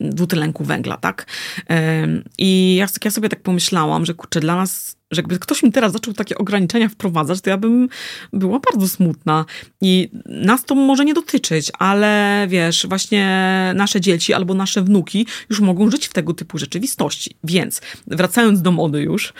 dwutlenku 0.00 0.64
węgla, 0.64 0.96
tak? 0.96 1.26
I 2.38 2.76
ja, 2.76 2.86
ja 3.04 3.10
sobie 3.10 3.28
tak 3.28 3.42
pomyślałam, 3.42 4.06
że 4.06 4.14
kurczę, 4.14 4.40
dla 4.40 4.56
nas 4.56 4.96
że 5.10 5.18
jakby 5.18 5.38
ktoś 5.38 5.62
mi 5.62 5.72
teraz 5.72 5.92
zaczął 5.92 6.14
takie 6.14 6.38
ograniczenia 6.38 6.88
wprowadzać, 6.88 7.40
to 7.40 7.50
ja 7.50 7.56
bym 7.56 7.88
była 8.32 8.58
bardzo 8.58 8.88
smutna. 8.88 9.44
I 9.80 10.10
nas 10.26 10.64
to 10.64 10.74
może 10.74 11.04
nie 11.04 11.14
dotyczyć, 11.14 11.72
ale 11.78 12.46
wiesz, 12.48 12.86
właśnie 12.88 13.26
nasze 13.74 14.00
dzieci 14.00 14.34
albo 14.34 14.54
nasze 14.54 14.82
wnuki 14.82 15.26
już 15.50 15.60
mogą 15.60 15.90
żyć 15.90 16.06
w 16.06 16.12
tego 16.12 16.34
typu 16.34 16.58
rzeczywistości. 16.58 17.36
Więc 17.44 17.80
wracając 18.06 18.62
do 18.62 18.72
mody 18.72 19.02
już, 19.02 19.32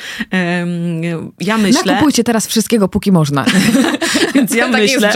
ja 1.41 1.59
myślę... 1.59 1.83
Nakupujcie 1.93 2.25
teraz 2.25 2.47
wszystkiego, 2.47 2.89
póki 2.89 3.13
można. 3.13 3.47
Więc 4.35 4.55
ja 4.55 4.69
myślę, 4.69 5.13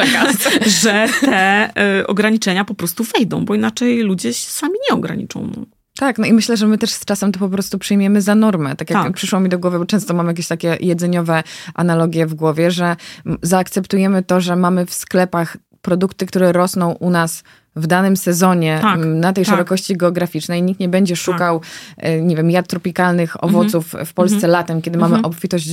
że 0.83 1.09
te 1.21 1.71
y, 2.01 2.07
ograniczenia 2.07 2.65
po 2.65 2.75
prostu 2.75 3.05
wejdą, 3.05 3.45
bo 3.45 3.55
inaczej 3.55 4.01
ludzie 4.01 4.35
się 4.35 4.51
sami 4.51 4.75
nie 4.91 4.97
ograniczą. 4.97 5.67
Tak, 6.01 6.19
no 6.19 6.27
i 6.27 6.33
myślę, 6.33 6.57
że 6.57 6.67
my 6.67 6.79
też 6.79 6.91
z 6.91 7.05
czasem 7.05 7.33
to 7.33 7.39
po 7.39 7.49
prostu 7.49 7.79
przyjmiemy 7.79 8.23
za 8.23 8.35
normę. 8.35 8.77
Tak 8.77 8.91
jak 8.91 9.05
tak. 9.05 9.13
przyszło 9.13 9.41
mi 9.41 9.49
do 9.49 9.59
głowy, 9.59 9.79
bo 9.79 9.87
często 9.87 10.15
mam 10.15 10.27
jakieś 10.27 10.49
takie 10.49 10.77
jedzeniowe 10.81 11.43
analogie 11.75 12.27
w 12.27 12.35
głowie, 12.35 12.71
że 12.71 12.97
zaakceptujemy 13.43 14.23
to, 14.23 14.41
że 14.41 14.57
mamy 14.57 14.87
w 14.87 14.95
sklepach 14.95 15.57
produkty, 15.83 16.27
które 16.27 16.53
rosną 16.53 16.93
u 16.93 17.11
nas 17.11 17.43
w 17.77 17.87
danym 17.87 18.17
sezonie 18.17 18.79
tak, 18.83 19.01
na 19.05 19.33
tej 19.33 19.45
tak. 19.45 19.55
szerokości 19.55 19.97
geograficznej. 19.97 20.63
Nikt 20.63 20.81
nie 20.81 20.89
będzie 20.89 21.15
tak. 21.15 21.23
szukał, 21.23 21.61
tak. 21.97 22.07
nie 22.23 22.37
wiem, 22.37 22.51
jad 22.51 22.67
tropikalnych 22.67 23.37
mhm. 23.37 23.55
owoców 23.55 23.95
w 24.07 24.13
Polsce 24.13 24.37
mhm. 24.37 24.53
latem, 24.53 24.83
kiedy 24.83 24.99
mamy 24.99 25.17
mhm. 25.17 25.25
obfitość 25.25 25.69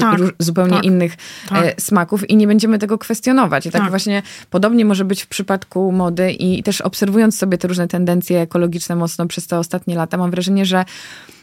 tak, 0.00 0.20
zupełnie 0.38 0.74
tak. 0.74 0.84
innych 0.84 1.16
e, 1.52 1.80
smaków 1.80 2.30
i 2.30 2.36
nie 2.36 2.46
będziemy 2.46 2.78
tego 2.78 2.98
kwestionować. 2.98 3.66
I 3.66 3.70
tak, 3.70 3.90
właśnie 3.90 4.22
podobnie 4.50 4.84
może 4.84 5.04
być 5.04 5.22
w 5.22 5.26
przypadku 5.26 5.92
mody 5.92 6.32
i 6.32 6.62
też 6.62 6.80
obserwując 6.80 7.38
sobie 7.38 7.58
te 7.58 7.68
różne 7.68 7.88
tendencje 7.88 8.40
ekologiczne 8.40 8.96
mocno 8.96 9.26
przez 9.26 9.46
te 9.46 9.58
ostatnie 9.58 9.96
lata, 9.96 10.16
mam 10.16 10.30
wrażenie, 10.30 10.66
że 10.66 10.84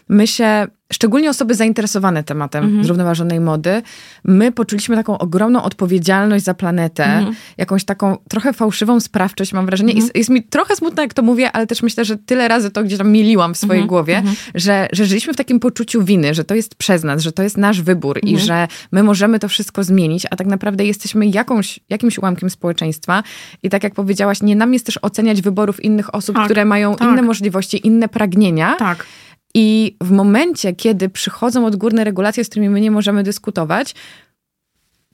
my 0.10 0.28
się, 0.28 0.68
szczególnie 0.94 1.30
osoby 1.30 1.56
zainteresowane 1.56 2.24
tematem 2.24 2.64
mhm. 2.64 2.84
zrównoważonej 2.84 3.40
mody, 3.40 3.82
my 4.24 4.52
poczuliśmy 4.52 4.96
taką 4.96 5.18
ogromną 5.18 5.64
odpowiedzialność 5.64 6.46
za 6.46 6.54
planetę, 6.54 7.06
mhm. 7.06 7.36
jakąś 7.58 7.84
taką 7.84 8.18
trochę 8.30 8.54
fałszywą 8.54 9.00
sprawczość, 9.00 9.54
mam 9.54 9.66
wrażenie. 9.66 9.92
Mhm. 9.92 10.06
Jest, 10.06 10.16
jest, 10.16 10.30
mi 10.30 10.44
trochę 10.44 10.76
smutno, 10.76 11.02
jak 11.02 11.14
to 11.14 11.22
mówię, 11.22 11.52
ale 11.52 11.68
też 11.68 11.82
myślę, 11.84 12.06
że 12.06 12.18
tyle 12.18 12.48
razy 12.48 12.72
to 12.72 12.84
gdzieś 12.84 12.98
tam 12.98 13.12
miliłam 13.12 13.54
w 13.54 13.58
swojej 13.58 13.82
mhm. 13.82 13.88
głowie, 13.88 14.18
mhm. 14.18 14.36
że, 14.56 14.88
że 14.92 15.06
żyliśmy 15.06 15.34
w 15.34 15.38
takim 15.38 15.60
poczuciu 15.60 16.04
winy, 16.04 16.34
że 16.34 16.44
to 16.44 16.56
jest 16.56 16.76
przez 16.76 17.04
nas, 17.04 17.22
że 17.22 17.32
to 17.32 17.44
jest 17.44 17.58
nasz 17.58 17.82
wybór 17.82 18.20
i 18.24 18.34
mhm. 18.34 18.48
że 18.48 18.68
my 18.92 19.04
możemy 19.04 19.40
to 19.40 19.48
wszystko 19.48 19.84
zmienić, 19.84 20.26
a 20.32 20.36
tak 20.36 20.48
naprawdę 20.48 20.86
jesteśmy 20.86 21.28
jakąś, 21.28 21.80
jakimś 21.90 22.18
ułamkiem 22.18 22.50
społeczeństwa 22.50 23.24
i 23.64 23.70
tak 23.70 23.84
jak 23.84 23.94
powiedziałaś, 23.94 24.42
nie 24.42 24.56
nam 24.56 24.74
jest 24.74 24.86
też 24.86 25.00
oceniać 25.02 25.42
wyborów 25.42 25.84
innych 25.84 26.16
osób, 26.16 26.36
tak, 26.36 26.46
które 26.46 26.66
mają 26.66 26.96
tak. 26.96 27.08
inne 27.08 27.22
możliwości, 27.22 27.88
inne 27.88 28.10
pragnienia. 28.10 28.76
Tak. 28.80 29.06
I 29.54 29.96
w 30.02 30.12
momencie, 30.12 30.74
kiedy 30.74 31.10
przychodzą 31.10 31.66
odgórne 31.66 32.04
regulacje, 32.04 32.44
z 32.44 32.50
którymi 32.50 32.70
my 32.70 32.82
nie 32.82 32.92
możemy 32.92 33.24
dyskutować, 33.24 33.96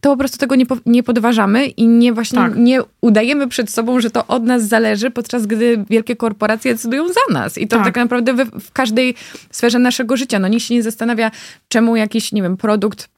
to 0.02 0.10
po 0.10 0.18
prostu 0.18 0.38
tego 0.38 0.56
nie, 0.56 0.66
po, 0.66 0.78
nie 0.86 1.04
podważamy 1.04 1.66
i 1.66 1.88
nie 1.88 2.14
właśnie 2.14 2.38
tak. 2.38 2.56
nie 2.56 2.80
udajemy 3.02 3.48
przed 3.48 3.70
sobą, 3.70 4.02
że 4.02 4.10
to 4.10 4.28
od 4.28 4.44
nas 4.44 4.68
zależy, 4.68 5.12
podczas 5.12 5.46
gdy 5.46 5.86
wielkie 5.90 6.16
korporacje 6.16 6.74
decydują 6.74 7.08
za 7.08 7.34
nas. 7.34 7.58
I 7.58 7.68
to 7.68 7.76
tak, 7.76 7.86
tak 7.86 7.96
naprawdę 7.96 8.34
w, 8.34 8.50
w, 8.60 8.72
każdej 8.72 9.16
sferze 9.52 9.80
naszego 9.80 10.18
życia. 10.18 10.40
No 10.40 10.48
nikt 10.48 10.64
się 10.64 10.74
nie 10.74 10.84
zastanawia, 10.84 11.32
czemu 11.68 11.96
jakiś, 11.96 12.32
nie 12.32 12.42
wiem, 12.42 12.58
produkt 12.58 13.10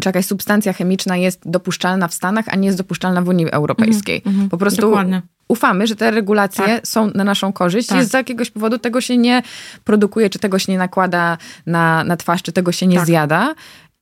czy 0.00 0.08
jakaś 0.08 0.26
substancja 0.26 0.72
chemiczna 0.72 1.16
jest 1.16 1.40
dopuszczalna 1.44 2.08
w 2.08 2.14
Stanach, 2.14 2.44
a 2.48 2.56
nie 2.56 2.66
jest 2.66 2.78
dopuszczalna 2.78 3.22
w 3.22 3.28
Unii 3.28 3.50
Europejskiej. 3.50 4.22
Mm 4.26 4.48
po 4.48 4.58
prostu 4.58 4.80
Dokładnie 4.80 5.22
ufamy, 5.50 5.86
że 5.86 5.96
te 5.96 6.10
regulacje 6.10 6.64
tak. 6.64 6.86
są 6.86 7.10
na 7.14 7.24
naszą 7.24 7.52
korzyść. 7.52 7.88
Tak. 7.88 7.98
Jest 7.98 8.10
z 8.10 8.14
jakiegoś 8.14 8.50
powodu 8.50 8.78
tego 8.78 9.00
się 9.00 9.16
nie 9.16 9.42
produkuje, 9.84 10.30
czy 10.30 10.38
tego 10.38 10.58
się 10.58 10.72
nie 10.72 10.78
nakłada 10.78 11.38
na, 11.66 12.04
na 12.04 12.16
twarz, 12.16 12.42
czy 12.42 12.52
tego 12.52 12.72
się 12.72 12.86
nie 12.86 12.96
tak. 12.96 13.06
zjada. 13.06 13.54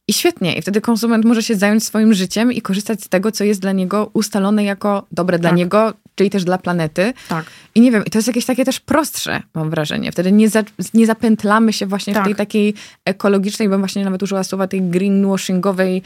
I 0.08 0.12
świetnie. 0.12 0.54
I 0.56 0.62
wtedy 0.62 0.80
konsument 0.80 1.24
może 1.24 1.42
się 1.42 1.56
zająć 1.56 1.84
swoim 1.84 2.14
życiem 2.14 2.52
i 2.52 2.62
korzystać 2.62 3.02
z 3.02 3.08
tego, 3.08 3.32
co 3.32 3.44
jest 3.44 3.60
dla 3.60 3.72
niego 3.72 4.10
ustalone 4.12 4.64
jako 4.64 5.06
dobre 5.12 5.38
dla 5.38 5.50
tak. 5.50 5.56
niego, 5.56 5.94
czyli 6.14 6.30
też 6.30 6.44
dla 6.44 6.58
planety. 6.58 7.12
Tak. 7.28 7.44
I 7.74 7.80
nie 7.80 7.92
wiem, 7.92 8.04
i 8.04 8.10
to 8.10 8.18
jest 8.18 8.28
jakieś 8.28 8.44
takie 8.44 8.64
też 8.64 8.80
prostsze, 8.80 9.42
mam 9.54 9.70
wrażenie. 9.70 10.12
Wtedy 10.12 10.32
nie, 10.32 10.48
za, 10.48 10.62
nie 10.94 11.06
zapętlamy 11.06 11.72
się 11.72 11.86
właśnie 11.86 12.14
tak. 12.14 12.22
w 12.22 12.26
tej 12.26 12.34
takiej 12.34 12.74
ekologicznej, 13.04 13.68
bym 13.68 13.80
właśnie 13.80 14.04
nawet 14.04 14.22
użyła 14.22 14.44
słowa 14.44 14.66
tej 14.66 14.82
greenwashingowej 14.82 16.02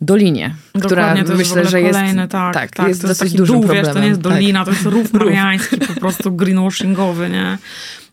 dolinie, 0.00 0.54
Dokładnie, 0.74 1.22
która 1.22 1.38
myślę, 1.38 1.66
że 1.66 1.80
jest, 1.80 1.98
kolejny, 1.98 2.28
tak, 2.28 2.54
tak, 2.54 2.70
tak, 2.70 2.88
jest 2.88 3.02
to 3.02 3.08
jest 3.08 3.20
dosyć 3.20 3.34
dużym 3.34 3.56
dół, 3.56 3.64
problemem. 3.64 3.84
Wiesz, 3.84 3.94
to 3.94 4.00
nie 4.00 4.08
jest 4.08 4.20
dolina, 4.20 4.58
tak. 4.58 4.66
to 4.66 4.70
jest 4.70 4.84
rów 4.84 5.12
mariański, 5.24 5.76
po 5.76 6.00
prostu 6.00 6.32
greenwashingowy, 6.32 7.30
nie? 7.30 7.58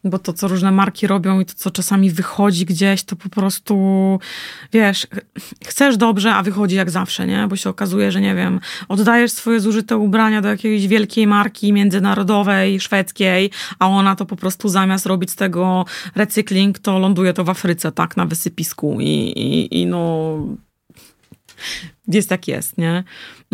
Bo 0.04 0.20
to, 0.20 0.34
co 0.34 0.48
różne 0.48 0.72
marki 0.72 1.08
robią 1.08 1.40
i 1.40 1.46
to, 1.46 1.54
co 1.56 1.72
czasami 1.72 2.12
wychodzi 2.12 2.66
gdzieś, 2.66 3.04
to 3.04 3.16
po 3.16 3.30
prostu, 3.30 4.20
wiesz, 4.74 5.08
chcesz 5.66 5.98
dobrze, 5.98 6.34
a 6.34 6.44
wychodzi 6.44 6.76
jak 6.76 6.90
zawsze, 6.90 7.28
nie? 7.28 7.48
Bo 7.48 7.56
się 7.56 7.70
okazuje, 7.70 8.12
że 8.12 8.22
nie 8.22 8.36
wiem, 8.36 8.60
oddajesz 8.90 9.32
swoje 9.32 9.60
zużyte 9.60 9.98
ubrania 9.98 10.42
do 10.42 10.50
jakiejś 10.50 10.88
wielkiej 10.88 11.28
marki 11.28 11.74
międzynarodowej, 11.74 12.80
szwedzkiej, 12.80 13.52
a 13.80 13.88
ona 13.88 14.16
to 14.16 14.26
po 14.26 14.36
prostu 14.36 14.70
zamiast 14.70 15.06
robić 15.06 15.32
z 15.32 15.36
tego 15.36 15.86
recykling, 16.16 16.80
to 16.80 17.00
ląduje 17.00 17.34
to 17.34 17.44
w 17.44 17.50
Afryce, 17.50 17.92
tak, 17.92 18.18
na 18.18 18.26
wysypisku 18.26 18.98
i, 19.02 19.06
i, 19.06 19.82
i 19.82 19.86
no 19.86 20.38
jest 22.08 22.30
tak 22.30 22.48
jest, 22.48 22.78
nie? 22.78 23.04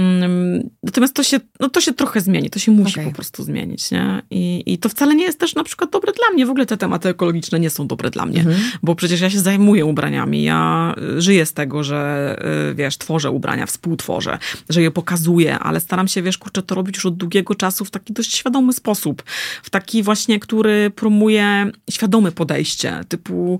Mm, 0.01 0.69
natomiast 0.83 1.13
to 1.13 1.23
się, 1.23 1.39
no 1.59 1.69
to 1.69 1.81
się 1.81 1.93
trochę 1.93 2.21
zmieni, 2.21 2.49
to 2.49 2.59
się 2.59 2.71
musi 2.71 2.93
okay. 2.93 3.05
po 3.05 3.11
prostu 3.15 3.43
zmienić, 3.43 3.91
nie? 3.91 4.21
I, 4.29 4.63
I 4.65 4.77
to 4.77 4.89
wcale 4.89 5.15
nie 5.15 5.23
jest 5.23 5.39
też 5.39 5.55
na 5.55 5.63
przykład 5.63 5.91
dobre 5.91 6.11
dla 6.13 6.33
mnie. 6.33 6.45
W 6.45 6.49
ogóle 6.49 6.65
te 6.65 6.77
tematy 6.77 7.09
ekologiczne 7.09 7.59
nie 7.59 7.69
są 7.69 7.87
dobre 7.87 8.09
dla 8.09 8.25
mnie, 8.25 8.39
mhm. 8.39 8.57
bo 8.83 8.95
przecież 8.95 9.21
ja 9.21 9.29
się 9.29 9.39
zajmuję 9.39 9.85
ubraniami, 9.85 10.43
ja 10.43 10.93
y, 11.17 11.21
żyję 11.21 11.45
z 11.45 11.53
tego, 11.53 11.83
że 11.83 12.35
y, 12.71 12.75
wiesz, 12.75 12.97
tworzę 12.97 13.31
ubrania, 13.31 13.65
współtworzę, 13.65 14.37
że 14.69 14.81
je 14.81 14.91
pokazuję, 14.91 15.59
ale 15.59 15.79
staram 15.79 16.07
się, 16.07 16.21
wiesz, 16.21 16.37
kurczę, 16.37 16.61
to 16.61 16.75
robić 16.75 16.95
już 16.95 17.05
od 17.05 17.17
długiego 17.17 17.55
czasu 17.55 17.85
w 17.85 17.91
taki 17.91 18.13
dość 18.13 18.35
świadomy 18.35 18.73
sposób. 18.73 19.23
W 19.63 19.69
taki 19.69 20.03
właśnie, 20.03 20.39
który 20.39 20.89
promuje 20.89 21.71
świadome 21.89 22.31
podejście, 22.31 23.01
typu 23.07 23.59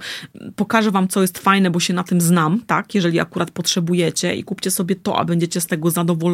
pokażę 0.55 0.91
wam, 0.91 1.07
co 1.07 1.21
jest 1.21 1.39
fajne, 1.39 1.71
bo 1.71 1.79
się 1.79 1.93
na 1.93 2.03
tym 2.03 2.21
znam, 2.21 2.61
tak? 2.67 2.95
Jeżeli 2.95 3.19
akurat 3.19 3.51
potrzebujecie 3.51 4.35
i 4.35 4.43
kupcie 4.43 4.71
sobie 4.71 4.95
to, 4.95 5.19
a 5.19 5.25
będziecie 5.25 5.61
z 5.61 5.67
tego 5.67 5.91
zadowoleni, 5.91 6.30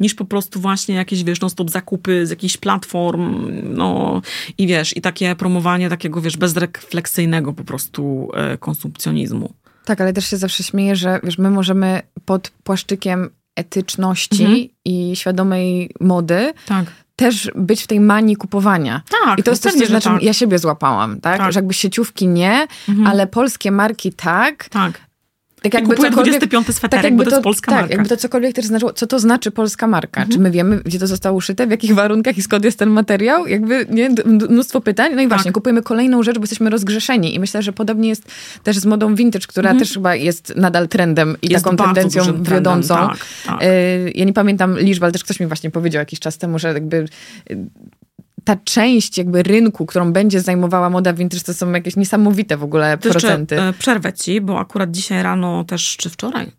niż 0.00 0.14
po 0.14 0.24
prostu 0.24 0.60
właśnie 0.60 0.94
jakieś, 0.94 1.24
wiesz, 1.24 1.40
non-stop 1.40 1.70
zakupy 1.70 2.26
z 2.26 2.30
jakichś 2.30 2.56
platform, 2.56 3.46
no 3.74 4.22
i 4.58 4.66
wiesz, 4.66 4.96
i 4.96 5.00
takie 5.00 5.36
promowanie 5.36 5.88
takiego, 5.88 6.20
wiesz, 6.20 6.36
bezrefleksyjnego 6.36 7.52
po 7.52 7.64
prostu 7.64 8.30
e, 8.34 8.58
konsumpcjonizmu. 8.58 9.54
Tak, 9.84 10.00
ale 10.00 10.12
też 10.12 10.30
się 10.30 10.36
zawsze 10.36 10.62
śmieję, 10.62 10.96
że 10.96 11.20
wiesz, 11.22 11.38
my 11.38 11.50
możemy 11.50 12.02
pod 12.24 12.50
płaszczykiem 12.64 13.30
etyczności 13.56 14.44
mhm. 14.44 14.68
i 14.84 15.16
świadomej 15.16 15.90
mody 16.00 16.52
tak 16.66 16.86
też 17.20 17.50
być 17.54 17.82
w 17.82 17.86
tej 17.86 18.00
manii 18.00 18.36
kupowania. 18.36 19.02
Tak. 19.24 19.38
I 19.38 19.42
to 19.42 19.50
jest 19.50 19.62
coś, 19.62 19.90
na 19.90 20.00
czym 20.00 20.12
tak. 20.12 20.22
ja 20.22 20.32
siebie 20.32 20.58
złapałam, 20.58 21.20
tak? 21.20 21.38
tak? 21.38 21.52
Że 21.52 21.58
jakby 21.58 21.74
sieciówki 21.74 22.28
nie, 22.28 22.66
mhm. 22.88 23.06
ale 23.06 23.26
polskie 23.26 23.70
marki 23.70 24.12
tak. 24.12 24.68
Tak. 24.68 25.00
Tak 25.62 25.74
jakby 25.74 25.94
kupuję 25.94 26.10
25 26.10 26.66
sweterek, 26.66 26.90
tak 26.90 27.04
jakby 27.04 27.18
bo 27.18 27.24
to, 27.24 27.30
to 27.30 27.36
jest 27.36 27.44
polska 27.44 27.70
tak, 27.70 27.80
marka. 27.80 27.94
jakby 27.94 28.08
to 28.08 28.16
cokolwiek 28.16 28.54
też 28.54 28.64
znaczyło. 28.64 28.92
Co 28.92 29.06
to 29.06 29.18
znaczy 29.18 29.50
polska 29.50 29.86
marka? 29.86 30.20
Mhm. 30.20 30.32
Czy 30.32 30.42
my 30.42 30.50
wiemy, 30.50 30.80
gdzie 30.84 30.98
to 30.98 31.06
zostało 31.06 31.36
uszyte, 31.36 31.66
w 31.66 31.70
jakich 31.70 31.94
warunkach 31.94 32.38
i 32.38 32.42
skąd 32.42 32.64
jest 32.64 32.78
ten 32.78 32.90
materiał? 32.90 33.46
Jakby, 33.46 33.86
nie? 33.90 34.10
Mnóstwo 34.24 34.80
pytań. 34.80 35.12
No 35.14 35.22
i 35.22 35.28
właśnie, 35.28 35.44
tak. 35.44 35.54
kupujemy 35.54 35.82
kolejną 35.82 36.22
rzecz, 36.22 36.36
bo 36.36 36.42
jesteśmy 36.42 36.70
rozgrzeszeni. 36.70 37.34
I 37.34 37.40
myślę, 37.40 37.62
że 37.62 37.72
podobnie 37.72 38.08
jest 38.08 38.24
też 38.62 38.78
z 38.78 38.86
modą 38.86 39.14
vintage, 39.14 39.46
która 39.46 39.70
mhm. 39.70 39.78
też 39.78 39.94
chyba 39.94 40.14
jest 40.14 40.52
nadal 40.56 40.88
trendem 40.88 41.36
i 41.42 41.48
jest 41.52 41.64
taką 41.64 41.76
tendencją 41.76 42.42
wiodącą. 42.42 42.94
Tak, 42.94 43.16
tak. 43.46 43.62
Y, 43.62 44.12
ja 44.14 44.24
nie 44.24 44.32
pamiętam 44.32 44.78
liczby, 44.78 45.04
ale 45.04 45.12
też 45.12 45.24
ktoś 45.24 45.40
mi 45.40 45.46
właśnie 45.46 45.70
powiedział 45.70 46.00
jakiś 46.00 46.20
czas 46.20 46.38
temu, 46.38 46.58
że 46.58 46.68
jakby 46.68 47.08
ta 48.44 48.56
część 48.56 49.18
jakby 49.18 49.42
rynku, 49.42 49.86
którą 49.86 50.12
będzie 50.12 50.40
zajmowała 50.40 50.90
moda 50.90 51.12
vintage, 51.12 51.42
to 51.42 51.54
są 51.54 51.72
jakieś 51.72 51.96
niesamowite 51.96 52.56
w 52.56 52.64
ogóle 52.64 52.98
procenty. 52.98 53.54
Jeszcze, 53.54 53.74
przerwę 53.78 54.12
ci, 54.12 54.40
bo 54.40 54.58
akurat 54.58 54.90
dzisiaj 54.90 55.22
rano 55.22 55.64
też, 55.64 55.96
czy 55.96 56.10
wczoraj, 56.10 56.52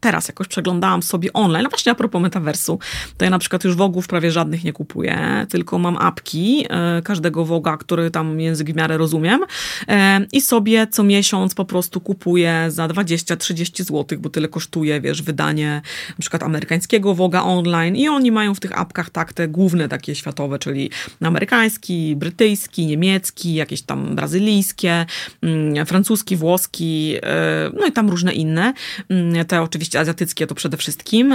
teraz 0.00 0.28
jakoś 0.28 0.48
przeglądałam 0.48 1.02
sobie 1.02 1.32
online, 1.32 1.62
no 1.62 1.70
właśnie 1.70 1.92
a 1.92 1.94
propos 1.94 2.22
metaversu, 2.22 2.78
to 3.16 3.24
ja 3.24 3.30
na 3.30 3.38
przykład 3.38 3.64
już 3.64 3.76
wogów 3.76 4.06
prawie 4.06 4.30
żadnych 4.30 4.64
nie 4.64 4.72
kupuję, 4.72 5.46
tylko 5.48 5.78
mam 5.78 5.96
apki 5.96 6.66
e, 6.70 7.02
każdego 7.02 7.44
woga, 7.44 7.76
który 7.76 8.10
tam 8.10 8.40
język 8.40 8.72
w 8.72 8.76
miarę 8.76 8.98
rozumiem 8.98 9.40
e, 9.88 10.26
i 10.32 10.40
sobie 10.40 10.86
co 10.86 11.02
miesiąc 11.02 11.54
po 11.54 11.64
prostu 11.64 12.00
kupuję 12.00 12.66
za 12.68 12.88
20-30 12.88 13.84
zł, 13.84 14.18
bo 14.18 14.30
tyle 14.30 14.48
kosztuje, 14.48 15.00
wiesz, 15.00 15.22
wydanie 15.22 15.82
na 16.08 16.20
przykład 16.20 16.42
amerykańskiego 16.42 17.14
woga 17.14 17.42
online 17.42 17.96
i 17.96 18.08
oni 18.08 18.32
mają 18.32 18.54
w 18.54 18.60
tych 18.60 18.78
apkach 18.78 19.10
tak 19.10 19.32
te 19.32 19.48
główne 19.48 19.88
takie 19.88 20.14
światowe, 20.14 20.58
czyli 20.58 20.90
amerykański, 21.20 22.16
brytyjski, 22.16 22.86
niemiecki, 22.86 23.54
jakieś 23.54 23.82
tam 23.82 24.16
brazylijskie, 24.16 25.06
mm, 25.42 25.86
francuski, 25.86 26.36
włoski, 26.36 27.16
e, 27.22 27.70
no 27.80 27.86
i 27.86 27.92
tam 27.92 28.10
różne 28.10 28.32
inne. 28.32 28.72
Mm, 29.08 29.46
te 29.54 29.62
oczywiście 29.62 30.00
azjatyckie 30.00 30.46
to 30.46 30.54
przede 30.54 30.76
wszystkim, 30.76 31.34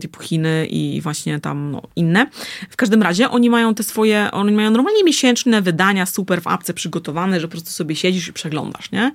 typu 0.00 0.22
Chiny 0.22 0.66
i 0.70 1.00
właśnie 1.00 1.40
tam 1.40 1.70
no, 1.70 1.82
inne. 1.96 2.26
W 2.70 2.76
każdym 2.76 3.02
razie 3.02 3.30
oni 3.30 3.50
mają 3.50 3.74
te 3.74 3.82
swoje, 3.82 4.30
oni 4.32 4.52
mają 4.52 4.70
normalnie 4.70 5.04
miesięczne 5.04 5.62
wydania 5.62 6.06
super 6.06 6.42
w 6.42 6.46
apce 6.46 6.74
przygotowane, 6.74 7.40
że 7.40 7.48
po 7.48 7.52
prostu 7.52 7.70
sobie 7.70 7.96
siedzisz 7.96 8.28
i 8.28 8.32
przeglądasz, 8.32 8.90
nie? 8.92 9.12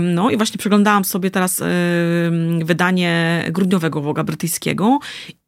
No 0.00 0.30
i 0.30 0.36
właśnie 0.36 0.58
przeglądałam 0.58 1.04
sobie 1.04 1.30
teraz 1.30 1.62
wydanie 2.64 3.44
grudniowego 3.50 4.00
Woga 4.00 4.24
brytyjskiego 4.24 4.98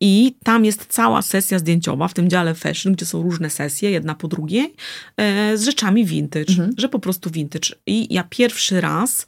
i 0.00 0.36
tam 0.44 0.64
jest 0.64 0.86
cała 0.86 1.22
sesja 1.22 1.58
zdjęciowa 1.58 2.08
w 2.08 2.14
tym 2.14 2.30
dziale 2.30 2.54
fashion, 2.54 2.92
gdzie 2.92 3.06
są 3.06 3.22
różne 3.22 3.50
sesje, 3.50 3.90
jedna 3.90 4.14
po 4.14 4.28
drugiej, 4.28 4.74
e, 5.16 5.56
z 5.56 5.64
rzeczami 5.64 6.04
vintage, 6.04 6.50
mhm. 6.50 6.72
że 6.78 6.88
po 6.88 6.98
prostu 6.98 7.30
vintage. 7.30 7.70
I 7.86 8.14
ja 8.14 8.24
pierwszy 8.30 8.80
raz 8.80 9.26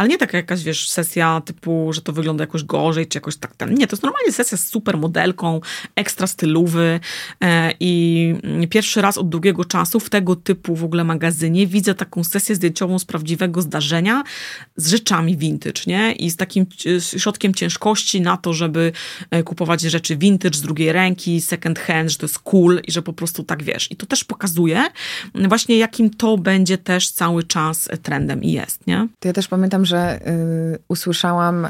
ale 0.00 0.08
nie 0.08 0.18
taka 0.18 0.36
jakaś, 0.36 0.62
wiesz, 0.62 0.88
sesja 0.88 1.42
typu, 1.44 1.92
że 1.92 2.00
to 2.02 2.12
wygląda 2.12 2.42
jakoś 2.42 2.64
gorzej, 2.64 3.06
czy 3.06 3.16
jakoś 3.16 3.36
tak 3.36 3.56
ten. 3.56 3.74
Nie, 3.74 3.86
to 3.86 3.96
jest 3.96 4.02
normalnie 4.02 4.32
sesja 4.32 4.58
z 4.58 4.66
super 4.66 4.98
modelką, 4.98 5.60
ekstra 5.94 6.26
stylowy 6.26 7.00
e, 7.40 7.72
i 7.80 8.34
pierwszy 8.70 9.02
raz 9.02 9.18
od 9.18 9.28
długiego 9.28 9.64
czasu 9.64 10.00
w 10.00 10.10
tego 10.10 10.36
typu 10.36 10.76
w 10.76 10.84
ogóle 10.84 11.04
magazynie 11.04 11.66
widzę 11.66 11.94
taką 11.94 12.24
sesję 12.24 12.54
zdjęciową 12.54 12.98
z 12.98 13.04
prawdziwego 13.04 13.62
zdarzenia 13.62 14.22
z 14.76 14.90
rzeczami 14.90 15.36
vintage, 15.36 15.82
nie? 15.86 16.12
I 16.12 16.30
z 16.30 16.36
takim 16.36 16.66
środkiem 17.00 17.54
ciężkości 17.54 18.20
na 18.20 18.36
to, 18.36 18.52
żeby 18.52 18.92
e, 19.30 19.42
kupować 19.42 19.80
rzeczy 19.80 20.16
vintage 20.16 20.58
z 20.58 20.62
drugiej 20.62 20.92
ręki, 20.92 21.40
second 21.40 21.78
hand, 21.78 22.10
że 22.10 22.18
to 22.18 22.24
jest 22.24 22.38
cool 22.38 22.80
i 22.86 22.92
że 22.92 23.02
po 23.02 23.12
prostu 23.12 23.42
tak 23.42 23.62
wiesz. 23.62 23.90
I 23.92 23.96
to 23.96 24.06
też 24.06 24.24
pokazuje 24.24 24.84
właśnie 25.34 25.78
jakim 25.78 26.10
to 26.10 26.38
będzie 26.38 26.78
też 26.78 27.10
cały 27.10 27.42
czas 27.42 27.88
trendem 28.02 28.42
i 28.42 28.52
jest, 28.52 28.86
nie? 28.86 29.08
To 29.18 29.28
ja 29.28 29.32
też 29.32 29.48
pamiętam, 29.48 29.84
że 29.84 29.89
y, 29.98 30.78
usłyszałam 30.88 31.68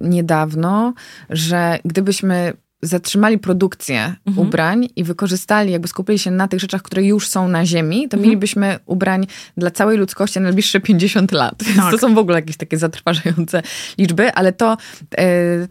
niedawno, 0.00 0.94
że 1.30 1.78
gdybyśmy 1.84 2.52
zatrzymali 2.82 3.38
produkcję 3.38 4.14
mhm. 4.26 4.46
ubrań 4.48 4.88
i 4.96 5.04
wykorzystali, 5.04 5.72
jakby 5.72 5.88
skupili 5.88 6.18
się 6.18 6.30
na 6.30 6.48
tych 6.48 6.60
rzeczach, 6.60 6.82
które 6.82 7.04
już 7.04 7.28
są 7.28 7.48
na 7.48 7.66
ziemi, 7.66 8.08
to 8.08 8.16
mhm. 8.16 8.22
mielibyśmy 8.22 8.78
ubrań 8.86 9.26
dla 9.56 9.70
całej 9.70 9.98
ludzkości 9.98 10.38
na 10.38 10.42
najbliższe 10.42 10.80
50 10.80 11.32
lat. 11.32 11.54
Tak. 11.76 11.90
To 11.90 11.98
są 11.98 12.14
w 12.14 12.18
ogóle 12.18 12.38
jakieś 12.38 12.56
takie 12.56 12.78
zatrważające 12.78 13.62
liczby, 13.98 14.32
ale 14.32 14.52
to 14.52 14.76
e, 15.16 15.26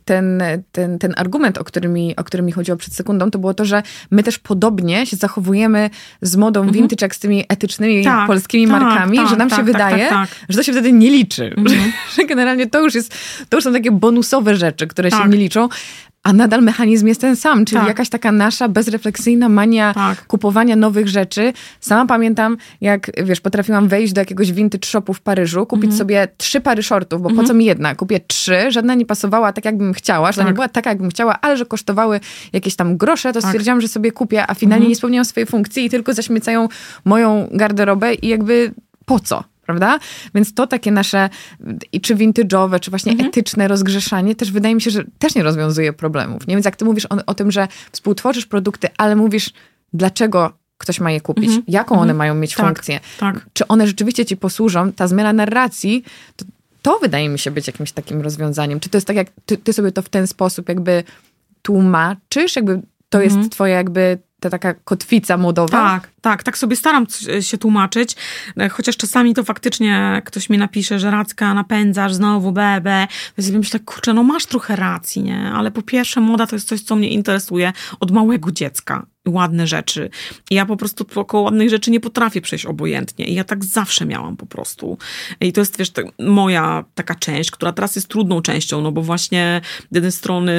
ten, 0.05 0.43
ten, 0.71 0.99
ten 0.99 1.13
argument, 1.17 1.57
o 1.57 1.63
którym, 1.63 1.93
mi, 1.93 2.15
o 2.15 2.23
którym 2.23 2.45
mi 2.45 2.51
chodziło 2.51 2.77
przed 2.77 2.93
sekundą, 2.93 3.31
to 3.31 3.39
było 3.39 3.53
to, 3.53 3.65
że 3.65 3.83
my 4.11 4.23
też 4.23 4.39
podobnie 4.39 5.05
się 5.05 5.17
zachowujemy 5.17 5.89
z 6.21 6.35
modą 6.35 6.59
mhm. 6.59 6.77
vintage, 6.77 7.05
jak 7.05 7.15
z 7.15 7.19
tymi 7.19 7.45
etycznymi 7.49 8.03
tak, 8.03 8.27
polskimi 8.27 8.67
tak, 8.67 8.81
markami, 8.81 9.17
tak, 9.17 9.29
że 9.29 9.35
nam 9.35 9.49
się 9.49 9.55
tak, 9.55 9.65
tak, 9.65 9.73
wydaje, 9.73 10.09
tak, 10.09 10.29
że 10.49 10.57
to 10.57 10.63
się 10.63 10.71
wtedy 10.71 10.91
nie 10.91 11.09
liczy. 11.09 11.53
Że, 11.65 11.75
mhm. 11.75 11.91
że, 12.15 12.25
generalnie 12.25 12.67
to 12.67 12.83
już 12.83 12.95
jest, 12.95 13.15
to 13.49 13.57
już 13.57 13.63
są 13.63 13.73
takie 13.73 13.91
bonusowe 13.91 14.55
rzeczy, 14.55 14.87
które 14.87 15.11
się 15.11 15.27
nie 15.29 15.37
liczą, 15.37 15.69
a 16.23 16.33
nadal 16.33 16.63
mechanizm 16.63 17.07
jest 17.07 17.21
ten 17.21 17.35
sam, 17.35 17.65
czyli 17.65 17.79
tak. 17.79 17.87
jakaś 17.87 18.09
taka 18.09 18.31
nasza 18.31 18.69
bezrefleksyjna 18.69 19.49
mania 19.49 19.93
tak. 19.93 20.27
kupowania 20.27 20.75
nowych 20.75 21.07
rzeczy. 21.07 21.53
Sama 21.79 22.05
pamiętam, 22.05 22.57
jak 22.81 23.11
wiesz, 23.23 23.41
potrafiłam 23.41 23.87
wejść 23.87 24.13
do 24.13 24.21
jakiegoś 24.21 24.51
vintage 24.51 24.87
shopu 24.87 25.13
w 25.13 25.21
Paryżu, 25.21 25.65
kupić 25.65 25.83
mhm. 25.83 25.97
sobie 25.97 26.27
trzy 26.37 26.61
pary 26.61 26.83
shortów, 26.83 27.21
bo 27.21 27.29
mhm. 27.29 27.45
po 27.45 27.47
co 27.47 27.53
mi 27.53 27.65
jedna? 27.65 27.95
Kupię 27.95 28.19
trzy, 28.19 28.71
żadna 28.71 28.95
nie 28.95 29.05
pasowała 29.05 29.53
tak, 29.53 29.65
jakbym 29.65 29.93
chciała, 29.93 30.31
żadna 30.31 30.43
tak. 30.43 30.51
nie 30.51 30.55
była 30.55 30.69
taka, 30.69 30.89
jakbym 30.89 31.09
chciała, 31.09 31.41
ale 31.41 31.57
że 31.57 31.65
kosztowały 31.65 32.19
jakieś 32.53 32.75
tam 32.75 32.97
grosze, 32.97 33.33
to 33.33 33.41
tak. 33.41 33.49
stwierdziłam, 33.49 33.81
że 33.81 33.87
sobie 33.87 34.11
kupię, 34.11 34.47
a 34.47 34.53
finalnie 34.53 34.75
mhm. 34.75 34.89
nie 34.89 34.95
spełniają 34.95 35.23
swojej 35.23 35.47
funkcji 35.47 35.85
i 35.85 35.89
tylko 35.89 36.13
zaśmiecają 36.13 36.67
moją 37.05 37.47
garderobę 37.51 38.13
i 38.13 38.27
jakby 38.27 38.71
po 39.05 39.19
co? 39.19 39.43
Prawda? 39.69 39.99
Więc 40.35 40.53
to 40.53 40.67
takie 40.67 40.91
nasze, 40.91 41.29
i 41.91 42.01
czy 42.01 42.15
vintage'owe, 42.15 42.79
czy 42.79 42.89
właśnie 42.91 43.11
mhm. 43.11 43.29
etyczne 43.29 43.67
rozgrzeszanie 43.67 44.35
też 44.35 44.51
wydaje 44.51 44.75
mi 44.75 44.81
się, 44.81 44.91
że 44.91 45.03
też 45.19 45.35
nie 45.35 45.43
rozwiązuje 45.43 45.93
problemów. 45.93 46.47
Nie? 46.47 46.55
Więc 46.55 46.65
jak 46.65 46.75
ty 46.75 46.85
mówisz 46.85 47.05
o, 47.05 47.17
o 47.25 47.33
tym, 47.33 47.51
że 47.51 47.67
współtworzysz 47.91 48.45
produkty, 48.45 48.87
ale 48.97 49.15
mówisz, 49.15 49.49
dlaczego 49.93 50.53
ktoś 50.77 50.99
ma 50.99 51.11
je 51.11 51.21
kupić, 51.21 51.45
mhm. 51.45 51.63
jaką 51.67 51.95
one 51.95 52.01
mhm. 52.01 52.17
mają 52.17 52.35
mieć 52.35 52.55
tak, 52.55 52.65
funkcję, 52.65 52.99
tak. 53.19 53.45
czy 53.53 53.67
one 53.67 53.87
rzeczywiście 53.87 54.25
ci 54.25 54.37
posłużą, 54.37 54.91
ta 54.91 55.07
zmiana 55.07 55.33
narracji, 55.33 56.03
to, 56.35 56.45
to 56.81 56.99
wydaje 56.99 57.29
mi 57.29 57.39
się 57.39 57.51
być 57.51 57.67
jakimś 57.67 57.91
takim 57.91 58.21
rozwiązaniem. 58.21 58.79
Czy 58.79 58.89
to 58.89 58.97
jest 58.97 59.07
tak, 59.07 59.15
jak 59.15 59.27
ty, 59.45 59.57
ty 59.57 59.73
sobie 59.73 59.91
to 59.91 60.01
w 60.01 60.09
ten 60.09 60.27
sposób 60.27 60.69
jakby 60.69 61.03
tłumaczysz, 61.61 62.55
jakby 62.55 62.81
to 63.09 63.21
jest 63.21 63.35
mhm. 63.35 63.49
twoje 63.49 63.73
jakby 63.73 64.17
ta 64.39 64.49
taka 64.49 64.73
kotwica 64.73 65.37
modowa. 65.37 65.67
Tak, 65.67 66.09
tak, 66.21 66.43
tak 66.43 66.57
sobie 66.57 66.75
staram 66.75 67.05
się 67.41 67.57
tłumaczyć, 67.57 68.15
e, 68.57 68.69
chociaż 68.69 68.97
czasami 68.97 69.33
to 69.33 69.43
faktycznie 69.43 70.21
ktoś 70.25 70.49
mi 70.49 70.57
napisze, 70.57 70.99
że 70.99 71.11
Racka 71.11 71.53
napędzasz 71.53 72.13
znowu, 72.13 72.51
bebe. 72.51 73.07
To 73.35 73.41
sobie 73.41 73.57
myślę, 73.57 73.79
kurczę, 73.79 74.13
no 74.13 74.23
masz 74.23 74.45
trochę 74.45 74.75
racji, 74.75 75.23
nie? 75.23 75.51
Ale 75.51 75.71
po 75.71 75.81
pierwsze 75.81 76.21
moda 76.21 76.47
to 76.47 76.55
jest 76.55 76.67
coś, 76.67 76.81
co 76.81 76.95
mnie 76.95 77.09
interesuje 77.09 77.73
od 77.99 78.11
małego 78.11 78.51
dziecka 78.51 79.05
ładne 79.27 79.67
rzeczy. 79.67 80.09
I 80.51 80.55
ja 80.55 80.65
po 80.65 80.77
prostu 80.77 81.05
około 81.15 81.43
ładnych 81.43 81.69
rzeczy 81.69 81.91
nie 81.91 81.99
potrafię 81.99 82.41
przejść 82.41 82.65
obojętnie. 82.65 83.25
I 83.25 83.33
ja 83.33 83.43
tak 83.43 83.65
zawsze 83.65 84.05
miałam 84.05 84.37
po 84.37 84.45
prostu. 84.45 84.97
I 85.41 85.53
to 85.53 85.61
jest, 85.61 85.77
wiesz, 85.77 85.91
moja 86.19 86.85
taka 86.95 87.15
część, 87.15 87.51
która 87.51 87.71
teraz 87.71 87.95
jest 87.95 88.07
trudną 88.07 88.41
częścią, 88.41 88.81
no 88.81 88.91
bo 88.91 89.01
właśnie 89.01 89.61
z 89.91 89.95
jednej 89.95 90.11
strony 90.11 90.51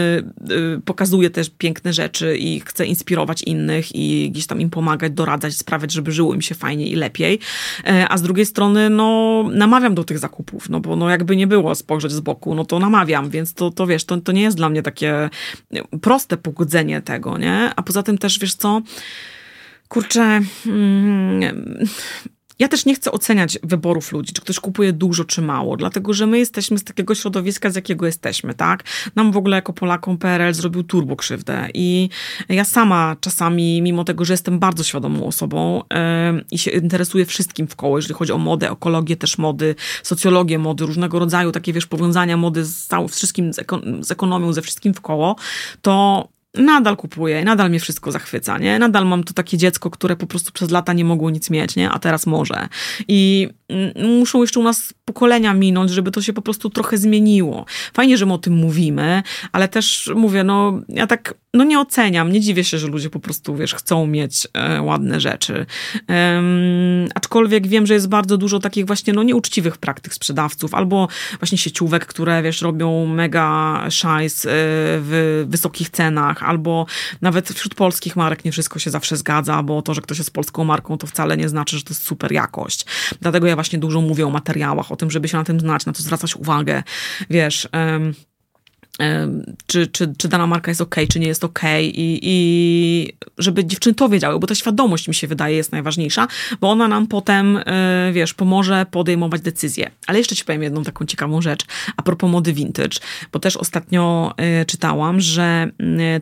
y, 0.76 0.80
pokazuję 0.84 1.30
też 1.30 1.50
piękne 1.58 1.92
rzeczy 1.92 2.36
i 2.36 2.60
chcę 2.60 2.86
inspirować 2.86 3.42
innych 3.42 3.69
i 3.94 4.30
gdzieś 4.30 4.46
tam 4.46 4.60
im 4.60 4.70
pomagać, 4.70 5.12
doradzać, 5.12 5.56
sprawiać, 5.56 5.92
żeby 5.92 6.12
żyło 6.12 6.34
im 6.34 6.42
się 6.42 6.54
fajnie 6.54 6.86
i 6.86 6.96
lepiej. 6.96 7.38
E, 7.86 8.08
a 8.08 8.18
z 8.18 8.22
drugiej 8.22 8.46
strony, 8.46 8.90
no, 8.90 9.44
namawiam 9.52 9.94
do 9.94 10.04
tych 10.04 10.18
zakupów, 10.18 10.68
no 10.68 10.80
bo 10.80 10.96
no 10.96 11.10
jakby 11.10 11.36
nie 11.36 11.46
było 11.46 11.74
spojrzeć 11.74 12.12
z 12.12 12.20
boku, 12.20 12.54
no 12.54 12.64
to 12.64 12.78
namawiam, 12.78 13.30
więc 13.30 13.54
to, 13.54 13.70
to 13.70 13.86
wiesz, 13.86 14.04
to, 14.04 14.20
to 14.20 14.32
nie 14.32 14.42
jest 14.42 14.56
dla 14.56 14.68
mnie 14.68 14.82
takie 14.82 15.30
proste 16.02 16.36
pogodzenie 16.36 17.02
tego, 17.02 17.38
nie? 17.38 17.72
A 17.76 17.82
poza 17.82 18.02
tym 18.02 18.18
też, 18.18 18.38
wiesz 18.38 18.54
co, 18.54 18.82
kurczę, 19.88 20.40
mm, 20.66 21.88
ja 22.60 22.68
też 22.68 22.86
nie 22.86 22.94
chcę 22.94 23.12
oceniać 23.12 23.58
wyborów 23.62 24.12
ludzi, 24.12 24.32
czy 24.32 24.40
ktoś 24.40 24.60
kupuje 24.60 24.92
dużo, 24.92 25.24
czy 25.24 25.42
mało, 25.42 25.76
dlatego 25.76 26.14
że 26.14 26.26
my 26.26 26.38
jesteśmy 26.38 26.78
z 26.78 26.84
takiego 26.84 27.14
środowiska, 27.14 27.70
z 27.70 27.76
jakiego 27.76 28.06
jesteśmy, 28.06 28.54
tak? 28.54 28.84
Nam 29.16 29.32
w 29.32 29.36
ogóle 29.36 29.56
jako 29.56 29.72
Polakom 29.72 30.18
PRL 30.18 30.54
zrobił 30.54 30.82
turbo 30.82 31.16
krzywdę 31.16 31.68
i 31.74 32.08
ja 32.48 32.64
sama 32.64 33.16
czasami, 33.20 33.82
mimo 33.82 34.04
tego, 34.04 34.24
że 34.24 34.32
jestem 34.32 34.58
bardzo 34.58 34.84
świadomą 34.84 35.26
osobą 35.26 35.82
yy, 36.34 36.44
i 36.50 36.58
się 36.58 36.70
interesuję 36.70 37.26
wszystkim 37.26 37.66
w 37.66 37.76
koło, 37.76 37.98
jeżeli 37.98 38.14
chodzi 38.14 38.32
o 38.32 38.38
modę, 38.38 38.70
ekologię 38.70 39.16
też 39.16 39.38
mody, 39.38 39.74
socjologię 40.02 40.58
mody, 40.58 40.86
różnego 40.86 41.18
rodzaju 41.18 41.52
takie, 41.52 41.72
wiesz, 41.72 41.86
powiązania 41.86 42.36
mody 42.36 42.64
z, 42.64 42.86
całym, 42.86 43.08
wszystkim, 43.08 43.52
z, 43.52 43.58
ekon 43.58 44.04
z 44.04 44.10
ekonomią, 44.10 44.52
ze 44.52 44.62
wszystkim 44.62 44.94
w 44.94 45.00
koło, 45.00 45.36
to 45.82 46.28
nadal 46.54 46.96
kupuję, 46.96 47.44
nadal 47.44 47.70
mnie 47.70 47.80
wszystko 47.80 48.12
zachwyca, 48.12 48.58
nie? 48.58 48.78
Nadal 48.78 49.06
mam 49.06 49.24
tu 49.24 49.34
takie 49.34 49.58
dziecko, 49.58 49.90
które 49.90 50.16
po 50.16 50.26
prostu 50.26 50.52
przez 50.52 50.70
lata 50.70 50.92
nie 50.92 51.04
mogło 51.04 51.30
nic 51.30 51.50
mieć, 51.50 51.76
nie? 51.76 51.90
A 51.90 51.98
teraz 51.98 52.26
może. 52.26 52.68
I 53.08 53.48
mm, 53.68 54.18
muszą 54.18 54.40
jeszcze 54.40 54.60
u 54.60 54.62
nas 54.62 54.94
pokolenia 55.04 55.54
minąć, 55.54 55.90
żeby 55.90 56.10
to 56.10 56.22
się 56.22 56.32
po 56.32 56.42
prostu 56.42 56.70
trochę 56.70 56.98
zmieniło. 56.98 57.66
Fajnie, 57.92 58.16
że 58.16 58.26
my 58.26 58.32
o 58.32 58.38
tym 58.38 58.54
mówimy, 58.54 59.22
ale 59.52 59.68
też 59.68 60.10
mówię, 60.14 60.44
no 60.44 60.80
ja 60.88 61.06
tak, 61.06 61.34
no 61.54 61.64
nie 61.64 61.80
oceniam, 61.80 62.32
nie 62.32 62.40
dziwię 62.40 62.64
się, 62.64 62.78
że 62.78 62.86
ludzie 62.86 63.10
po 63.10 63.20
prostu, 63.20 63.56
wiesz, 63.56 63.74
chcą 63.74 64.06
mieć 64.06 64.48
e, 64.54 64.82
ładne 64.82 65.20
rzeczy. 65.20 65.66
Um, 66.08 67.08
aczkolwiek 67.14 67.66
wiem, 67.66 67.86
że 67.86 67.94
jest 67.94 68.08
bardzo 68.08 68.36
dużo 68.36 68.58
takich 68.58 68.86
właśnie, 68.86 69.12
no 69.12 69.22
nieuczciwych 69.22 69.78
praktyk 69.78 70.14
sprzedawców, 70.14 70.74
albo 70.74 71.08
właśnie 71.40 71.58
sieciówek, 71.58 72.06
które, 72.06 72.42
wiesz, 72.42 72.62
robią 72.62 73.06
mega 73.06 73.86
szajs 73.90 74.46
e, 74.46 74.48
w 74.52 75.44
wysokich 75.48 75.90
cenach, 75.90 76.39
albo 76.42 76.86
nawet 77.20 77.48
wśród 77.48 77.74
polskich 77.74 78.16
marek 78.16 78.44
nie 78.44 78.52
wszystko 78.52 78.78
się 78.78 78.90
zawsze 78.90 79.16
zgadza, 79.16 79.62
bo 79.62 79.82
to, 79.82 79.94
że 79.94 80.00
ktoś 80.00 80.18
jest 80.18 80.30
polską 80.30 80.64
marką, 80.64 80.98
to 80.98 81.06
wcale 81.06 81.36
nie 81.36 81.48
znaczy, 81.48 81.76
że 81.76 81.82
to 81.82 81.90
jest 81.90 82.02
super 82.02 82.32
jakość. 82.32 82.86
Dlatego 83.20 83.46
ja 83.46 83.54
właśnie 83.54 83.78
dużo 83.78 84.00
mówię 84.00 84.26
o 84.26 84.30
materiałach, 84.30 84.92
o 84.92 84.96
tym, 84.96 85.10
żeby 85.10 85.28
się 85.28 85.36
na 85.36 85.44
tym 85.44 85.60
znać, 85.60 85.86
na 85.86 85.92
to 85.92 86.02
zwracać 86.02 86.36
uwagę, 86.36 86.82
wiesz... 87.30 87.68
Um, 87.72 88.14
czy, 89.66 89.86
czy, 89.86 90.12
czy 90.18 90.28
dana 90.28 90.46
marka 90.46 90.70
jest 90.70 90.80
ok, 90.80 90.96
czy 91.08 91.20
nie 91.20 91.26
jest 91.26 91.44
ok, 91.44 91.60
i, 91.82 92.20
i 92.22 93.12
żeby 93.38 93.64
dziewczyny 93.64 93.94
to 93.94 94.08
wiedziały, 94.08 94.38
bo 94.38 94.46
ta 94.46 94.54
świadomość 94.54 95.08
mi 95.08 95.14
się 95.14 95.26
wydaje 95.26 95.56
jest 95.56 95.72
najważniejsza, 95.72 96.28
bo 96.60 96.70
ona 96.70 96.88
nam 96.88 97.06
potem, 97.06 97.60
e, 97.66 98.10
wiesz, 98.12 98.34
pomoże 98.34 98.86
podejmować 98.90 99.40
decyzje. 99.40 99.90
Ale 100.06 100.18
jeszcze 100.18 100.36
ci 100.36 100.44
powiem 100.44 100.62
jedną 100.62 100.84
taką 100.84 101.06
ciekawą 101.06 101.42
rzecz 101.42 101.64
a 101.96 102.02
propos 102.02 102.30
mody 102.30 102.52
vintage, 102.52 102.98
bo 103.32 103.38
też 103.38 103.56
ostatnio 103.56 104.34
e, 104.36 104.64
czytałam, 104.64 105.20
że 105.20 105.70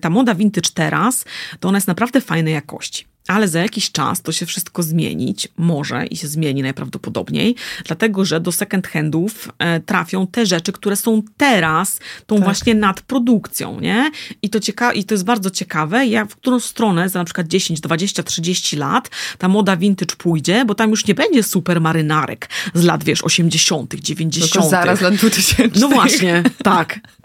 ta 0.00 0.10
moda 0.10 0.34
vintage 0.34 0.70
teraz, 0.74 1.24
to 1.60 1.68
ona 1.68 1.78
jest 1.78 1.88
naprawdę 1.88 2.20
fajnej 2.20 2.54
jakości 2.54 3.07
ale 3.28 3.48
za 3.48 3.60
jakiś 3.60 3.92
czas 3.92 4.22
to 4.22 4.32
się 4.32 4.46
wszystko 4.46 4.82
zmienić 4.82 5.48
może 5.56 6.06
i 6.06 6.16
się 6.16 6.28
zmieni 6.28 6.62
najprawdopodobniej, 6.62 7.54
dlatego 7.84 8.24
że 8.24 8.40
do 8.40 8.52
second 8.52 8.86
handów 8.86 9.48
e, 9.58 9.80
trafią 9.80 10.26
te 10.26 10.46
rzeczy, 10.46 10.72
które 10.72 10.96
są 10.96 11.22
teraz 11.36 11.98
tą 12.26 12.36
tak. 12.36 12.44
właśnie 12.44 12.74
nadprodukcją, 12.74 13.80
nie? 13.80 14.10
I 14.42 14.50
to, 14.50 14.58
cieka- 14.58 14.94
I 14.94 15.04
to 15.04 15.14
jest 15.14 15.24
bardzo 15.24 15.50
ciekawe, 15.50 16.06
jak 16.06 16.30
w 16.30 16.36
którą 16.36 16.60
stronę 16.60 17.08
za 17.08 17.18
na 17.18 17.24
przykład 17.24 17.48
10, 17.48 17.80
20, 17.80 18.22
30 18.22 18.76
lat 18.76 19.10
ta 19.38 19.48
moda 19.48 19.76
vintage 19.76 20.16
pójdzie, 20.16 20.64
bo 20.64 20.74
tam 20.74 20.90
już 20.90 21.06
nie 21.06 21.14
będzie 21.14 21.42
super 21.42 21.80
marynarek 21.80 22.48
z 22.74 22.84
lat, 22.84 23.04
wiesz, 23.04 23.24
80., 23.24 23.94
90. 23.94 24.52
Tylko 24.52 24.68
zaraz 24.68 25.00
lat 25.00 25.14
2000. 25.14 25.80
No 25.80 25.88
właśnie, 25.88 26.42
tak. 26.62 26.98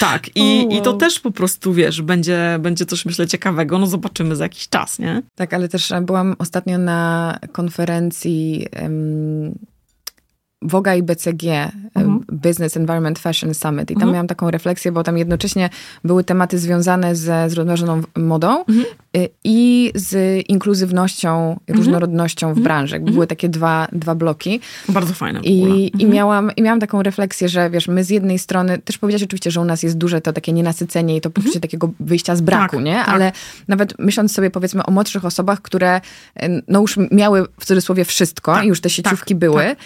Tak, 0.00 0.36
i, 0.36 0.60
oh, 0.60 0.68
wow. 0.68 0.78
i 0.78 0.82
to 0.82 0.92
też 0.92 1.20
po 1.20 1.30
prostu, 1.30 1.72
wiesz, 1.72 2.02
będzie, 2.02 2.58
będzie 2.60 2.86
coś, 2.86 3.06
myślę, 3.06 3.26
ciekawego. 3.26 3.78
No 3.78 3.86
zobaczymy 3.86 4.36
za 4.36 4.44
jakiś 4.44 4.68
czas, 4.68 4.98
nie? 4.98 5.22
Tak, 5.34 5.54
ale 5.54 5.68
też 5.68 5.92
byłam 6.02 6.36
ostatnio 6.38 6.78
na 6.78 7.38
konferencji 7.52 8.66
um, 8.82 9.54
Woga 10.62 10.94
i 10.94 11.02
BCG, 11.02 11.72
mhm. 11.94 12.24
Business 12.32 12.76
Environment 12.76 13.18
Fashion 13.18 13.54
Summit. 13.54 13.90
I 13.90 13.94
tam 13.94 14.02
mhm. 14.02 14.12
miałam 14.12 14.26
taką 14.26 14.50
refleksję, 14.50 14.92
bo 14.92 15.02
tam 15.02 15.18
jednocześnie 15.18 15.70
były 16.04 16.24
tematy 16.24 16.58
związane 16.58 17.16
ze 17.16 17.50
zrównoważoną 17.50 18.02
modą, 18.16 18.58
mhm. 18.58 18.86
y, 19.16 19.28
i 19.44 19.92
z 19.94 20.42
inkluzywnością, 20.48 21.50
mhm. 21.50 21.78
różnorodnością 21.78 22.46
w 22.46 22.50
mhm. 22.50 22.64
branży. 22.64 22.96
Mhm. 22.96 23.14
Były 23.14 23.26
takie 23.26 23.48
dwa, 23.48 23.88
dwa 23.92 24.14
bloki. 24.14 24.60
Bardzo 24.88 25.14
fajne. 25.14 25.40
I, 25.40 25.90
i, 25.98 26.06
miałam, 26.06 26.50
I 26.56 26.62
miałam 26.62 26.80
taką 26.80 27.02
refleksję, 27.02 27.48
że 27.48 27.70
wiesz, 27.70 27.88
my 27.88 28.04
z 28.04 28.10
jednej 28.10 28.38
strony, 28.38 28.78
też 28.78 28.98
powiedziałeś 28.98 29.22
oczywiście, 29.22 29.50
że 29.50 29.60
u 29.60 29.64
nas 29.64 29.82
jest 29.82 29.96
duże 29.96 30.20
to 30.20 30.32
takie 30.32 30.52
nienasycenie 30.52 31.16
i 31.16 31.20
to 31.20 31.30
poczucie 31.30 31.60
takiego 31.60 31.90
wyjścia 32.00 32.36
z 32.36 32.40
braku, 32.40 32.76
tak, 32.76 32.84
nie? 32.84 32.94
Tak. 32.94 33.08
Ale 33.08 33.32
nawet 33.68 33.98
myśląc 33.98 34.32
sobie 34.32 34.50
powiedzmy 34.50 34.86
o 34.86 34.90
młodszych 34.90 35.24
osobach, 35.24 35.62
które 35.62 36.00
no 36.68 36.80
już 36.80 36.98
miały 37.10 37.46
w 37.60 37.64
cudzysłowie 37.64 38.04
wszystko 38.04 38.54
tak, 38.54 38.64
i 38.64 38.68
już 38.68 38.80
te 38.80 38.90
sieciówki 38.90 39.34
tak, 39.34 39.38
były, 39.38 39.64
tak. 39.64 39.78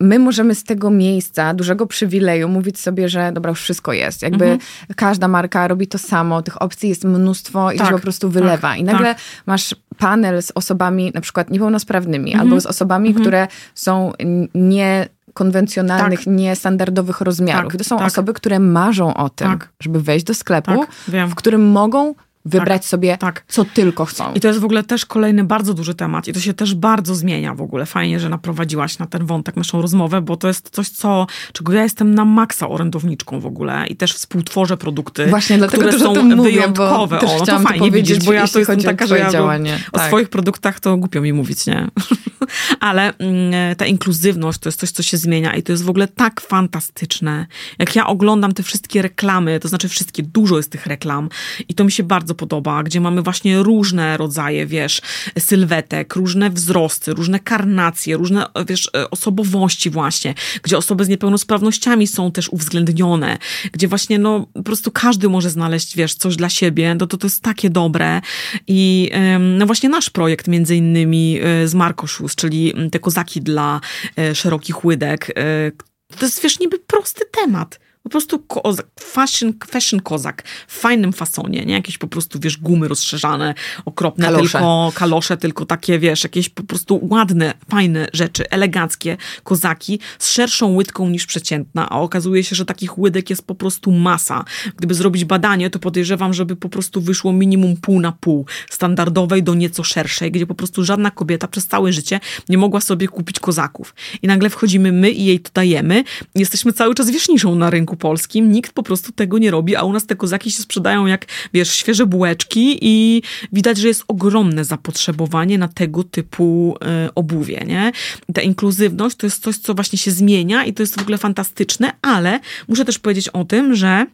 My 0.00 0.18
możemy 0.18 0.54
z 0.54 0.64
tego 0.64 0.90
miejsca, 0.90 1.54
dużego 1.54 1.86
przywileju 1.86 2.48
mówić 2.48 2.80
sobie, 2.80 3.08
że 3.08 3.32
dobra, 3.32 3.50
już 3.50 3.62
wszystko 3.62 3.92
jest. 3.92 4.22
Jakby 4.22 4.44
mhm. 4.44 4.60
każda 4.96 5.28
marka 5.28 5.68
robi 5.68 5.86
to 5.86 5.98
samo, 5.98 6.42
tych 6.42 6.62
opcji 6.62 6.88
jest 6.88 7.04
mnóstwo 7.04 7.72
i 7.72 7.78
tak, 7.78 7.86
się 7.86 7.92
po 7.92 7.98
prostu 7.98 8.30
wylewa. 8.30 8.68
Tak, 8.68 8.78
I 8.78 8.84
nagle 8.84 9.14
tak. 9.14 9.22
masz 9.46 9.74
panel 9.98 10.42
z 10.42 10.52
osobami 10.54 11.12
na 11.14 11.20
przykład 11.20 11.50
niepełnosprawnymi 11.50 12.32
mhm. 12.32 12.48
albo 12.48 12.60
z 12.60 12.66
osobami, 12.66 13.08
mhm. 13.08 13.24
które 13.24 13.48
są 13.74 14.12
nie 14.54 15.08
konwencjonalnych, 15.32 16.24
tak. 16.24 16.34
niestandardowych 16.34 17.20
rozmiarów. 17.20 17.72
Tak, 17.72 17.78
to 17.78 17.84
są 17.84 17.98
tak. 17.98 18.06
osoby, 18.06 18.34
które 18.34 18.58
marzą 18.58 19.14
o 19.14 19.28
tym, 19.28 19.48
tak. 19.48 19.68
żeby 19.80 20.02
wejść 20.02 20.24
do 20.24 20.34
sklepu, 20.34 20.86
tak, 21.12 21.28
w 21.28 21.34
którym 21.34 21.70
mogą 21.70 22.14
wybrać 22.44 22.82
tak, 22.82 22.88
sobie, 22.88 23.18
tak. 23.18 23.44
co 23.48 23.64
tylko 23.64 24.04
chcą. 24.04 24.32
I 24.34 24.40
to 24.40 24.48
jest 24.48 24.60
w 24.60 24.64
ogóle 24.64 24.82
też 24.82 25.06
kolejny 25.06 25.44
bardzo 25.44 25.74
duży 25.74 25.94
temat 25.94 26.28
i 26.28 26.32
to 26.32 26.40
się 26.40 26.54
też 26.54 26.74
bardzo 26.74 27.14
zmienia 27.14 27.54
w 27.54 27.62
ogóle. 27.62 27.86
Fajnie, 27.86 28.20
że 28.20 28.28
naprowadziłaś 28.28 28.98
na 28.98 29.06
ten 29.06 29.26
wątek 29.26 29.56
naszą 29.56 29.82
rozmowę, 29.82 30.20
bo 30.20 30.36
to 30.36 30.48
jest 30.48 30.70
coś, 30.70 30.88
co, 30.88 31.26
czego 31.52 31.72
ja 31.72 31.82
jestem 31.82 32.14
na 32.14 32.24
maksa 32.24 32.68
orędowniczką 32.68 33.40
w 33.40 33.46
ogóle 33.46 33.86
i 33.86 33.96
też 33.96 34.14
współtworzę 34.14 34.76
produkty, 34.76 35.26
Właśnie 35.26 35.58
dlatego 35.58 35.88
które 35.88 35.98
są 35.98 36.22
mówię, 36.22 36.50
wyjątkowe. 36.50 37.18
Bo 37.22 37.34
o, 37.34 37.38
no 37.38 37.46
to 37.46 37.58
fajnie 37.58 37.86
to 37.90 37.94
widzieć, 37.94 38.24
bo 38.24 38.32
ja 38.32 38.48
to 38.48 38.58
jestem 38.58 38.82
taka, 38.82 39.06
że 39.06 39.18
ja 39.18 39.30
działanie. 39.30 39.78
o 39.92 39.98
tak. 39.98 40.06
swoich 40.06 40.28
produktach 40.28 40.80
to 40.80 40.96
głupio 40.96 41.20
mi 41.20 41.32
mówić, 41.32 41.66
nie? 41.66 41.88
Ale 42.80 43.18
mm, 43.18 43.76
ta 43.76 43.86
inkluzywność 43.86 44.58
to 44.58 44.68
jest 44.68 44.80
coś, 44.80 44.90
co 44.90 45.02
się 45.02 45.16
zmienia 45.16 45.56
i 45.56 45.62
to 45.62 45.72
jest 45.72 45.84
w 45.84 45.90
ogóle 45.90 46.08
tak 46.08 46.40
fantastyczne. 46.40 47.46
Jak 47.78 47.96
ja 47.96 48.06
oglądam 48.06 48.52
te 48.52 48.62
wszystkie 48.62 49.02
reklamy, 49.02 49.60
to 49.60 49.68
znaczy 49.68 49.88
wszystkie, 49.88 50.22
dużo 50.22 50.56
jest 50.56 50.70
tych 50.70 50.86
reklam 50.86 51.28
i 51.68 51.74
to 51.74 51.84
mi 51.84 51.92
się 51.92 52.02
bardzo 52.02 52.29
bardzo 52.30 52.34
podoba, 52.34 52.82
gdzie 52.82 53.00
mamy 53.00 53.22
właśnie 53.22 53.62
różne 53.62 54.16
rodzaje, 54.16 54.66
wiesz, 54.66 55.02
sylwetek, 55.38 56.16
różne 56.16 56.50
wzrosty, 56.50 57.14
różne 57.14 57.40
karnacje, 57.40 58.16
różne, 58.16 58.46
wiesz, 58.66 58.90
osobowości 59.10 59.90
właśnie, 59.90 60.34
gdzie 60.62 60.78
osoby 60.78 61.04
z 61.04 61.08
niepełnosprawnościami 61.08 62.06
są 62.06 62.32
też 62.32 62.48
uwzględnione, 62.48 63.38
gdzie 63.72 63.88
właśnie, 63.88 64.18
no, 64.18 64.46
po 64.54 64.62
prostu 64.62 64.90
każdy 64.90 65.28
może 65.28 65.50
znaleźć, 65.50 65.96
wiesz, 65.96 66.14
coś 66.14 66.36
dla 66.36 66.48
siebie, 66.48 66.94
no 66.94 67.06
to 67.06 67.16
to 67.16 67.26
jest 67.26 67.42
takie 67.42 67.70
dobre. 67.70 68.20
I 68.66 69.10
no 69.58 69.66
właśnie 69.66 69.88
nasz 69.88 70.10
projekt 70.10 70.48
między 70.48 70.76
innymi 70.76 71.38
e, 71.42 71.68
z 71.68 71.74
Markoszus, 71.74 72.34
czyli 72.34 72.74
te 72.92 72.98
kozaki 72.98 73.40
dla 73.40 73.80
e, 74.18 74.34
szerokich 74.34 74.84
łydek, 74.84 75.30
e, 75.30 75.72
to 76.18 76.26
jest, 76.26 76.42
wiesz, 76.42 76.60
niby 76.60 76.78
prosty 76.78 77.24
temat, 77.30 77.80
po 78.02 78.10
prostu 78.10 78.38
kozak, 78.38 78.86
fashion, 79.00 79.52
fashion 79.66 80.00
kozak 80.00 80.42
w 80.68 80.78
fajnym 80.78 81.12
fasonie, 81.12 81.64
nie? 81.64 81.74
Jakieś 81.74 81.98
po 81.98 82.06
prostu, 82.06 82.38
wiesz, 82.40 82.56
gumy 82.56 82.88
rozszerzane, 82.88 83.54
okropne, 83.84 84.24
kalosze. 84.24 84.58
tylko 84.58 84.92
kalosze, 84.94 85.36
tylko 85.36 85.66
takie, 85.66 85.98
wiesz, 85.98 86.24
jakieś 86.24 86.48
po 86.48 86.62
prostu 86.62 87.00
ładne, 87.02 87.54
fajne 87.68 88.06
rzeczy, 88.12 88.50
eleganckie 88.50 89.16
kozaki 89.42 90.00
z 90.18 90.30
szerszą 90.30 90.74
łydką 90.74 91.08
niż 91.08 91.26
przeciętna, 91.26 91.90
a 91.90 92.00
okazuje 92.00 92.44
się, 92.44 92.56
że 92.56 92.64
takich 92.64 92.98
łydek 92.98 93.30
jest 93.30 93.46
po 93.46 93.54
prostu 93.54 93.92
masa. 93.92 94.44
Gdyby 94.76 94.94
zrobić 94.94 95.24
badanie, 95.24 95.70
to 95.70 95.78
podejrzewam, 95.78 96.34
żeby 96.34 96.56
po 96.56 96.68
prostu 96.68 97.00
wyszło 97.00 97.32
minimum 97.32 97.76
pół 97.76 98.00
na 98.00 98.12
pół, 98.12 98.46
standardowej 98.70 99.42
do 99.42 99.54
nieco 99.54 99.84
szerszej, 99.84 100.32
gdzie 100.32 100.46
po 100.46 100.54
prostu 100.54 100.84
żadna 100.84 101.10
kobieta 101.10 101.48
przez 101.48 101.66
całe 101.66 101.92
życie 101.92 102.20
nie 102.48 102.58
mogła 102.58 102.80
sobie 102.80 103.08
kupić 103.08 103.40
kozaków. 103.40 103.94
I 104.22 104.26
nagle 104.26 104.50
wchodzimy 104.50 104.92
my 104.92 105.10
i 105.10 105.24
jej 105.24 105.40
to 105.40 105.50
dajemy. 105.54 106.04
Jesteśmy 106.34 106.72
cały 106.72 106.94
czas 106.94 107.10
wierzchniczą 107.10 107.54
na 107.54 107.70
rynku 107.70 107.89
rynku 107.90 107.96
polskim 107.96 108.52
nikt 108.52 108.72
po 108.72 108.82
prostu 108.82 109.12
tego 109.12 109.38
nie 109.38 109.50
robi, 109.50 109.76
a 109.76 109.82
u 109.82 109.92
nas 109.92 110.06
te 110.06 110.16
kozaki 110.16 110.50
się 110.50 110.62
sprzedają 110.62 111.06
jak, 111.06 111.26
wiesz, 111.52 111.72
świeże 111.72 112.06
bułeczki 112.06 112.78
i 112.80 113.22
widać, 113.52 113.78
że 113.78 113.88
jest 113.88 114.04
ogromne 114.08 114.64
zapotrzebowanie 114.64 115.58
na 115.58 115.68
tego 115.68 116.04
typu 116.04 116.76
y, 117.06 117.14
obuwie, 117.14 117.64
nie? 117.66 117.92
I 118.28 118.32
ta 118.32 118.42
inkluzywność 118.42 119.16
to 119.16 119.26
jest 119.26 119.42
coś, 119.42 119.56
co 119.56 119.74
właśnie 119.74 119.98
się 119.98 120.10
zmienia 120.10 120.64
i 120.64 120.72
to 120.72 120.82
jest 120.82 120.98
w 120.98 121.02
ogóle 121.02 121.18
fantastyczne, 121.18 121.92
ale 122.02 122.40
muszę 122.68 122.84
też 122.84 122.98
powiedzieć 122.98 123.28
o 123.28 123.44
tym, 123.44 123.74
że 123.74 124.06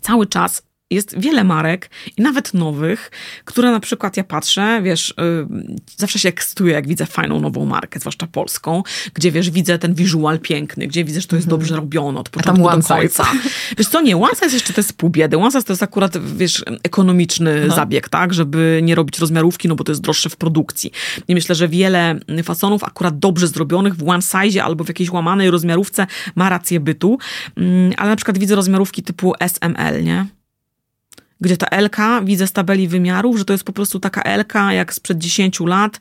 cały 0.00 0.26
czas 0.26 0.62
jest 0.90 1.20
wiele 1.20 1.44
marek 1.44 1.90
i 2.16 2.22
nawet 2.22 2.54
nowych, 2.54 3.10
które 3.44 3.70
na 3.70 3.80
przykład 3.80 4.16
ja 4.16 4.24
patrzę, 4.24 4.80
wiesz, 4.82 5.14
yy, 5.18 5.76
zawsze 5.96 6.18
się 6.18 6.28
ekscytuję, 6.28 6.72
jak 6.72 6.88
widzę 6.88 7.06
fajną 7.06 7.40
nową 7.40 7.66
markę, 7.66 8.00
zwłaszcza 8.00 8.26
polską, 8.26 8.82
gdzie 9.14 9.32
wiesz, 9.32 9.50
widzę 9.50 9.78
ten 9.78 9.94
wizual 9.94 10.38
piękny, 10.38 10.86
gdzie 10.86 11.04
widzę, 11.04 11.20
że 11.20 11.26
to 11.26 11.36
jest 11.36 11.48
mm. 11.48 11.58
dobrze 11.58 11.76
robione 11.76 12.20
od 12.20 12.28
początku 12.28 12.62
do 12.62 12.68
końca. 12.70 13.24
Wiesz 13.78 13.88
co, 13.88 14.00
nie, 14.00 14.16
one 14.16 14.34
size 14.34 14.54
jeszcze 14.54 14.72
to 14.72 14.80
jest 14.80 14.92
pół 14.92 15.10
biedy. 15.10 15.36
One 15.36 15.50
size 15.50 15.62
to 15.62 15.72
jest 15.72 15.82
akurat, 15.82 16.36
wiesz, 16.36 16.64
ekonomiczny 16.82 17.62
Aha. 17.66 17.76
zabieg, 17.76 18.08
tak, 18.08 18.34
żeby 18.34 18.80
nie 18.82 18.94
robić 18.94 19.18
rozmiarówki, 19.18 19.68
no 19.68 19.74
bo 19.74 19.84
to 19.84 19.92
jest 19.92 20.02
droższe 20.02 20.28
w 20.28 20.36
produkcji. 20.36 20.92
I 21.28 21.34
myślę, 21.34 21.54
że 21.54 21.68
wiele 21.68 22.20
fasonów 22.44 22.84
akurat 22.84 23.18
dobrze 23.18 23.48
zrobionych 23.48 23.96
w 23.96 24.08
one 24.08 24.22
size 24.22 24.64
albo 24.64 24.84
w 24.84 24.88
jakiejś 24.88 25.10
łamanej 25.10 25.50
rozmiarówce 25.50 26.06
ma 26.34 26.48
rację 26.48 26.80
bytu, 26.80 27.18
mm, 27.56 27.92
ale 27.96 28.10
na 28.10 28.16
przykład 28.16 28.38
widzę 28.38 28.54
rozmiarówki 28.54 29.02
typu 29.02 29.34
SML, 29.40 30.04
nie? 30.04 30.26
Gdzie 31.40 31.56
ta 31.56 31.66
LK 31.80 31.96
widzę 32.24 32.46
z 32.46 32.52
tabeli 32.52 32.88
wymiarów, 32.88 33.38
że 33.38 33.44
to 33.44 33.52
jest 33.52 33.64
po 33.64 33.72
prostu 33.72 34.00
taka 34.00 34.36
LK 34.36 34.54
jak 34.70 34.94
sprzed 34.94 35.18
10 35.18 35.60
lat, 35.60 35.96
e, 35.96 35.98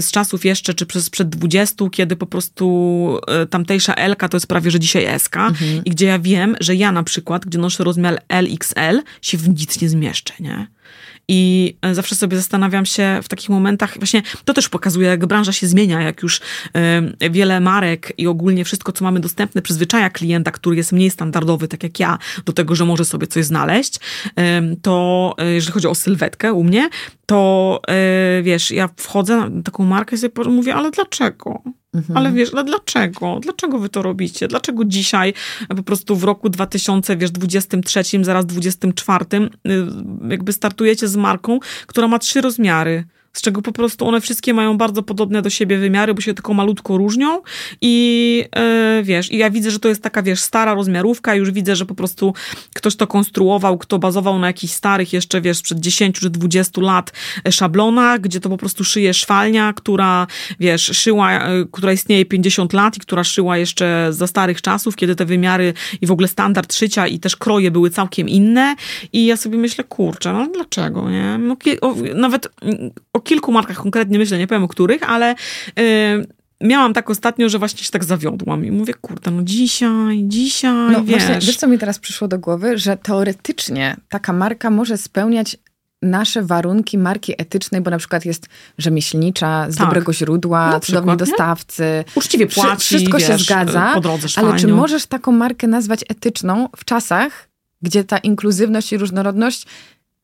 z 0.00 0.10
czasów 0.10 0.44
jeszcze, 0.44 0.74
czy 0.74 0.86
przez 0.86 1.04
sprzed 1.04 1.28
20, 1.28 1.84
kiedy 1.92 2.16
po 2.16 2.26
prostu 2.26 3.18
e, 3.26 3.46
tamtejsza 3.46 3.94
LK 3.94 4.28
to 4.28 4.36
jest 4.36 4.46
prawie, 4.46 4.70
że 4.70 4.80
dzisiaj 4.80 5.18
SK 5.18 5.36
mhm. 5.36 5.84
i 5.84 5.90
gdzie 5.90 6.06
ja 6.06 6.18
wiem, 6.18 6.56
że 6.60 6.74
ja 6.74 6.92
na 6.92 7.02
przykład, 7.02 7.46
gdzie 7.46 7.58
noszę 7.58 7.84
rozmiar 7.84 8.22
LXL, 8.28 9.02
się 9.22 9.38
w 9.38 9.48
nic 9.48 9.80
nie 9.80 9.88
zmieszczę, 9.88 10.34
nie? 10.40 10.66
I 11.28 11.74
e, 11.82 11.94
zawsze 11.94 12.14
sobie 12.14 12.36
zastanawiam 12.36 12.86
się 12.86 13.20
w 13.22 13.28
takich 13.28 13.48
momentach, 13.48 13.98
właśnie 13.98 14.22
to 14.44 14.54
też 14.54 14.68
pokazuje, 14.68 15.08
jak 15.08 15.26
branża 15.26 15.52
się 15.52 15.66
zmienia, 15.66 16.02
jak 16.02 16.22
już 16.22 16.40
y, 17.20 17.30
wiele 17.30 17.60
marek 17.60 18.12
i 18.18 18.26
ogólnie 18.26 18.64
wszystko, 18.64 18.92
co 18.92 19.04
mamy 19.04 19.20
dostępne, 19.20 19.62
przyzwyczaja 19.62 20.10
klienta, 20.10 20.50
który 20.50 20.76
jest 20.76 20.92
mniej 20.92 21.10
standardowy, 21.10 21.68
tak 21.68 21.82
jak 21.82 22.00
ja, 22.00 22.18
do 22.44 22.52
tego, 22.52 22.74
że 22.74 22.84
może 22.84 23.04
sobie 23.04 23.26
coś 23.26 23.44
znaleźć, 23.44 23.96
y, 23.96 24.76
to 24.82 25.34
jeżeli 25.54 25.72
chodzi 25.72 25.86
o 25.88 25.94
sylwetkę 25.94 26.52
u 26.52 26.64
mnie, 26.64 26.88
to 27.26 27.80
wiesz, 28.42 28.70
ja 28.70 28.88
wchodzę 28.96 29.36
na 29.36 29.62
taką 29.62 29.84
markę 29.84 30.16
i 30.16 30.18
sobie 30.18 30.50
mówię, 30.50 30.74
ale 30.74 30.90
dlaczego? 30.90 31.62
Mhm. 31.94 32.16
Ale 32.16 32.32
wiesz, 32.32 32.50
ale 32.52 32.64
dlaczego? 32.64 33.38
Dlaczego 33.42 33.78
wy 33.78 33.88
to 33.88 34.02
robicie? 34.02 34.48
Dlaczego 34.48 34.84
dzisiaj, 34.84 35.34
po 35.76 35.82
prostu 35.82 36.16
w 36.16 36.24
roku 36.24 36.48
2023, 36.48 38.02
zaraz 38.22 38.46
2024, 38.46 39.24
jakby 40.30 40.52
startujecie 40.52 41.08
z 41.08 41.16
marką, 41.16 41.58
która 41.86 42.08
ma 42.08 42.18
trzy 42.18 42.40
rozmiary? 42.40 43.04
Z 43.34 43.42
czego 43.42 43.62
po 43.62 43.72
prostu 43.72 44.08
one 44.08 44.20
wszystkie 44.20 44.54
mają 44.54 44.78
bardzo 44.78 45.02
podobne 45.02 45.42
do 45.42 45.50
siebie 45.50 45.78
wymiary, 45.78 46.14
bo 46.14 46.20
się 46.20 46.34
tylko 46.34 46.54
malutko 46.54 46.96
różnią. 46.96 47.42
I 47.80 48.44
yy, 48.96 49.02
wiesz, 49.02 49.32
i 49.32 49.36
ja 49.36 49.50
widzę, 49.50 49.70
że 49.70 49.78
to 49.78 49.88
jest 49.88 50.02
taka, 50.02 50.22
wiesz, 50.22 50.40
stara 50.40 50.74
rozmiarówka, 50.74 51.34
już 51.34 51.50
widzę, 51.50 51.76
że 51.76 51.86
po 51.86 51.94
prostu 51.94 52.34
ktoś 52.74 52.96
to 52.96 53.06
konstruował, 53.06 53.78
kto 53.78 53.98
bazował 53.98 54.38
na 54.38 54.46
jakichś 54.46 54.72
starych 54.72 55.12
jeszcze, 55.12 55.40
wiesz, 55.40 55.62
przed 55.62 55.80
10 55.80 56.20
czy 56.20 56.30
20 56.30 56.80
lat 56.80 57.12
e, 57.46 57.52
szablonach, 57.52 58.20
gdzie 58.20 58.40
to 58.40 58.48
po 58.48 58.56
prostu 58.56 58.84
szyje 58.84 59.14
szwalnia, 59.14 59.72
która, 59.72 60.26
wiesz, 60.60 60.82
szyła, 60.82 61.48
yy, 61.48 61.66
która 61.72 61.92
istnieje 61.92 62.24
50 62.24 62.72
lat 62.72 62.96
i 62.96 63.00
która 63.00 63.24
szyła 63.24 63.56
jeszcze 63.56 64.08
za 64.10 64.26
starych 64.26 64.62
czasów, 64.62 64.96
kiedy 64.96 65.16
te 65.16 65.24
wymiary 65.24 65.74
i 66.00 66.06
w 66.06 66.10
ogóle 66.10 66.28
standard 66.28 66.74
szycia 66.74 67.06
i 67.06 67.18
też 67.18 67.36
kroje 67.36 67.70
były 67.70 67.90
całkiem 67.90 68.28
inne. 68.28 68.76
I 69.12 69.26
ja 69.26 69.36
sobie 69.36 69.58
myślę, 69.58 69.84
kurczę, 69.84 70.32
no 70.32 70.48
dlaczego, 70.54 71.10
nie? 71.10 71.38
No, 71.38 71.56
nawet 72.14 72.48
o 73.12 73.20
kilku 73.24 73.52
markach 73.52 73.76
konkretnie 73.76 74.18
myślę, 74.18 74.38
nie 74.38 74.46
powiem 74.46 74.64
o 74.64 74.68
których, 74.68 75.10
ale 75.10 75.34
yy, 75.76 76.26
miałam 76.60 76.94
tak 76.94 77.10
ostatnio, 77.10 77.48
że 77.48 77.58
właśnie 77.58 77.84
się 77.84 77.90
tak 77.90 78.04
zawiodłam 78.04 78.64
i 78.64 78.70
mówię, 78.70 78.94
kurde, 78.94 79.30
no 79.30 79.42
dzisiaj, 79.42 80.22
dzisiaj, 80.22 80.92
no 80.92 81.04
wiesz. 81.04 81.24
Właśnie, 81.24 81.46
wiesz, 81.46 81.56
co 81.56 81.68
mi 81.68 81.78
teraz 81.78 81.98
przyszło 81.98 82.28
do 82.28 82.38
głowy? 82.38 82.78
Że 82.78 82.96
teoretycznie 82.96 83.96
taka 84.08 84.32
marka 84.32 84.70
może 84.70 84.98
spełniać 84.98 85.56
nasze 86.02 86.42
warunki 86.42 86.98
marki 86.98 87.34
etycznej, 87.38 87.80
bo 87.80 87.90
na 87.90 87.98
przykład 87.98 88.24
jest 88.24 88.48
rzemieślnicza, 88.78 89.66
z 89.70 89.76
tak. 89.76 89.86
dobrego 89.86 90.12
źródła, 90.12 90.80
cudowni 90.80 91.16
dostawcy. 91.16 92.04
Uczciwie 92.14 92.46
płaci, 92.46 92.96
Wszystko 92.96 93.18
wiesz, 93.18 93.26
się 93.26 93.38
zgadza. 93.38 94.00
Ale 94.36 94.58
czy 94.58 94.68
możesz 94.68 95.06
taką 95.06 95.32
markę 95.32 95.66
nazwać 95.66 96.04
etyczną 96.08 96.68
w 96.76 96.84
czasach, 96.84 97.48
gdzie 97.82 98.04
ta 98.04 98.18
inkluzywność 98.18 98.92
i 98.92 98.98
różnorodność 98.98 99.66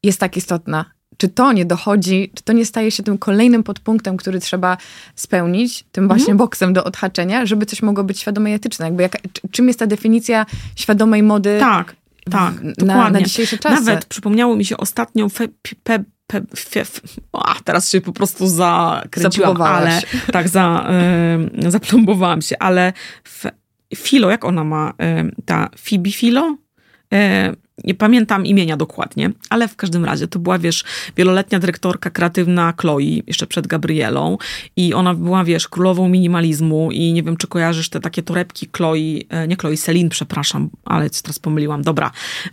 jest 0.02 0.20
tak 0.20 0.36
istotna? 0.36 0.84
Czy 1.20 1.28
to 1.28 1.52
nie 1.52 1.64
dochodzi, 1.64 2.30
czy 2.34 2.42
to 2.42 2.52
nie 2.52 2.66
staje 2.66 2.90
się 2.90 3.02
tym 3.02 3.18
kolejnym 3.18 3.62
podpunktem, 3.62 4.16
który 4.16 4.40
trzeba 4.40 4.76
spełnić, 5.14 5.84
tym 5.92 6.08
właśnie 6.08 6.32
mhm. 6.32 6.38
boksem 6.38 6.72
do 6.72 6.84
odhaczenia, 6.84 7.46
żeby 7.46 7.66
coś 7.66 7.82
mogło 7.82 8.04
być 8.04 8.20
świadome 8.20 8.50
i 8.50 8.54
etyczne. 8.54 8.86
Jakby 8.86 9.02
jaka, 9.02 9.18
czym 9.50 9.68
jest 9.68 9.78
ta 9.78 9.86
definicja 9.86 10.46
świadomej 10.76 11.22
mody 11.22 11.56
tak 11.60 11.96
tak, 12.30 12.54
na, 12.78 13.10
na 13.10 13.22
dzisiejsze 13.22 13.58
czasy. 13.58 13.84
Nawet 13.84 14.04
przypomniało 14.04 14.56
mi 14.56 14.64
się 14.64 14.76
ostatnio 14.76 15.28
fe, 15.28 15.48
pe, 15.82 16.04
pe, 16.26 16.40
fe, 16.56 16.84
a, 17.32 17.54
teraz 17.64 17.90
się 17.90 18.00
po 18.00 18.12
prostu 18.12 18.46
zakręciłam, 18.46 19.62
ale 19.62 20.02
tak, 20.32 20.48
za, 20.48 20.90
y, 21.66 21.70
zaplombowałam 21.70 22.42
się, 22.42 22.58
ale 22.58 22.92
fe, 23.28 23.50
Filo, 23.96 24.30
jak 24.30 24.44
ona 24.44 24.64
ma, 24.64 24.90
y, 24.90 25.44
ta 25.44 25.68
Fibi 25.78 26.12
Filo? 26.12 26.56
Y, 27.14 27.16
nie 27.84 27.94
pamiętam 27.94 28.46
imienia 28.46 28.76
dokładnie, 28.76 29.30
ale 29.50 29.68
w 29.68 29.76
każdym 29.76 30.04
razie 30.04 30.28
to 30.28 30.38
była, 30.38 30.58
wiesz, 30.58 30.84
wieloletnia 31.16 31.58
dyrektorka 31.58 32.10
kreatywna 32.10 32.74
Chloe, 32.80 33.00
jeszcze 33.26 33.46
przed 33.46 33.66
Gabrielą 33.66 34.38
i 34.76 34.94
ona 34.94 35.14
była, 35.14 35.44
wiesz, 35.44 35.68
królową 35.68 36.08
minimalizmu 36.08 36.90
i 36.92 37.12
nie 37.12 37.22
wiem, 37.22 37.36
czy 37.36 37.46
kojarzysz 37.46 37.88
te 37.88 38.00
takie 38.00 38.22
torebki 38.22 38.68
Chloe, 38.76 38.96
e, 39.28 39.48
nie 39.48 39.56
Chloe, 39.56 39.76
Celine, 39.76 40.08
przepraszam, 40.08 40.70
ale 40.84 41.10
teraz 41.10 41.38
pomyliłam, 41.38 41.82
dobra, 41.82 42.10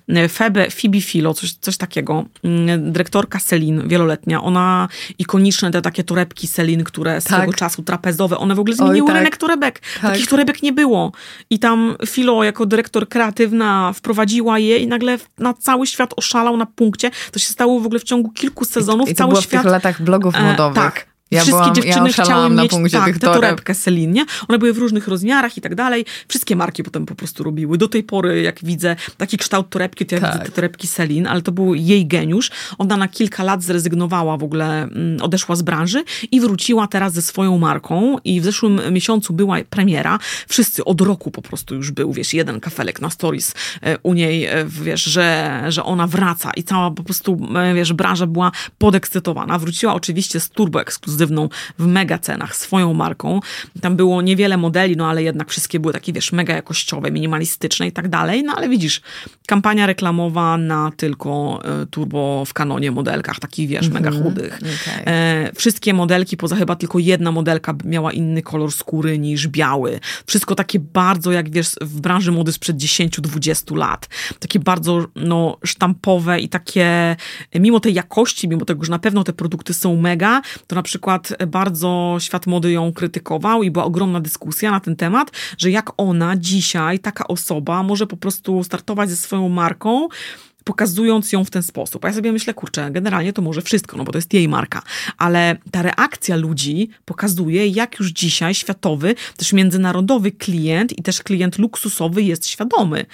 e, 0.08 0.30
Febe, 0.30 0.70
Phoebe 0.70 1.02
Philo, 1.02 1.34
coś, 1.34 1.54
coś 1.54 1.78
takiego, 1.78 2.26
mm, 2.44 2.92
dyrektorka 2.92 3.40
Celine, 3.40 3.84
wieloletnia, 3.88 4.42
ona 4.44 4.88
ikoniczne 5.20 5.72
te 5.72 5.82
takie 5.82 6.04
torebki 6.04 6.48
Celine, 6.48 6.84
które 6.84 7.22
z 7.22 7.24
tak. 7.24 7.40
tego 7.40 7.54
czasu 7.54 7.84
trapezowe, 7.84 8.38
one 8.38 8.56
w 8.56 8.60
ogóle 8.60 8.76
zmieniły 8.76 9.02
Oj, 9.02 9.08
tak. 9.08 9.16
rynek 9.16 9.38
torebek, 9.38 9.80
tak. 9.80 10.02
takich 10.02 10.28
torebek 10.28 10.64
nie 10.64 10.74
było 10.74 11.12
i 11.50 11.60
tam 11.60 11.96
Philo 12.08 12.44
jako 12.44 12.66
dyrektor 12.66 13.10
kreatywna 13.10 13.94
wprowadziła 13.94 14.60
je 14.60 14.78
i 14.78 14.88
nagle 14.88 15.17
na 15.38 15.54
cały 15.54 15.88
świat 15.88 16.14
oszalał 16.18 16.58
na 16.58 16.66
punkcie. 16.66 17.12
To 17.32 17.40
się 17.40 17.48
stało 17.48 17.80
w 17.80 17.86
ogóle 17.86 18.00
w 18.00 18.04
ciągu 18.04 18.30
kilku 18.32 18.66
sezonów. 18.66 19.08
I, 19.08 19.12
i 19.12 19.16
to 19.16 19.18
cały 19.18 19.30
było 19.30 19.42
świat, 19.42 19.62
w 19.62 19.64
tych 19.64 19.72
latach 19.72 20.02
blogów 20.02 20.36
e, 20.36 20.42
modowych. 20.42 20.78
E, 20.78 20.82
tak. 20.82 21.17
Ja 21.32 21.42
Wszystkie 21.42 21.62
byłam, 21.62 21.76
dziewczyny 21.76 22.10
ja 22.18 22.24
chciały 22.24 22.50
mieć 22.50 22.92
tak, 22.92 23.18
tę 23.18 23.28
torebkę 23.28 23.76
Celine, 23.76 24.14
nie? 24.14 24.26
One 24.48 24.60
były 24.60 24.74
w 24.74 24.78
różnych 24.78 25.08
rozmiarach 25.08 25.58
i 25.58 25.62
tak 25.62 25.76
dalej. 25.76 26.06
Wszystkie 26.28 26.56
marki 26.56 26.84
potem 26.84 27.06
po 27.06 27.16
prostu 27.16 27.44
robiły. 27.44 27.78
Do 27.78 27.88
tej 27.88 28.04
pory, 28.04 28.42
jak 28.42 28.60
widzę 28.64 28.96
taki 29.18 29.38
kształt 29.38 29.70
torebki, 29.70 30.06
to 30.06 30.16
ja 30.16 30.22
tak. 30.22 30.34
widzę 30.34 30.46
te 30.46 30.52
torebki 30.52 30.88
Celine, 30.88 31.30
ale 31.30 31.42
to 31.42 31.52
był 31.52 31.76
jej 31.76 32.08
geniusz. 32.08 32.52
Ona 32.78 32.98
na 32.98 33.08
kilka 33.08 33.44
lat 33.44 33.64
zrezygnowała 33.64 34.38
w 34.38 34.44
ogóle, 34.44 34.84
mm, 34.84 35.22
odeszła 35.22 35.56
z 35.56 35.62
branży 35.62 36.04
i 36.32 36.42
wróciła 36.42 36.88
teraz 36.88 37.14
ze 37.14 37.22
swoją 37.22 37.58
marką 37.58 38.18
i 38.24 38.42
w 38.42 38.44
zeszłym 38.44 38.82
miesiącu 38.92 39.34
była 39.34 39.58
premiera. 39.70 40.20
Wszyscy 40.48 40.86
od 40.86 41.02
roku 41.02 41.32
po 41.32 41.42
prostu 41.42 41.76
już 41.76 41.92
był, 41.92 42.14
wiesz, 42.14 42.34
jeden 42.34 42.60
kafelek 42.60 43.02
na 43.02 43.10
stories 43.10 43.54
e, 43.82 43.98
u 44.04 44.14
niej, 44.14 44.46
e, 44.46 44.66
wiesz, 44.66 45.04
że, 45.04 45.64
że 45.68 45.84
ona 45.84 46.08
wraca 46.08 46.52
i 46.56 46.64
cała 46.64 46.92
po 46.92 47.04
prostu, 47.04 47.48
e, 47.56 47.74
wiesz, 47.74 47.94
branża 47.94 48.28
była 48.28 48.52
podekscytowana. 48.78 49.60
Wróciła 49.60 49.94
oczywiście 49.94 50.40
z 50.40 50.50
turbo 50.50 50.82
ekskluzywną 50.82 51.17
ekskluzywną 51.18 51.50
w 51.80 51.86
mega 51.86 52.18
cenach, 52.18 52.56
swoją 52.56 52.94
marką. 52.94 53.40
Tam 53.82 53.96
było 53.96 54.22
niewiele 54.22 54.58
modeli, 54.58 54.98
no 54.98 55.10
ale 55.10 55.24
jednak 55.24 55.50
wszystkie 55.50 55.80
były 55.80 55.94
takie, 55.94 56.14
wiesz, 56.14 56.32
mega 56.32 56.56
jakościowe, 56.56 57.12
minimalistyczne 57.12 57.88
i 57.88 57.92
tak 57.92 58.08
dalej. 58.08 58.44
No 58.44 58.54
ale 58.56 58.70
widzisz, 58.70 59.02
kampania 59.48 59.86
reklamowa 59.86 60.58
na 60.58 60.92
tylko 60.98 61.60
e, 61.64 61.86
turbo 61.86 62.46
w 62.46 62.54
kanonie 62.54 62.92
modelkach, 62.92 63.40
takich, 63.40 63.70
wiesz, 63.70 63.90
mega 63.90 64.10
mhm. 64.10 64.24
chudych. 64.24 64.58
Okay. 64.58 65.06
E, 65.06 65.52
wszystkie 65.56 65.94
modelki, 65.94 66.38
poza 66.38 66.56
chyba 66.56 66.76
tylko 66.76 67.00
jedna 67.00 67.32
modelka 67.32 67.76
miała 67.86 68.12
inny 68.12 68.42
kolor 68.42 68.72
skóry 68.72 69.20
niż 69.20 69.48
biały. 69.48 70.00
Wszystko 70.26 70.56
takie 70.56 70.80
bardzo, 70.80 71.32
jak 71.32 71.50
wiesz, 71.50 71.72
w 71.82 72.02
branży 72.02 72.32
mody 72.32 72.52
sprzed 72.52 72.78
10-20 72.78 73.76
lat. 73.76 74.10
Takie 74.40 74.60
bardzo, 74.60 75.06
no, 75.16 75.58
sztampowe 75.64 76.40
i 76.40 76.50
takie, 76.50 77.16
mimo 77.56 77.80
tej 77.80 77.94
jakości, 77.94 78.48
mimo 78.48 78.66
tego, 78.66 78.86
że 78.86 78.92
na 78.92 79.00
pewno 79.00 79.24
te 79.24 79.34
produkty 79.34 79.74
są 79.74 79.96
mega, 79.96 80.42
to 80.68 80.76
na 80.76 80.84
przykład 80.84 81.07
przykład 81.08 81.48
bardzo 81.48 82.18
świat 82.20 82.48
mody 82.48 82.72
ją 82.72 82.94
krytykował 82.94 83.64
i 83.64 83.72
była 83.72 83.86
ogromna 83.86 84.20
dyskusja 84.20 84.72
na 84.72 84.80
ten 84.80 84.96
temat, 84.96 85.32
że 85.58 85.72
jak 85.72 85.92
ona 85.98 86.38
dzisiaj, 86.38 87.00
taka 87.00 87.28
osoba, 87.28 87.84
może 87.84 88.08
po 88.08 88.18
prostu 88.18 88.64
startować 88.64 89.10
ze 89.10 89.16
swoją 89.16 89.50
marką, 89.50 90.08
pokazując 90.68 91.32
ją 91.32 91.46
w 91.46 91.50
ten 91.50 91.64
sposób. 91.64 92.06
A 92.06 92.08
ja 92.08 92.14
sobie 92.14 92.32
myślę, 92.32 92.54
kurczę, 92.54 92.92
generalnie 92.92 93.34
to 93.34 93.42
może 93.42 93.62
wszystko, 93.62 93.98
no 93.98 94.04
bo 94.04 94.12
to 94.12 94.18
jest 94.18 94.34
jej 94.34 94.48
marka, 94.48 94.82
ale 95.18 95.58
ta 95.72 95.82
reakcja 95.82 96.36
ludzi 96.36 96.90
pokazuje, 97.06 97.68
jak 97.68 98.00
już 98.00 98.08
dzisiaj 98.12 98.54
światowy, 98.54 99.16
też 99.38 99.54
międzynarodowy 99.54 100.32
klient 100.32 101.00
i 101.00 101.04
też 101.04 101.24
klient 101.24 101.60
luksusowy 101.60 102.24
jest 102.24 102.48
świadomy. 102.48 103.06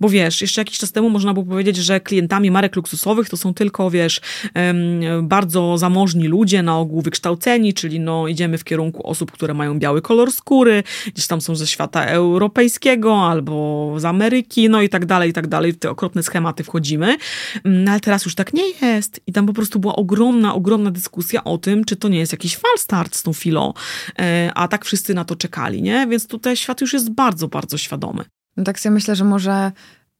Bo 0.00 0.08
wiesz, 0.08 0.40
jeszcze 0.40 0.60
jakiś 0.60 0.78
czas 0.78 0.92
temu 0.92 1.10
można 1.10 1.32
było 1.34 1.46
powiedzieć, 1.46 1.76
że 1.76 2.00
klientami 2.00 2.50
marek 2.50 2.76
luksusowych 2.76 3.28
to 3.28 3.36
są 3.36 3.54
tylko, 3.54 3.90
wiesz, 3.90 4.20
bardzo 5.22 5.78
zamożni 5.78 6.28
ludzie, 6.28 6.62
na 6.62 6.78
ogół 6.78 7.02
wykształceni, 7.02 7.74
czyli 7.74 8.00
no 8.00 8.28
idziemy 8.28 8.58
w 8.58 8.64
kierunku 8.64 9.06
osób, 9.06 9.30
które 9.30 9.54
mają 9.54 9.78
biały 9.78 10.02
kolor 10.02 10.32
skóry, 10.32 10.82
gdzieś 11.14 11.26
tam 11.26 11.40
są 11.40 11.56
ze 11.56 11.66
świata 11.66 12.04
europejskiego 12.04 13.26
albo 13.26 13.94
z 13.96 14.04
Ameryki, 14.04 14.68
no 14.68 14.82
i 14.82 14.88
tak 14.88 15.06
dalej, 15.06 15.30
i 15.30 15.32
tak 15.32 15.46
dalej. 15.46 15.72
W 15.72 15.78
te 15.78 15.90
okropne 15.90 16.22
schematy 16.22 16.64
wchodzimy 16.64 17.01
Mm, 17.64 17.84
no 17.84 17.90
ale 17.90 18.00
teraz 18.00 18.24
już 18.24 18.34
tak 18.34 18.54
nie 18.54 18.70
jest. 18.82 19.20
I 19.26 19.32
tam 19.32 19.46
po 19.46 19.52
prostu 19.52 19.78
była 19.78 19.96
ogromna, 19.96 20.54
ogromna 20.54 20.90
dyskusja 20.90 21.44
o 21.44 21.58
tym, 21.58 21.84
czy 21.84 21.96
to 21.96 22.08
nie 22.08 22.18
jest 22.18 22.32
jakiś 22.32 22.56
fal 22.56 22.78
start 22.78 23.16
z 23.16 23.22
tą 23.22 23.32
filą, 23.32 23.72
e, 24.18 24.50
a 24.54 24.68
tak 24.68 24.84
wszyscy 24.84 25.14
na 25.14 25.24
to 25.24 25.36
czekali, 25.36 25.82
nie? 25.82 26.06
Więc 26.06 26.26
tutaj 26.26 26.56
świat 26.56 26.80
już 26.80 26.92
jest 26.92 27.10
bardzo, 27.10 27.48
bardzo 27.48 27.78
świadomy. 27.78 28.24
No 28.56 28.64
tak 28.64 28.80
sobie 28.80 28.92
myślę, 28.92 29.16
że 29.16 29.24
może 29.24 29.72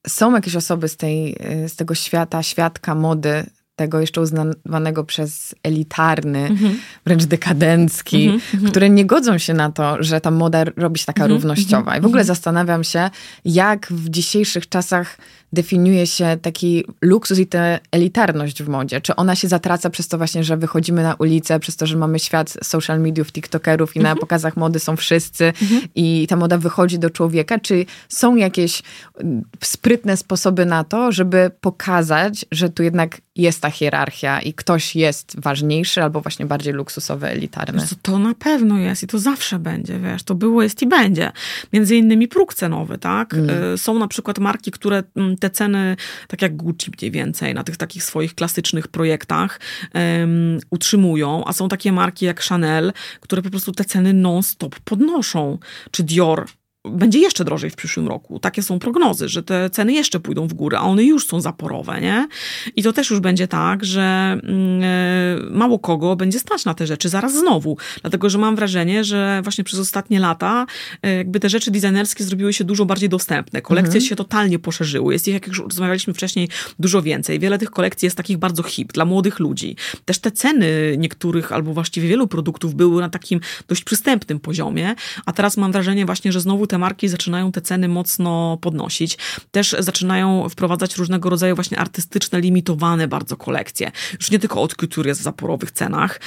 są 0.06 0.34
jakieś 0.34 0.56
osoby 0.56 0.88
z, 0.88 0.96
tej, 0.96 1.36
e, 1.40 1.68
z 1.68 1.76
tego 1.76 1.94
świata, 1.94 2.42
świadka 2.42 2.94
mody, 2.94 3.46
tego 3.76 4.00
jeszcze 4.00 4.20
uznawanego 4.20 5.04
przez 5.04 5.54
elitarny, 5.62 6.48
mm-hmm. 6.48 6.74
wręcz 7.06 7.24
dekadencki, 7.24 8.30
mm-hmm. 8.30 8.70
które 8.70 8.90
nie 8.90 9.06
godzą 9.06 9.38
się 9.38 9.54
na 9.54 9.72
to, 9.72 9.96
że 10.00 10.20
ta 10.20 10.30
moda 10.30 10.64
robi 10.76 10.98
się 10.98 11.06
taka 11.06 11.24
mm-hmm. 11.24 11.30
równościowa. 11.30 11.96
I 11.96 12.00
w 12.00 12.06
ogóle 12.06 12.20
mhm. 12.20 12.36
zastanawiam 12.36 12.84
się, 12.84 13.10
jak 13.44 13.86
w 13.90 14.08
dzisiejszych 14.08 14.68
czasach 14.68 15.18
definiuje 15.52 16.06
się 16.06 16.36
taki 16.42 16.84
luksus 17.02 17.38
i 17.38 17.46
tę 17.46 17.78
elitarność 17.92 18.62
w 18.62 18.68
modzie? 18.68 19.00
Czy 19.00 19.16
ona 19.16 19.34
się 19.34 19.48
zatraca 19.48 19.90
przez 19.90 20.08
to 20.08 20.18
właśnie, 20.18 20.44
że 20.44 20.56
wychodzimy 20.56 21.02
na 21.02 21.14
ulicę, 21.14 21.60
przez 21.60 21.76
to, 21.76 21.86
że 21.86 21.96
mamy 21.96 22.18
świat 22.18 22.56
social 22.62 23.00
mediów, 23.00 23.32
tiktokerów 23.32 23.96
i 23.96 23.98
na 23.98 24.08
mhm. 24.08 24.18
pokazach 24.18 24.56
mody 24.56 24.78
są 24.78 24.96
wszyscy 24.96 25.44
mhm. 25.44 25.82
i 25.94 26.26
ta 26.26 26.36
moda 26.36 26.58
wychodzi 26.58 26.98
do 26.98 27.10
człowieka? 27.10 27.58
Czy 27.58 27.86
są 28.08 28.36
jakieś 28.36 28.82
mm, 29.18 29.42
sprytne 29.64 30.16
sposoby 30.16 30.66
na 30.66 30.84
to, 30.84 31.12
żeby 31.12 31.50
pokazać, 31.60 32.44
że 32.50 32.70
tu 32.70 32.82
jednak 32.82 33.20
jest 33.36 33.60
ta 33.60 33.70
hierarchia 33.70 34.40
i 34.40 34.54
ktoś 34.54 34.96
jest 34.96 35.40
ważniejszy 35.40 36.02
albo 36.02 36.20
właśnie 36.20 36.46
bardziej 36.46 36.72
luksusowy, 36.72 37.26
elitarny? 37.26 37.82
To 38.02 38.18
na 38.18 38.34
pewno 38.34 38.78
jest 38.78 39.02
i 39.02 39.06
to 39.06 39.18
zawsze 39.18 39.58
będzie, 39.58 39.98
wiesz, 39.98 40.22
to 40.22 40.34
było, 40.34 40.62
jest 40.62 40.82
i 40.82 40.86
będzie. 40.86 41.32
Między 41.72 41.96
innymi 41.96 42.28
próg 42.28 42.54
cenowy, 42.54 42.98
tak? 42.98 43.34
Mm. 43.34 43.78
Są 43.78 43.98
na 43.98 44.08
przykład 44.08 44.38
marki, 44.38 44.70
które 44.70 45.02
mm, 45.16 45.36
te 45.42 45.50
ceny, 45.50 45.96
tak 46.28 46.42
jak 46.42 46.56
Gucci 46.56 46.90
mniej 46.98 47.10
więcej, 47.10 47.54
na 47.54 47.64
tych 47.64 47.76
takich 47.76 48.04
swoich 48.04 48.34
klasycznych 48.34 48.88
projektach 48.88 49.60
um, 49.94 50.58
utrzymują, 50.70 51.44
a 51.46 51.52
są 51.52 51.68
takie 51.68 51.92
marki 51.92 52.24
jak 52.24 52.40
Chanel, 52.40 52.92
które 53.20 53.42
po 53.42 53.50
prostu 53.50 53.72
te 53.72 53.84
ceny 53.84 54.12
non-stop 54.12 54.80
podnoszą, 54.80 55.58
czy 55.90 56.02
Dior 56.02 56.46
będzie 56.84 57.18
jeszcze 57.18 57.44
drożej 57.44 57.70
w 57.70 57.76
przyszłym 57.76 58.08
roku. 58.08 58.38
Takie 58.38 58.62
są 58.62 58.78
prognozy, 58.78 59.28
że 59.28 59.42
te 59.42 59.70
ceny 59.70 59.92
jeszcze 59.92 60.20
pójdą 60.20 60.46
w 60.46 60.54
górę, 60.54 60.78
a 60.78 60.82
one 60.82 61.04
już 61.04 61.26
są 61.26 61.40
zaporowe, 61.40 62.00
nie? 62.00 62.28
I 62.76 62.82
to 62.82 62.92
też 62.92 63.10
już 63.10 63.20
będzie 63.20 63.48
tak, 63.48 63.84
że 63.84 64.02
mm, 64.42 64.82
e, 64.82 65.50
mało 65.50 65.78
kogo 65.78 66.16
będzie 66.16 66.38
stać 66.38 66.64
na 66.64 66.74
te 66.74 66.86
rzeczy 66.86 67.08
zaraz 67.08 67.38
znowu. 67.38 67.76
Dlatego, 68.00 68.30
że 68.30 68.38
mam 68.38 68.56
wrażenie, 68.56 69.04
że 69.04 69.40
właśnie 69.42 69.64
przez 69.64 69.78
ostatnie 69.78 70.20
lata 70.20 70.66
e, 71.02 71.16
jakby 71.16 71.40
te 71.40 71.48
rzeczy 71.48 71.70
designerskie 71.70 72.24
zrobiły 72.24 72.52
się 72.52 72.64
dużo 72.64 72.84
bardziej 72.84 73.08
dostępne. 73.08 73.62
Kolekcje 73.62 73.94
mhm. 73.94 74.08
się 74.08 74.16
totalnie 74.16 74.58
poszerzyły. 74.58 75.12
Jest 75.12 75.28
ich, 75.28 75.34
jak 75.34 75.46
już 75.46 75.58
rozmawialiśmy 75.58 76.14
wcześniej, 76.14 76.48
dużo 76.78 77.02
więcej. 77.02 77.38
Wiele 77.38 77.58
tych 77.58 77.70
kolekcji 77.70 78.06
jest 78.06 78.16
takich 78.16 78.38
bardzo 78.38 78.62
hip, 78.62 78.92
dla 78.92 79.04
młodych 79.04 79.38
ludzi. 79.38 79.76
Też 80.04 80.18
te 80.18 80.30
ceny 80.30 80.94
niektórych, 80.98 81.52
albo 81.52 81.74
właściwie 81.74 82.08
wielu 82.08 82.26
produktów 82.26 82.74
były 82.74 83.00
na 83.00 83.08
takim 83.08 83.40
dość 83.68 83.84
przystępnym 83.84 84.40
poziomie, 84.40 84.94
a 85.26 85.32
teraz 85.32 85.56
mam 85.56 85.72
wrażenie 85.72 86.06
właśnie, 86.06 86.32
że 86.32 86.40
znowu 86.40 86.66
te 86.72 86.78
marki 86.78 87.08
zaczynają 87.08 87.52
te 87.52 87.60
ceny 87.60 87.88
mocno 87.88 88.58
podnosić. 88.60 89.18
Też 89.50 89.76
zaczynają 89.78 90.48
wprowadzać 90.48 90.96
różnego 90.96 91.30
rodzaju 91.30 91.54
właśnie 91.54 91.78
artystyczne, 91.78 92.40
limitowane 92.40 93.08
bardzo 93.08 93.36
kolekcje. 93.36 93.92
Już 94.12 94.30
nie 94.30 94.38
tylko 94.38 94.62
od 94.62 94.74
couture 94.74 95.06
jest 95.06 95.20
w 95.20 95.24
zaporowych 95.24 95.70
cenach, 95.70 96.20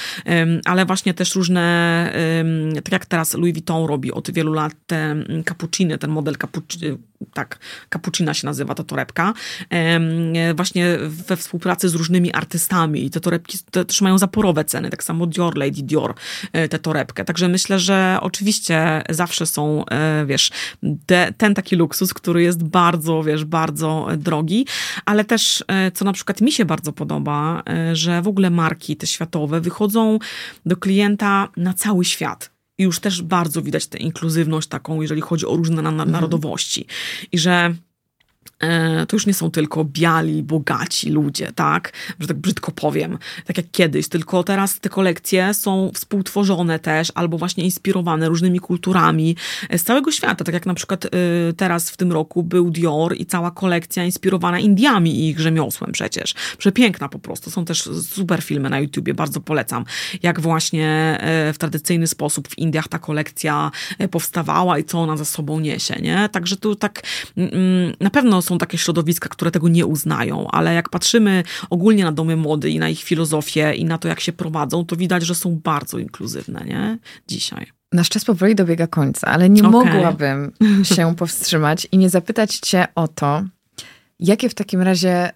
ale 0.64 0.86
właśnie 0.86 1.14
też 1.14 1.34
różne, 1.34 1.66
tak 2.74 2.92
jak 2.92 3.06
teraz 3.06 3.34
Louis 3.34 3.54
Vuitton 3.54 3.86
robi 3.86 4.12
od 4.12 4.30
wielu 4.30 4.52
lat 4.52 4.72
te 4.86 5.16
cappucciny, 5.44 5.98
ten 5.98 6.10
model 6.10 6.36
cappuccino, 6.36 6.96
tak, 7.32 7.58
cappuccina 7.90 8.34
się 8.34 8.46
nazywa 8.46 8.74
ta 8.74 8.84
torebka, 8.84 9.32
właśnie 10.54 10.98
we 11.08 11.36
współpracy 11.36 11.88
z 11.88 11.94
różnymi 11.94 12.32
artystami. 12.32 13.04
I 13.04 13.10
te 13.10 13.20
torebki 13.20 13.58
te 13.70 13.84
też 13.84 14.00
mają 14.00 14.18
zaporowe 14.18 14.64
ceny, 14.64 14.90
tak 14.90 15.04
samo 15.04 15.26
Dior, 15.26 15.56
Lady 15.56 15.82
Dior, 15.82 16.14
e, 16.52 16.68
tę 16.68 16.78
torebkę. 16.78 17.24
Także 17.24 17.48
myślę, 17.48 17.78
że 17.78 18.18
oczywiście 18.20 19.02
zawsze 19.10 19.46
są, 19.46 19.84
e, 19.86 20.26
wiesz, 20.26 20.50
te, 21.06 21.32
ten 21.36 21.54
taki 21.54 21.76
luksus, 21.76 22.14
który 22.14 22.42
jest 22.42 22.64
bardzo, 22.64 23.22
wiesz, 23.22 23.44
bardzo 23.44 24.08
drogi, 24.16 24.66
ale 25.04 25.24
też, 25.24 25.64
e, 25.68 25.90
co 25.90 26.04
na 26.04 26.12
przykład 26.12 26.40
mi 26.40 26.52
się 26.52 26.64
bardzo 26.64 26.92
podoba, 26.92 27.62
że 27.92 28.22
w 28.22 28.28
ogóle 28.28 28.50
marki 28.50 28.96
te 28.96 29.06
światowe 29.06 29.60
wychodzą 29.60 30.18
do 30.66 30.76
klienta 30.76 31.48
na 31.56 31.74
cały 31.74 32.04
świat 32.04 32.55
i 32.78 32.82
już 32.82 33.00
też 33.00 33.22
bardzo 33.22 33.62
widać 33.62 33.86
tę 33.86 33.98
inkluzywność 33.98 34.68
taką, 34.68 35.00
jeżeli 35.00 35.20
chodzi 35.20 35.46
o 35.46 35.56
różne 35.56 35.76
na, 35.76 35.90
na, 35.90 36.02
mhm. 36.02 36.10
narodowości. 36.10 36.86
I 37.32 37.38
że 37.38 37.74
to 39.08 39.16
już 39.16 39.26
nie 39.26 39.34
są 39.34 39.50
tylko 39.50 39.84
biali, 39.84 40.42
bogaci 40.42 41.10
ludzie, 41.10 41.52
tak? 41.54 41.92
Że 42.20 42.26
tak 42.26 42.36
brzydko 42.36 42.72
powiem, 42.72 43.18
tak 43.46 43.56
jak 43.56 43.66
kiedyś, 43.72 44.08
tylko 44.08 44.44
teraz 44.44 44.80
te 44.80 44.88
kolekcje 44.88 45.54
są 45.54 45.90
współtworzone 45.94 46.78
też, 46.78 47.12
albo 47.14 47.38
właśnie 47.38 47.64
inspirowane 47.64 48.28
różnymi 48.28 48.60
kulturami 48.60 49.36
z 49.76 49.82
całego 49.82 50.12
świata, 50.12 50.44
tak 50.44 50.54
jak 50.54 50.66
na 50.66 50.74
przykład 50.74 51.04
y, 51.04 51.08
teraz 51.56 51.90
w 51.90 51.96
tym 51.96 52.12
roku 52.12 52.42
był 52.42 52.70
Dior 52.70 53.16
i 53.16 53.26
cała 53.26 53.50
kolekcja 53.50 54.04
inspirowana 54.04 54.58
Indiami 54.58 55.20
i 55.20 55.28
ich 55.28 55.40
rzemiosłem 55.40 55.92
przecież. 55.92 56.34
Przepiękna 56.58 57.08
po 57.08 57.18
prostu. 57.18 57.50
Są 57.50 57.64
też 57.64 57.88
super 58.02 58.42
filmy 58.42 58.70
na 58.70 58.80
YouTubie, 58.80 59.14
bardzo 59.14 59.40
polecam, 59.40 59.84
jak 60.22 60.40
właśnie 60.40 61.18
e, 61.20 61.52
w 61.52 61.58
tradycyjny 61.58 62.06
sposób 62.06 62.48
w 62.48 62.58
Indiach 62.58 62.88
ta 62.88 62.98
kolekcja 62.98 63.70
e, 63.98 64.08
powstawała 64.08 64.78
i 64.78 64.84
co 64.84 64.98
ona 64.98 65.16
za 65.16 65.24
sobą 65.24 65.60
niesie, 65.60 65.94
nie? 66.02 66.28
Także 66.32 66.56
tu 66.56 66.74
tak 66.74 67.02
mm, 67.36 67.50
mm, 67.52 67.94
na 68.00 68.10
pewno 68.10 68.35
są 68.42 68.58
takie 68.58 68.78
środowiska, 68.78 69.28
które 69.28 69.50
tego 69.50 69.68
nie 69.68 69.86
uznają, 69.86 70.50
ale 70.50 70.74
jak 70.74 70.88
patrzymy 70.88 71.42
ogólnie 71.70 72.04
na 72.04 72.12
domy 72.12 72.36
mody 72.36 72.70
i 72.70 72.78
na 72.78 72.88
ich 72.88 73.02
filozofię 73.02 73.74
i 73.74 73.84
na 73.84 73.98
to, 73.98 74.08
jak 74.08 74.20
się 74.20 74.32
prowadzą, 74.32 74.84
to 74.84 74.96
widać, 74.96 75.22
że 75.22 75.34
są 75.34 75.60
bardzo 75.64 75.98
inkluzywne, 75.98 76.64
nie? 76.64 76.98
Dzisiaj. 77.28 77.66
Nasz 77.92 78.08
czas 78.08 78.24
powoli 78.24 78.54
dobiega 78.54 78.86
końca, 78.86 79.26
ale 79.26 79.50
nie 79.50 79.68
okay. 79.68 79.72
mogłabym 79.72 80.52
się 80.82 81.14
powstrzymać 81.18 81.88
i 81.92 81.98
nie 81.98 82.10
zapytać 82.10 82.58
cię 82.58 82.86
o 82.94 83.08
to, 83.08 83.42
jakie 84.20 84.48
w 84.48 84.54
takim 84.54 84.82
razie 84.82 85.30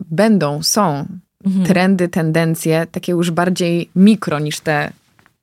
będą, 0.00 0.62
są 0.62 1.06
mhm. 1.44 1.66
trendy, 1.66 2.08
tendencje, 2.08 2.86
takie 2.90 3.12
już 3.12 3.30
bardziej 3.30 3.90
mikro 3.96 4.38
niż 4.38 4.60
te 4.60 4.92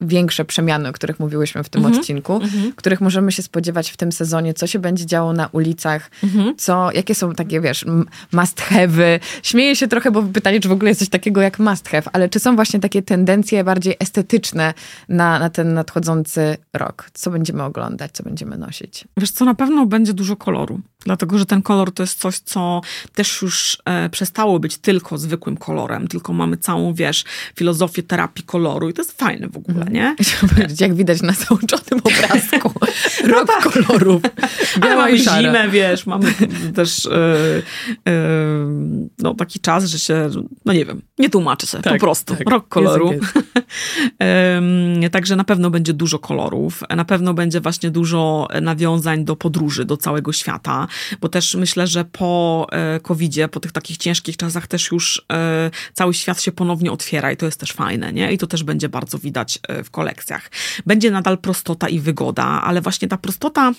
większe 0.01 0.45
przemiany, 0.45 0.89
o 0.89 0.93
których 0.93 1.19
mówiłyśmy 1.19 1.63
w 1.63 1.69
tym 1.69 1.81
mm 1.81 1.93
-hmm. 1.93 1.99
odcinku, 1.99 2.35
mm 2.35 2.49
-hmm. 2.49 2.75
których 2.75 3.01
możemy 3.01 3.31
się 3.31 3.43
spodziewać 3.43 3.89
w 3.89 3.97
tym 3.97 4.11
sezonie, 4.11 4.53
co 4.53 4.67
się 4.67 4.79
będzie 4.79 5.05
działo 5.05 5.33
na 5.33 5.47
ulicach, 5.51 6.11
mm 6.23 6.35
-hmm. 6.35 6.53
co, 6.57 6.91
jakie 6.91 7.15
są 7.15 7.33
takie, 7.33 7.61
wiesz, 7.61 7.85
must 8.31 8.61
have'y. 8.61 9.19
Śmieję 9.43 9.75
się 9.75 9.87
trochę, 9.87 10.11
bo 10.11 10.23
pytanie, 10.23 10.59
czy 10.59 10.69
w 10.69 10.71
ogóle 10.71 10.91
jest 10.91 10.99
coś 10.99 11.09
takiego 11.09 11.41
jak 11.41 11.59
must 11.59 11.89
have, 11.89 12.03
ale 12.13 12.29
czy 12.29 12.39
są 12.39 12.55
właśnie 12.55 12.79
takie 12.79 13.01
tendencje 13.01 13.63
bardziej 13.63 13.95
estetyczne 13.99 14.73
na, 15.09 15.39
na 15.39 15.49
ten 15.49 15.73
nadchodzący 15.73 16.57
rok? 16.73 17.09
Co 17.13 17.31
będziemy 17.31 17.63
oglądać, 17.63 18.11
co 18.11 18.23
będziemy 18.23 18.57
nosić? 18.57 19.07
Wiesz 19.17 19.31
co, 19.31 19.45
na 19.45 19.55
pewno 19.55 19.85
będzie 19.85 20.13
dużo 20.13 20.35
koloru, 20.35 20.79
dlatego, 21.05 21.37
że 21.37 21.45
ten 21.45 21.61
kolor 21.61 21.91
to 21.91 22.03
jest 22.03 22.19
coś, 22.19 22.39
co 22.39 22.81
też 23.15 23.41
już 23.41 23.77
e, 23.85 24.09
przestało 24.09 24.59
być 24.59 24.77
tylko 24.77 25.17
zwykłym 25.17 25.57
kolorem, 25.57 26.07
tylko 26.07 26.33
mamy 26.33 26.57
całą, 26.57 26.93
wiesz, 26.93 27.23
filozofię 27.55 28.03
terapii 28.03 28.45
koloru 28.45 28.89
i 28.89 28.93
to 28.93 29.01
jest 29.01 29.11
fajne 29.11 29.47
w 29.47 29.57
ogóle 29.57 29.86
nie? 29.88 30.15
Jak 30.81 30.95
widać 30.95 31.21
na 31.21 31.33
załączonym 31.33 32.01
obrazku. 32.03 32.71
Rok 33.33 33.47
no 33.65 33.71
kolorów. 33.71 34.21
Ale 34.81 34.95
mamy 34.95 35.17
zimę, 35.17 35.69
wiesz, 35.69 36.05
mamy 36.05 36.33
też 36.75 37.05
yy, 37.05 37.11
yy, 38.05 38.13
no, 39.19 39.33
taki 39.33 39.59
czas, 39.59 39.85
że 39.85 39.99
się, 39.99 40.29
no 40.65 40.73
nie 40.73 40.85
wiem, 40.85 41.01
nie 41.19 41.29
tłumaczy 41.29 41.67
się, 41.67 41.81
tak, 41.81 41.93
po 41.93 41.99
prostu. 41.99 42.35
Tak. 42.35 42.49
Rok 42.49 42.67
koloru. 42.67 43.11
także 45.11 45.35
na 45.35 45.43
pewno 45.43 45.69
będzie 45.69 45.93
dużo 45.93 46.19
kolorów. 46.19 46.83
Na 46.95 47.05
pewno 47.05 47.33
będzie 47.33 47.61
właśnie 47.61 47.91
dużo 47.91 48.47
nawiązań 48.61 49.25
do 49.25 49.35
podróży, 49.35 49.85
do 49.85 49.97
całego 49.97 50.33
świata, 50.33 50.88
bo 51.21 51.29
też 51.29 51.55
myślę, 51.55 51.88
że 51.88 52.05
po 52.05 52.67
e, 52.71 52.99
COVID-zie, 52.99 53.47
po 53.47 53.59
tych 53.59 53.71
takich 53.71 53.97
ciężkich 53.97 54.38
czasach 54.38 54.67
też 54.67 54.91
już 54.91 55.25
cały 55.93 56.13
świat 56.13 56.41
się 56.41 56.51
ponownie 56.51 56.91
otwiera 56.91 57.31
i 57.31 57.38
to 57.38 57.45
jest 57.45 57.59
też 57.59 57.71
fajne, 57.71 58.13
nie? 58.13 58.33
I 58.33 58.38
to 58.38 58.47
też 58.47 58.63
będzie 58.63 58.89
bardzo 58.89 59.17
widać 59.17 59.59
w 59.84 59.91
kolekcjach. 59.91 60.51
Będzie 60.86 61.11
nadal 61.11 61.38
prostota 61.38 61.89
i 61.89 61.99
wygoda, 61.99 62.43
ale 62.43 62.82
właśnie 62.82 63.07
ta 63.07 63.17
prostota 63.17 63.73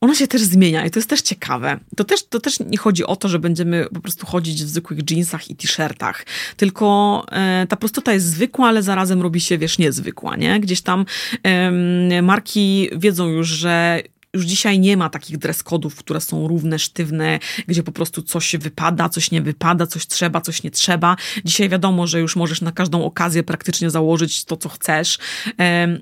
ona 0.00 0.14
się 0.14 0.26
też 0.26 0.42
zmienia 0.42 0.86
i 0.86 0.90
to 0.90 0.98
jest 0.98 1.10
też 1.10 1.22
ciekawe. 1.22 1.78
To 1.96 2.04
też, 2.04 2.26
to 2.26 2.40
też 2.40 2.60
nie 2.60 2.78
chodzi 2.78 3.04
o 3.04 3.16
to, 3.16 3.28
że 3.28 3.38
będziemy 3.38 3.86
po 3.94 4.00
prostu 4.00 4.26
chodzić 4.26 4.64
w 4.64 4.68
zwykłych 4.68 5.10
jeansach 5.10 5.50
i 5.50 5.56
t-shirtach, 5.56 6.26
tylko 6.56 7.26
e, 7.32 7.66
ta 7.68 7.76
prostota 7.76 8.12
jest 8.12 8.26
zwykła, 8.26 8.68
ale 8.68 8.82
zarazem 8.82 9.22
robi 9.22 9.40
się, 9.40 9.58
wiesz, 9.58 9.78
niezwykła, 9.78 10.36
nie? 10.36 10.60
Gdzieś 10.60 10.80
tam 10.80 11.04
e, 11.42 12.22
marki 12.22 12.90
wiedzą 12.96 13.28
już, 13.28 13.48
że 13.48 14.02
już 14.34 14.44
dzisiaj 14.44 14.80
nie 14.80 14.96
ma 14.96 15.10
takich 15.10 15.38
dress 15.38 15.62
kodów, 15.62 15.96
które 15.96 16.20
są 16.20 16.48
równe, 16.48 16.78
sztywne, 16.78 17.38
gdzie 17.66 17.82
po 17.82 17.92
prostu 17.92 18.22
coś 18.22 18.56
wypada, 18.56 19.08
coś 19.08 19.30
nie 19.30 19.42
wypada, 19.42 19.86
coś 19.86 20.06
trzeba, 20.06 20.40
coś 20.40 20.62
nie 20.62 20.70
trzeba. 20.70 21.16
Dzisiaj 21.44 21.68
wiadomo, 21.68 22.06
że 22.06 22.20
już 22.20 22.36
możesz 22.36 22.60
na 22.60 22.72
każdą 22.72 23.04
okazję 23.04 23.42
praktycznie 23.42 23.90
założyć 23.90 24.44
to, 24.44 24.56
co 24.56 24.68
chcesz, 24.68 25.18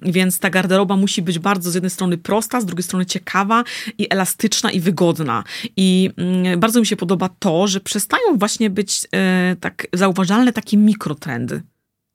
więc 0.02 0.38
ta 0.38 0.50
garderoba 0.50 0.96
musi 0.96 1.22
być 1.22 1.38
bardzo 1.38 1.70
z 1.70 1.74
jednej 1.74 1.90
strony 1.90 2.18
prosta, 2.18 2.60
z 2.60 2.66
drugiej 2.66 2.82
strony 2.82 3.06
ciekawa 3.06 3.64
i 3.98 4.06
elastyczna 4.10 4.70
i 4.70 4.80
wygodna. 4.80 5.44
I 5.76 6.10
mm, 6.16 6.60
bardzo 6.60 6.80
mi 6.80 6.86
się 6.86 6.96
podoba 6.96 7.28
to, 7.38 7.66
że 7.66 7.80
przestają 7.80 8.36
właśnie 8.36 8.70
być 8.70 9.06
e, 9.14 9.56
tak 9.60 9.86
zauważalne 9.92 10.52
takie 10.52 10.76
mikrotrendy 10.76 11.62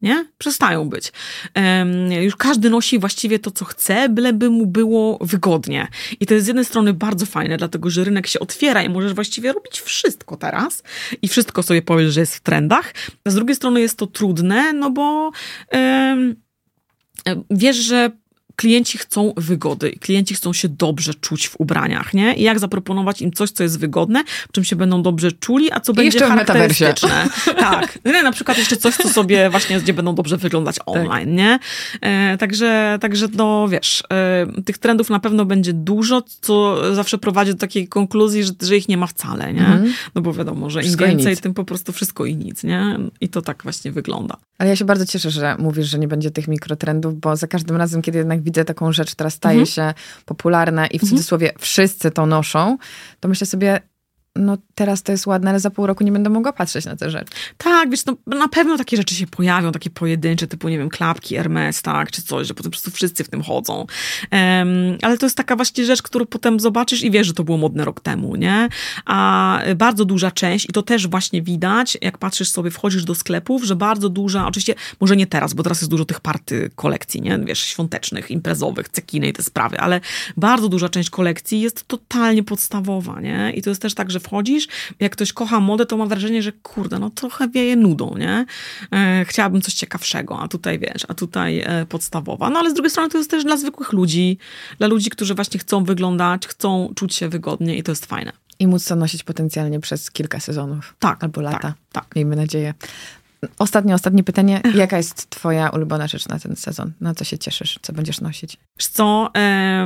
nie? 0.03 0.25
Przestają 0.37 0.89
być. 0.89 1.11
Um, 1.55 2.11
już 2.11 2.35
każdy 2.35 2.69
nosi 2.69 2.99
właściwie 2.99 3.39
to, 3.39 3.51
co 3.51 3.65
chce, 3.65 4.09
byleby 4.09 4.49
mu 4.49 4.65
było 4.65 5.17
wygodnie. 5.21 5.87
I 6.19 6.25
to 6.25 6.33
jest 6.33 6.45
z 6.45 6.47
jednej 6.47 6.65
strony 6.65 6.93
bardzo 6.93 7.25
fajne, 7.25 7.57
dlatego 7.57 7.89
że 7.89 8.03
rynek 8.03 8.27
się 8.27 8.39
otwiera 8.39 8.83
i 8.83 8.89
możesz 8.89 9.13
właściwie 9.13 9.53
robić 9.53 9.81
wszystko 9.81 10.37
teraz 10.37 10.83
i 11.21 11.27
wszystko 11.27 11.63
sobie 11.63 11.81
powiesz, 11.81 12.13
że 12.13 12.19
jest 12.19 12.35
w 12.35 12.41
trendach. 12.41 12.93
A 13.25 13.29
z 13.29 13.35
drugiej 13.35 13.55
strony 13.55 13.81
jest 13.81 13.97
to 13.97 14.07
trudne, 14.07 14.73
no 14.73 14.91
bo 14.91 15.31
um, 15.71 16.35
wiesz, 17.49 17.77
że 17.77 18.11
klienci 18.55 18.97
chcą 18.97 19.33
wygody, 19.37 19.91
klienci 19.91 20.35
chcą 20.35 20.53
się 20.53 20.69
dobrze 20.69 21.13
czuć 21.13 21.47
w 21.47 21.55
ubraniach, 21.59 22.13
nie? 22.13 22.33
I 22.33 22.43
jak 22.43 22.59
zaproponować 22.59 23.21
im 23.21 23.31
coś, 23.31 23.51
co 23.51 23.63
jest 23.63 23.79
wygodne, 23.79 24.23
w 24.49 24.51
czym 24.51 24.63
się 24.63 24.75
będą 24.75 25.03
dobrze 25.03 25.31
czuli, 25.31 25.71
a 25.71 25.79
co 25.79 25.91
I 25.91 25.95
będzie 25.95 26.19
charakterystyczne. 26.19 27.27
tak. 27.59 27.99
Nie, 28.05 28.23
na 28.23 28.31
przykład 28.31 28.57
jeszcze 28.57 28.77
coś, 28.77 28.95
co 28.95 29.09
sobie 29.09 29.49
właśnie, 29.49 29.79
gdzie 29.79 29.93
będą 29.93 30.15
dobrze 30.15 30.37
wyglądać 30.37 30.75
tak. 30.75 30.87
online, 30.87 31.27
tak. 31.27 31.37
nie? 31.37 31.59
E, 32.01 32.37
także, 32.37 32.97
także 33.01 33.27
no 33.33 33.67
wiesz, 33.67 34.03
e, 34.11 34.61
tych 34.65 34.77
trendów 34.77 35.09
na 35.09 35.19
pewno 35.19 35.45
będzie 35.45 35.73
dużo, 35.73 36.23
co 36.41 36.77
zawsze 36.95 37.17
prowadzi 37.17 37.51
do 37.51 37.57
takiej 37.57 37.87
konkluzji, 37.87 38.43
że, 38.43 38.51
że 38.61 38.77
ich 38.77 38.89
nie 38.89 38.97
ma 38.97 39.07
wcale, 39.07 39.53
nie? 39.53 39.65
Mhm. 39.65 39.93
No 40.15 40.21
bo 40.21 40.33
wiadomo, 40.33 40.69
że 40.69 40.81
wszystko 40.81 41.05
im 41.05 41.17
więcej, 41.17 41.37
tym 41.37 41.53
po 41.53 41.63
prostu 41.63 41.91
wszystko 41.91 42.25
i 42.25 42.35
nic, 42.35 42.63
nie? 42.63 42.99
I 43.21 43.29
to 43.29 43.41
tak 43.41 43.63
właśnie 43.63 43.91
wygląda. 43.91 44.37
Ale 44.57 44.69
ja 44.69 44.75
się 44.75 44.85
bardzo 44.85 45.05
cieszę, 45.05 45.31
że 45.31 45.55
mówisz, 45.59 45.87
że 45.87 45.99
nie 45.99 46.07
będzie 46.07 46.31
tych 46.31 46.47
mikrotrendów, 46.47 47.19
bo 47.19 47.35
za 47.35 47.47
każdym 47.47 47.77
razem, 47.77 48.01
kiedy 48.01 48.17
jednak 48.17 48.41
widzę 48.43 48.65
taką 48.65 48.91
rzecz, 48.91 49.11
która 49.11 49.29
staje 49.29 49.59
mhm. 49.59 49.65
się 49.65 49.93
popularna 50.25 50.87
i 50.87 50.99
w 50.99 51.03
mhm. 51.03 51.09
cudzysłowie 51.09 51.51
wszyscy 51.59 52.11
to 52.11 52.25
noszą, 52.25 52.77
to 53.19 53.29
myślę 53.29 53.47
sobie, 53.47 53.79
no 54.35 54.57
teraz 54.75 55.03
to 55.03 55.11
jest 55.11 55.27
ładne, 55.27 55.49
ale 55.49 55.59
za 55.59 55.69
pół 55.69 55.87
roku 55.87 56.03
nie 56.03 56.11
będę 56.11 56.29
mogła 56.29 56.53
patrzeć 56.53 56.85
na 56.85 56.95
te 56.95 57.09
rzeczy. 57.09 57.33
Tak, 57.57 57.89
wiesz, 57.89 58.05
no, 58.05 58.17
na 58.27 58.47
pewno 58.47 58.77
takie 58.77 58.97
rzeczy 58.97 59.15
się 59.15 59.27
pojawią, 59.27 59.71
takie 59.71 59.89
pojedyncze, 59.89 60.47
typu, 60.47 60.69
nie 60.69 60.77
wiem, 60.77 60.89
klapki 60.89 61.35
Hermes, 61.35 61.81
tak, 61.81 62.11
czy 62.11 62.21
coś, 62.21 62.47
że 62.47 62.53
potem 62.53 62.71
po 62.71 62.73
prostu 62.73 62.91
wszyscy 62.91 63.23
w 63.23 63.29
tym 63.29 63.41
chodzą. 63.41 63.85
Um, 64.31 64.97
ale 65.01 65.17
to 65.17 65.25
jest 65.25 65.37
taka 65.37 65.55
właśnie 65.55 65.85
rzecz, 65.85 66.01
którą 66.01 66.25
potem 66.25 66.59
zobaczysz 66.59 67.03
i 67.03 67.11
wiesz, 67.11 67.27
że 67.27 67.33
to 67.33 67.43
było 67.43 67.57
modne 67.57 67.85
rok 67.85 68.01
temu, 68.01 68.35
nie? 68.35 68.69
A 69.05 69.59
bardzo 69.75 70.05
duża 70.05 70.31
część, 70.31 70.69
i 70.69 70.73
to 70.73 70.81
też 70.81 71.07
właśnie 71.07 71.41
widać, 71.41 71.97
jak 72.01 72.17
patrzysz 72.17 72.49
sobie, 72.49 72.71
wchodzisz 72.71 73.03
do 73.03 73.15
sklepów, 73.15 73.63
że 73.63 73.75
bardzo 73.75 74.09
duża, 74.09 74.47
oczywiście, 74.47 74.75
może 74.99 75.15
nie 75.15 75.27
teraz, 75.27 75.53
bo 75.53 75.63
teraz 75.63 75.81
jest 75.81 75.91
dużo 75.91 76.05
tych 76.05 76.19
party 76.19 76.69
kolekcji, 76.75 77.21
nie? 77.21 77.39
Wiesz, 77.39 77.59
świątecznych, 77.59 78.31
imprezowych, 78.31 78.89
cekiny 78.89 79.27
i 79.27 79.33
te 79.33 79.43
sprawy, 79.43 79.79
ale 79.79 80.01
bardzo 80.37 80.69
duża 80.69 80.89
część 80.89 81.09
kolekcji 81.09 81.61
jest 81.61 81.87
totalnie 81.87 82.43
podstawowa, 82.43 83.21
nie? 83.21 83.51
I 83.55 83.61
to 83.61 83.69
jest 83.69 83.81
też 83.81 83.93
tak, 83.93 84.11
że 84.11 84.19
wchodzisz, 84.23 84.67
jak 84.99 85.11
ktoś 85.11 85.33
kocha 85.33 85.59
modę, 85.59 85.85
to 85.85 85.97
ma 85.97 86.05
wrażenie, 86.05 86.43
że 86.43 86.51
kurde, 86.51 86.99
no 86.99 87.09
trochę 87.09 87.49
wieje 87.49 87.75
nudą, 87.75 88.17
nie? 88.17 88.45
E, 88.91 89.25
chciałabym 89.27 89.61
coś 89.61 89.73
ciekawszego, 89.73 90.39
a 90.39 90.47
tutaj 90.47 90.79
wiesz, 90.79 91.05
a 91.07 91.13
tutaj 91.13 91.59
e, 91.59 91.85
podstawowa. 91.89 92.49
No 92.49 92.59
ale 92.59 92.71
z 92.71 92.73
drugiej 92.73 92.91
strony 92.91 93.09
to 93.09 93.17
jest 93.17 93.29
też 93.29 93.43
dla 93.43 93.57
zwykłych 93.57 93.93
ludzi, 93.93 94.37
dla 94.77 94.87
ludzi, 94.87 95.09
którzy 95.09 95.35
właśnie 95.35 95.59
chcą 95.59 95.83
wyglądać, 95.83 96.47
chcą 96.47 96.93
czuć 96.95 97.15
się 97.15 97.29
wygodnie 97.29 97.77
i 97.77 97.83
to 97.83 97.91
jest 97.91 98.05
fajne. 98.05 98.31
I 98.59 98.67
móc 98.67 98.85
to 98.85 98.95
nosić 98.95 99.23
potencjalnie 99.23 99.79
przez 99.79 100.11
kilka 100.11 100.39
sezonów. 100.39 100.95
Tak. 100.99 101.23
Albo 101.23 101.41
lata. 101.41 101.59
Tak, 101.59 101.75
tak. 101.91 102.15
Miejmy 102.15 102.35
nadzieję. 102.35 102.73
Ostatnie, 103.59 103.95
ostatnie 103.95 104.23
pytanie. 104.23 104.61
Jaka 104.75 104.97
jest 104.97 105.29
twoja 105.29 105.69
ulubiona 105.69 106.07
rzecz 106.07 106.27
na 106.27 106.39
ten 106.39 106.55
sezon? 106.55 106.91
Na 107.01 107.15
co 107.15 107.23
się 107.23 107.37
cieszysz? 107.37 107.79
Co 107.81 107.93
będziesz 107.93 108.21
nosić? 108.21 108.57
Wiesz 108.79 108.87
co, 108.87 109.31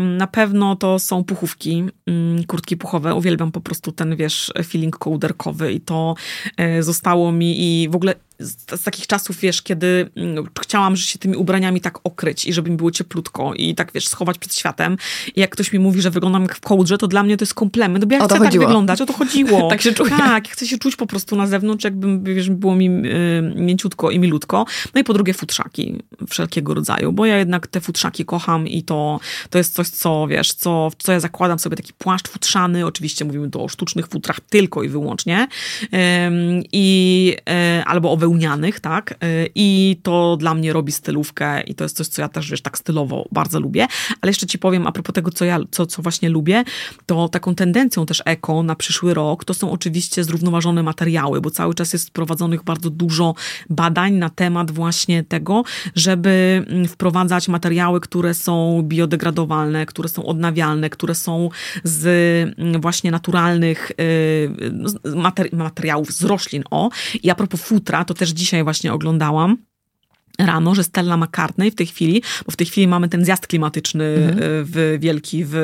na 0.02 0.28
pewno 0.28 0.76
to 0.76 1.00
są 1.00 1.24
puchówki, 1.24 1.84
mm, 2.08 2.44
kurtki 2.44 2.78
puchowe. 2.78 3.16
Uwielbiam 3.16 3.52
po 3.52 3.62
prostu 3.62 3.92
ten, 3.92 4.16
wiesz, 4.16 4.54
feeling 4.68 4.98
kołderkowy 4.98 5.72
i 5.72 5.82
to 5.82 6.16
e, 6.58 6.84
zostało 6.84 7.32
mi 7.32 7.84
i 7.84 7.90
w 7.90 7.96
ogóle 7.96 8.16
z, 8.40 8.80
z, 8.80 8.84
takich 8.84 9.08
czasów, 9.08 9.40
wiesz, 9.40 9.62
kiedy 9.62 10.10
mm, 10.16 10.46
chciałam 10.62 10.96
że 10.96 11.06
się 11.06 11.20
tymi 11.20 11.36
ubraniami 11.36 11.82
tak 11.82 12.00
okryć 12.04 12.46
i 12.46 12.54
żeby 12.54 12.70
mi 12.70 12.78
było 12.78 12.92
cieplutko 12.92 13.54
i 13.54 13.76
tak, 13.76 13.92
wiesz, 13.94 14.08
schować 14.08 14.38
przed 14.38 14.56
światem. 14.56 14.98
I 15.36 15.40
jak 15.40 15.50
ktoś 15.50 15.74
mi 15.74 15.80
mówi, 15.80 16.02
że 16.02 16.12
wyglądam 16.12 16.42
jak 16.42 16.56
w 16.56 16.60
kołdrze, 16.60 16.98
to 16.98 17.08
dla 17.08 17.24
mnie 17.24 17.38
to 17.38 17.44
jest 17.44 17.54
komplement, 17.54 18.06
bo 18.06 18.16
ja 18.16 18.26
chcę 18.26 18.40
tak 18.40 18.52
wyglądać, 18.52 19.02
o 19.02 19.06
to 19.06 19.14
chodziło. 19.14 19.68
tak 19.70 19.82
się 19.82 19.94
czuję. 19.94 20.10
Tak, 20.10 20.48
chcę 20.48 20.68
się 20.68 20.78
czuć 20.78 20.96
po 20.96 21.08
prostu 21.08 21.36
na 21.36 21.48
zewnątrz, 21.48 21.84
jakby, 21.84 22.34
wiesz, 22.36 22.50
było 22.50 22.76
mi 22.76 22.88
y, 22.90 23.54
mięciutko 23.56 24.12
i 24.12 24.20
milutko. 24.20 24.66
No 24.94 25.02
i 25.02 25.04
po 25.04 25.14
drugie 25.14 25.34
futrzaki 25.34 25.96
wszelkiego 26.30 26.74
rodzaju, 26.74 27.12
bo 27.12 27.26
ja 27.26 27.38
jednak 27.38 27.68
te 27.68 27.82
futrzaki 27.82 28.26
kocham 28.26 28.68
i 28.68 28.84
to, 28.84 29.20
to 29.50 29.58
jest 29.58 29.74
coś, 29.74 29.88
co, 29.88 30.28
wiesz, 30.28 30.54
co, 30.54 30.92
co 30.98 31.12
ja 31.12 31.20
zakładam 31.20 31.60
sobie, 31.60 31.76
taki 31.76 31.94
płaszcz 31.94 32.28
futrzany, 32.28 32.86
oczywiście 32.86 33.26
mówimy 33.26 33.50
tu 33.50 33.64
o 33.64 33.68
sztucznych 33.68 34.08
futrach 34.08 34.40
tylko 34.40 34.84
i 34.84 34.90
wyłącznie, 34.90 35.48
i, 36.72 37.36
y, 37.80 37.84
albo 37.86 38.12
o 38.12 38.18
wełnianych, 38.28 38.80
tak, 38.80 39.12
y, 39.12 39.50
i 39.56 40.00
to 40.04 40.38
dla 40.38 40.54
mnie 40.54 40.74
robi 40.74 40.92
stylówkę 40.92 41.62
i 41.62 41.76
to 41.76 41.84
jest 41.86 41.98
coś, 41.98 42.08
co 42.08 42.22
ja 42.22 42.30
też, 42.30 42.52
wiesz, 42.52 42.62
tak 42.62 42.78
stylowo 42.78 43.26
bardzo 43.32 43.60
lubię, 43.60 43.88
ale 44.22 44.30
jeszcze 44.30 44.48
ci 44.48 44.60
powiem 44.60 44.88
a 44.88 44.92
propos 44.92 45.14
tego, 45.14 45.32
co 45.32 45.46
ja, 45.46 45.60
co, 45.72 45.86
co 45.86 46.02
właśnie 46.02 46.30
lubię, 46.30 46.64
to 47.06 47.30
taką 47.30 47.56
tendencją 47.56 48.06
też 48.06 48.24
eko 48.26 48.64
na 48.64 48.76
przyszły 48.76 49.14
rok, 49.14 49.46
to 49.46 49.54
są 49.54 49.72
oczywiście 49.72 50.24
zrównoważone 50.24 50.84
materiały, 50.84 51.42
bo 51.42 51.52
cały 51.52 51.74
czas 51.74 51.94
jest 51.94 52.12
prowadzonych 52.12 52.64
bardzo 52.64 52.90
dużo 52.90 53.36
badań 53.70 54.14
na 54.14 54.30
temat 54.30 54.72
właśnie 54.72 55.24
tego, 55.24 55.64
żeby 55.96 56.66
mm, 56.68 56.88
wprowadzać 56.88 57.48
materiały, 57.48 58.00
które 58.00 58.34
są 58.34 58.82
biodegradowalne, 58.84 59.86
które 59.86 60.10
są 60.10 60.26
odnawialne, 60.26 60.90
które 60.90 61.16
są 61.16 61.50
z 61.84 62.06
mm, 62.60 62.82
właśnie 62.82 63.12
naturalnych 63.12 63.92
y, 63.92 64.52
materiałów 65.54 66.12
z 66.12 66.24
roślin. 66.24 66.64
O, 66.72 66.90
i 67.24 67.30
a 67.30 67.36
propos 67.36 67.62
futra, 67.62 68.06
to 68.06 68.14
też 68.18 68.30
dzisiaj 68.30 68.64
właśnie 68.64 68.94
oglądałam 68.94 69.58
rano, 70.40 70.76
że 70.76 70.84
Stella 70.84 71.18
McCartney 71.18 71.72
w 71.72 71.76
tej 71.76 71.88
chwili, 71.88 72.24
bo 72.46 72.52
w 72.52 72.56
tej 72.56 72.68
chwili 72.68 72.88
mamy 72.88 73.10
ten 73.10 73.26
zjazd 73.26 73.48
klimatyczny 73.48 74.06
mhm. 74.06 74.38
w 74.40 74.98
wielki 75.00 75.44
w 75.46 75.56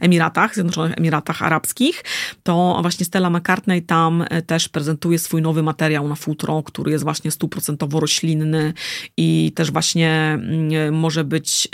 Emiratach, 0.00 0.54
Zjednoczonych 0.54 0.98
Emiratach 0.98 1.42
Arabskich, 1.42 2.04
to 2.42 2.78
właśnie 2.82 3.06
Stella 3.06 3.30
McCartney 3.30 3.82
tam 3.82 4.24
e, 4.30 4.42
też 4.42 4.68
prezentuje 4.68 5.18
swój 5.18 5.42
nowy 5.42 5.62
materiał 5.62 6.08
na 6.08 6.14
futro, 6.14 6.62
który 6.62 6.90
jest 6.90 7.04
właśnie 7.04 7.30
stuprocentowo 7.30 8.00
roślinny 8.00 8.72
i 9.16 9.52
też 9.54 9.70
właśnie 9.70 10.38
mm, 10.42 10.94
może 10.94 11.24
być 11.24 11.68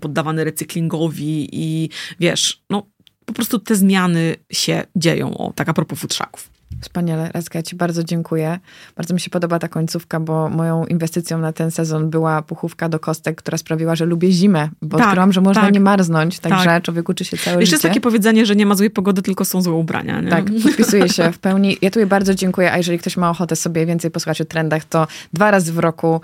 poddawany 0.00 0.44
recyklingowi 0.44 1.48
i 1.52 1.88
wiesz, 2.20 2.62
no 2.70 2.86
po 3.24 3.32
prostu 3.32 3.58
te 3.58 3.76
zmiany 3.76 4.36
się 4.52 4.82
dzieją, 4.96 5.38
o, 5.38 5.52
tak 5.52 5.68
a 5.68 5.72
propos 5.72 5.98
futrzaków. 5.98 6.57
Wspaniale, 6.80 7.30
Raska, 7.34 7.58
ja 7.58 7.62
Ci 7.62 7.76
bardzo 7.76 8.04
dziękuję. 8.04 8.58
Bardzo 8.96 9.14
mi 9.14 9.20
się 9.20 9.30
podoba 9.30 9.58
ta 9.58 9.68
końcówka, 9.68 10.20
bo 10.20 10.48
moją 10.48 10.86
inwestycją 10.86 11.38
na 11.38 11.52
ten 11.52 11.70
sezon 11.70 12.10
była 12.10 12.42
puchówka 12.42 12.88
do 12.88 12.98
kostek, 12.98 13.36
która 13.36 13.58
sprawiła, 13.58 13.96
że 13.96 14.04
lubię 14.04 14.32
zimę, 14.32 14.68
bo 14.82 14.98
tak, 14.98 15.06
odkryłam, 15.06 15.32
że 15.32 15.40
można 15.40 15.62
tak, 15.62 15.74
nie 15.74 15.80
marznąć, 15.80 16.38
także 16.38 16.64
tak. 16.64 16.82
człowiek 16.82 17.08
uczy 17.08 17.24
się 17.24 17.36
całe 17.36 17.60
Jeszcze 17.60 17.66
życie. 17.66 17.74
jest 17.74 17.82
takie 17.82 18.00
powiedzenie, 18.00 18.46
że 18.46 18.56
nie 18.56 18.66
ma 18.66 18.74
złej 18.74 18.90
pogody, 18.90 19.22
tylko 19.22 19.44
są 19.44 19.62
złe 19.62 19.74
ubrania. 19.74 20.20
Nie? 20.20 20.30
Tak, 20.30 20.44
podpisuję 20.62 21.08
się 21.08 21.32
w 21.32 21.38
pełni. 21.38 21.76
Ja 21.82 21.90
tu 21.90 22.06
bardzo 22.06 22.34
dziękuję, 22.34 22.72
a 22.72 22.76
jeżeli 22.76 22.98
ktoś 22.98 23.16
ma 23.16 23.30
ochotę 23.30 23.56
sobie 23.56 23.86
więcej 23.86 24.10
posłuchać 24.10 24.40
o 24.40 24.44
trendach, 24.44 24.84
to 24.84 25.06
dwa 25.32 25.50
razy 25.50 25.72
w 25.72 25.78
roku 25.78 26.20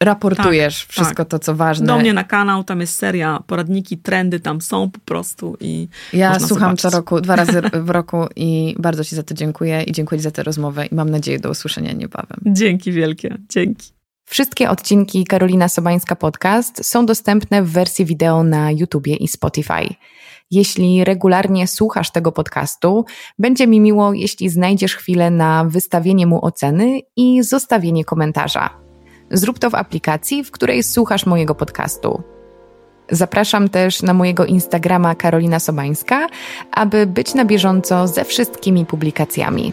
raportujesz 0.00 0.80
tak, 0.80 0.92
wszystko 0.92 1.24
tak. 1.24 1.28
to, 1.28 1.38
co 1.38 1.54
ważne. 1.54 1.86
Do 1.86 1.98
mnie 1.98 2.12
na 2.12 2.24
kanał, 2.24 2.64
tam 2.64 2.80
jest 2.80 2.98
seria, 2.98 3.42
poradniki, 3.46 3.98
trendy 3.98 4.40
tam 4.40 4.60
są 4.60 4.90
po 4.90 4.98
prostu 4.98 5.56
i 5.60 5.88
Ja 6.12 6.38
słucham 6.38 6.58
zobaczyć. 6.58 6.80
co 6.80 6.90
roku, 6.90 7.20
dwa 7.20 7.36
razy 7.44 7.62
w 7.62 7.90
roku 7.90 8.26
i 8.36 8.74
bardzo 8.78 9.04
ci 9.04 9.16
za 9.16 9.22
to 9.22 9.34
dziękuję 9.34 9.82
i 9.82 9.92
dziękuję 9.92 10.20
za 10.20 10.30
tę 10.30 10.42
rozmowę 10.42 10.86
i 10.86 10.94
mam 10.94 11.10
nadzieję 11.10 11.38
do 11.38 11.50
usłyszenia 11.50 11.92
niebawem. 11.92 12.38
Dzięki 12.46 12.92
wielkie, 12.92 13.38
dzięki. 13.48 13.96
Wszystkie 14.28 14.70
odcinki 14.70 15.24
Karolina 15.24 15.68
Sobańska 15.68 16.16
Podcast 16.16 16.86
są 16.86 17.06
dostępne 17.06 17.62
w 17.62 17.70
wersji 17.70 18.04
wideo 18.04 18.42
na 18.42 18.70
YouTubie 18.70 19.16
i 19.16 19.28
Spotify. 19.28 19.94
Jeśli 20.50 21.04
regularnie 21.04 21.68
słuchasz 21.68 22.10
tego 22.10 22.32
podcastu, 22.32 23.04
będzie 23.38 23.66
mi 23.66 23.80
miło, 23.80 24.12
jeśli 24.12 24.48
znajdziesz 24.48 24.96
chwilę 24.96 25.30
na 25.30 25.64
wystawienie 25.64 26.26
mu 26.26 26.44
oceny 26.44 27.00
i 27.16 27.42
zostawienie 27.42 28.04
komentarza. 28.04 28.85
Zrób 29.30 29.58
to 29.58 29.70
w 29.70 29.74
aplikacji, 29.74 30.44
w 30.44 30.50
której 30.50 30.82
słuchasz 30.82 31.26
mojego 31.26 31.54
podcastu. 31.54 32.22
Zapraszam 33.10 33.68
też 33.68 34.02
na 34.02 34.14
mojego 34.14 34.44
Instagrama 34.44 35.14
Karolina 35.14 35.60
Sobańska, 35.60 36.26
aby 36.72 37.06
być 37.06 37.34
na 37.34 37.44
bieżąco 37.44 38.08
ze 38.08 38.24
wszystkimi 38.24 38.86
publikacjami. 38.86 39.72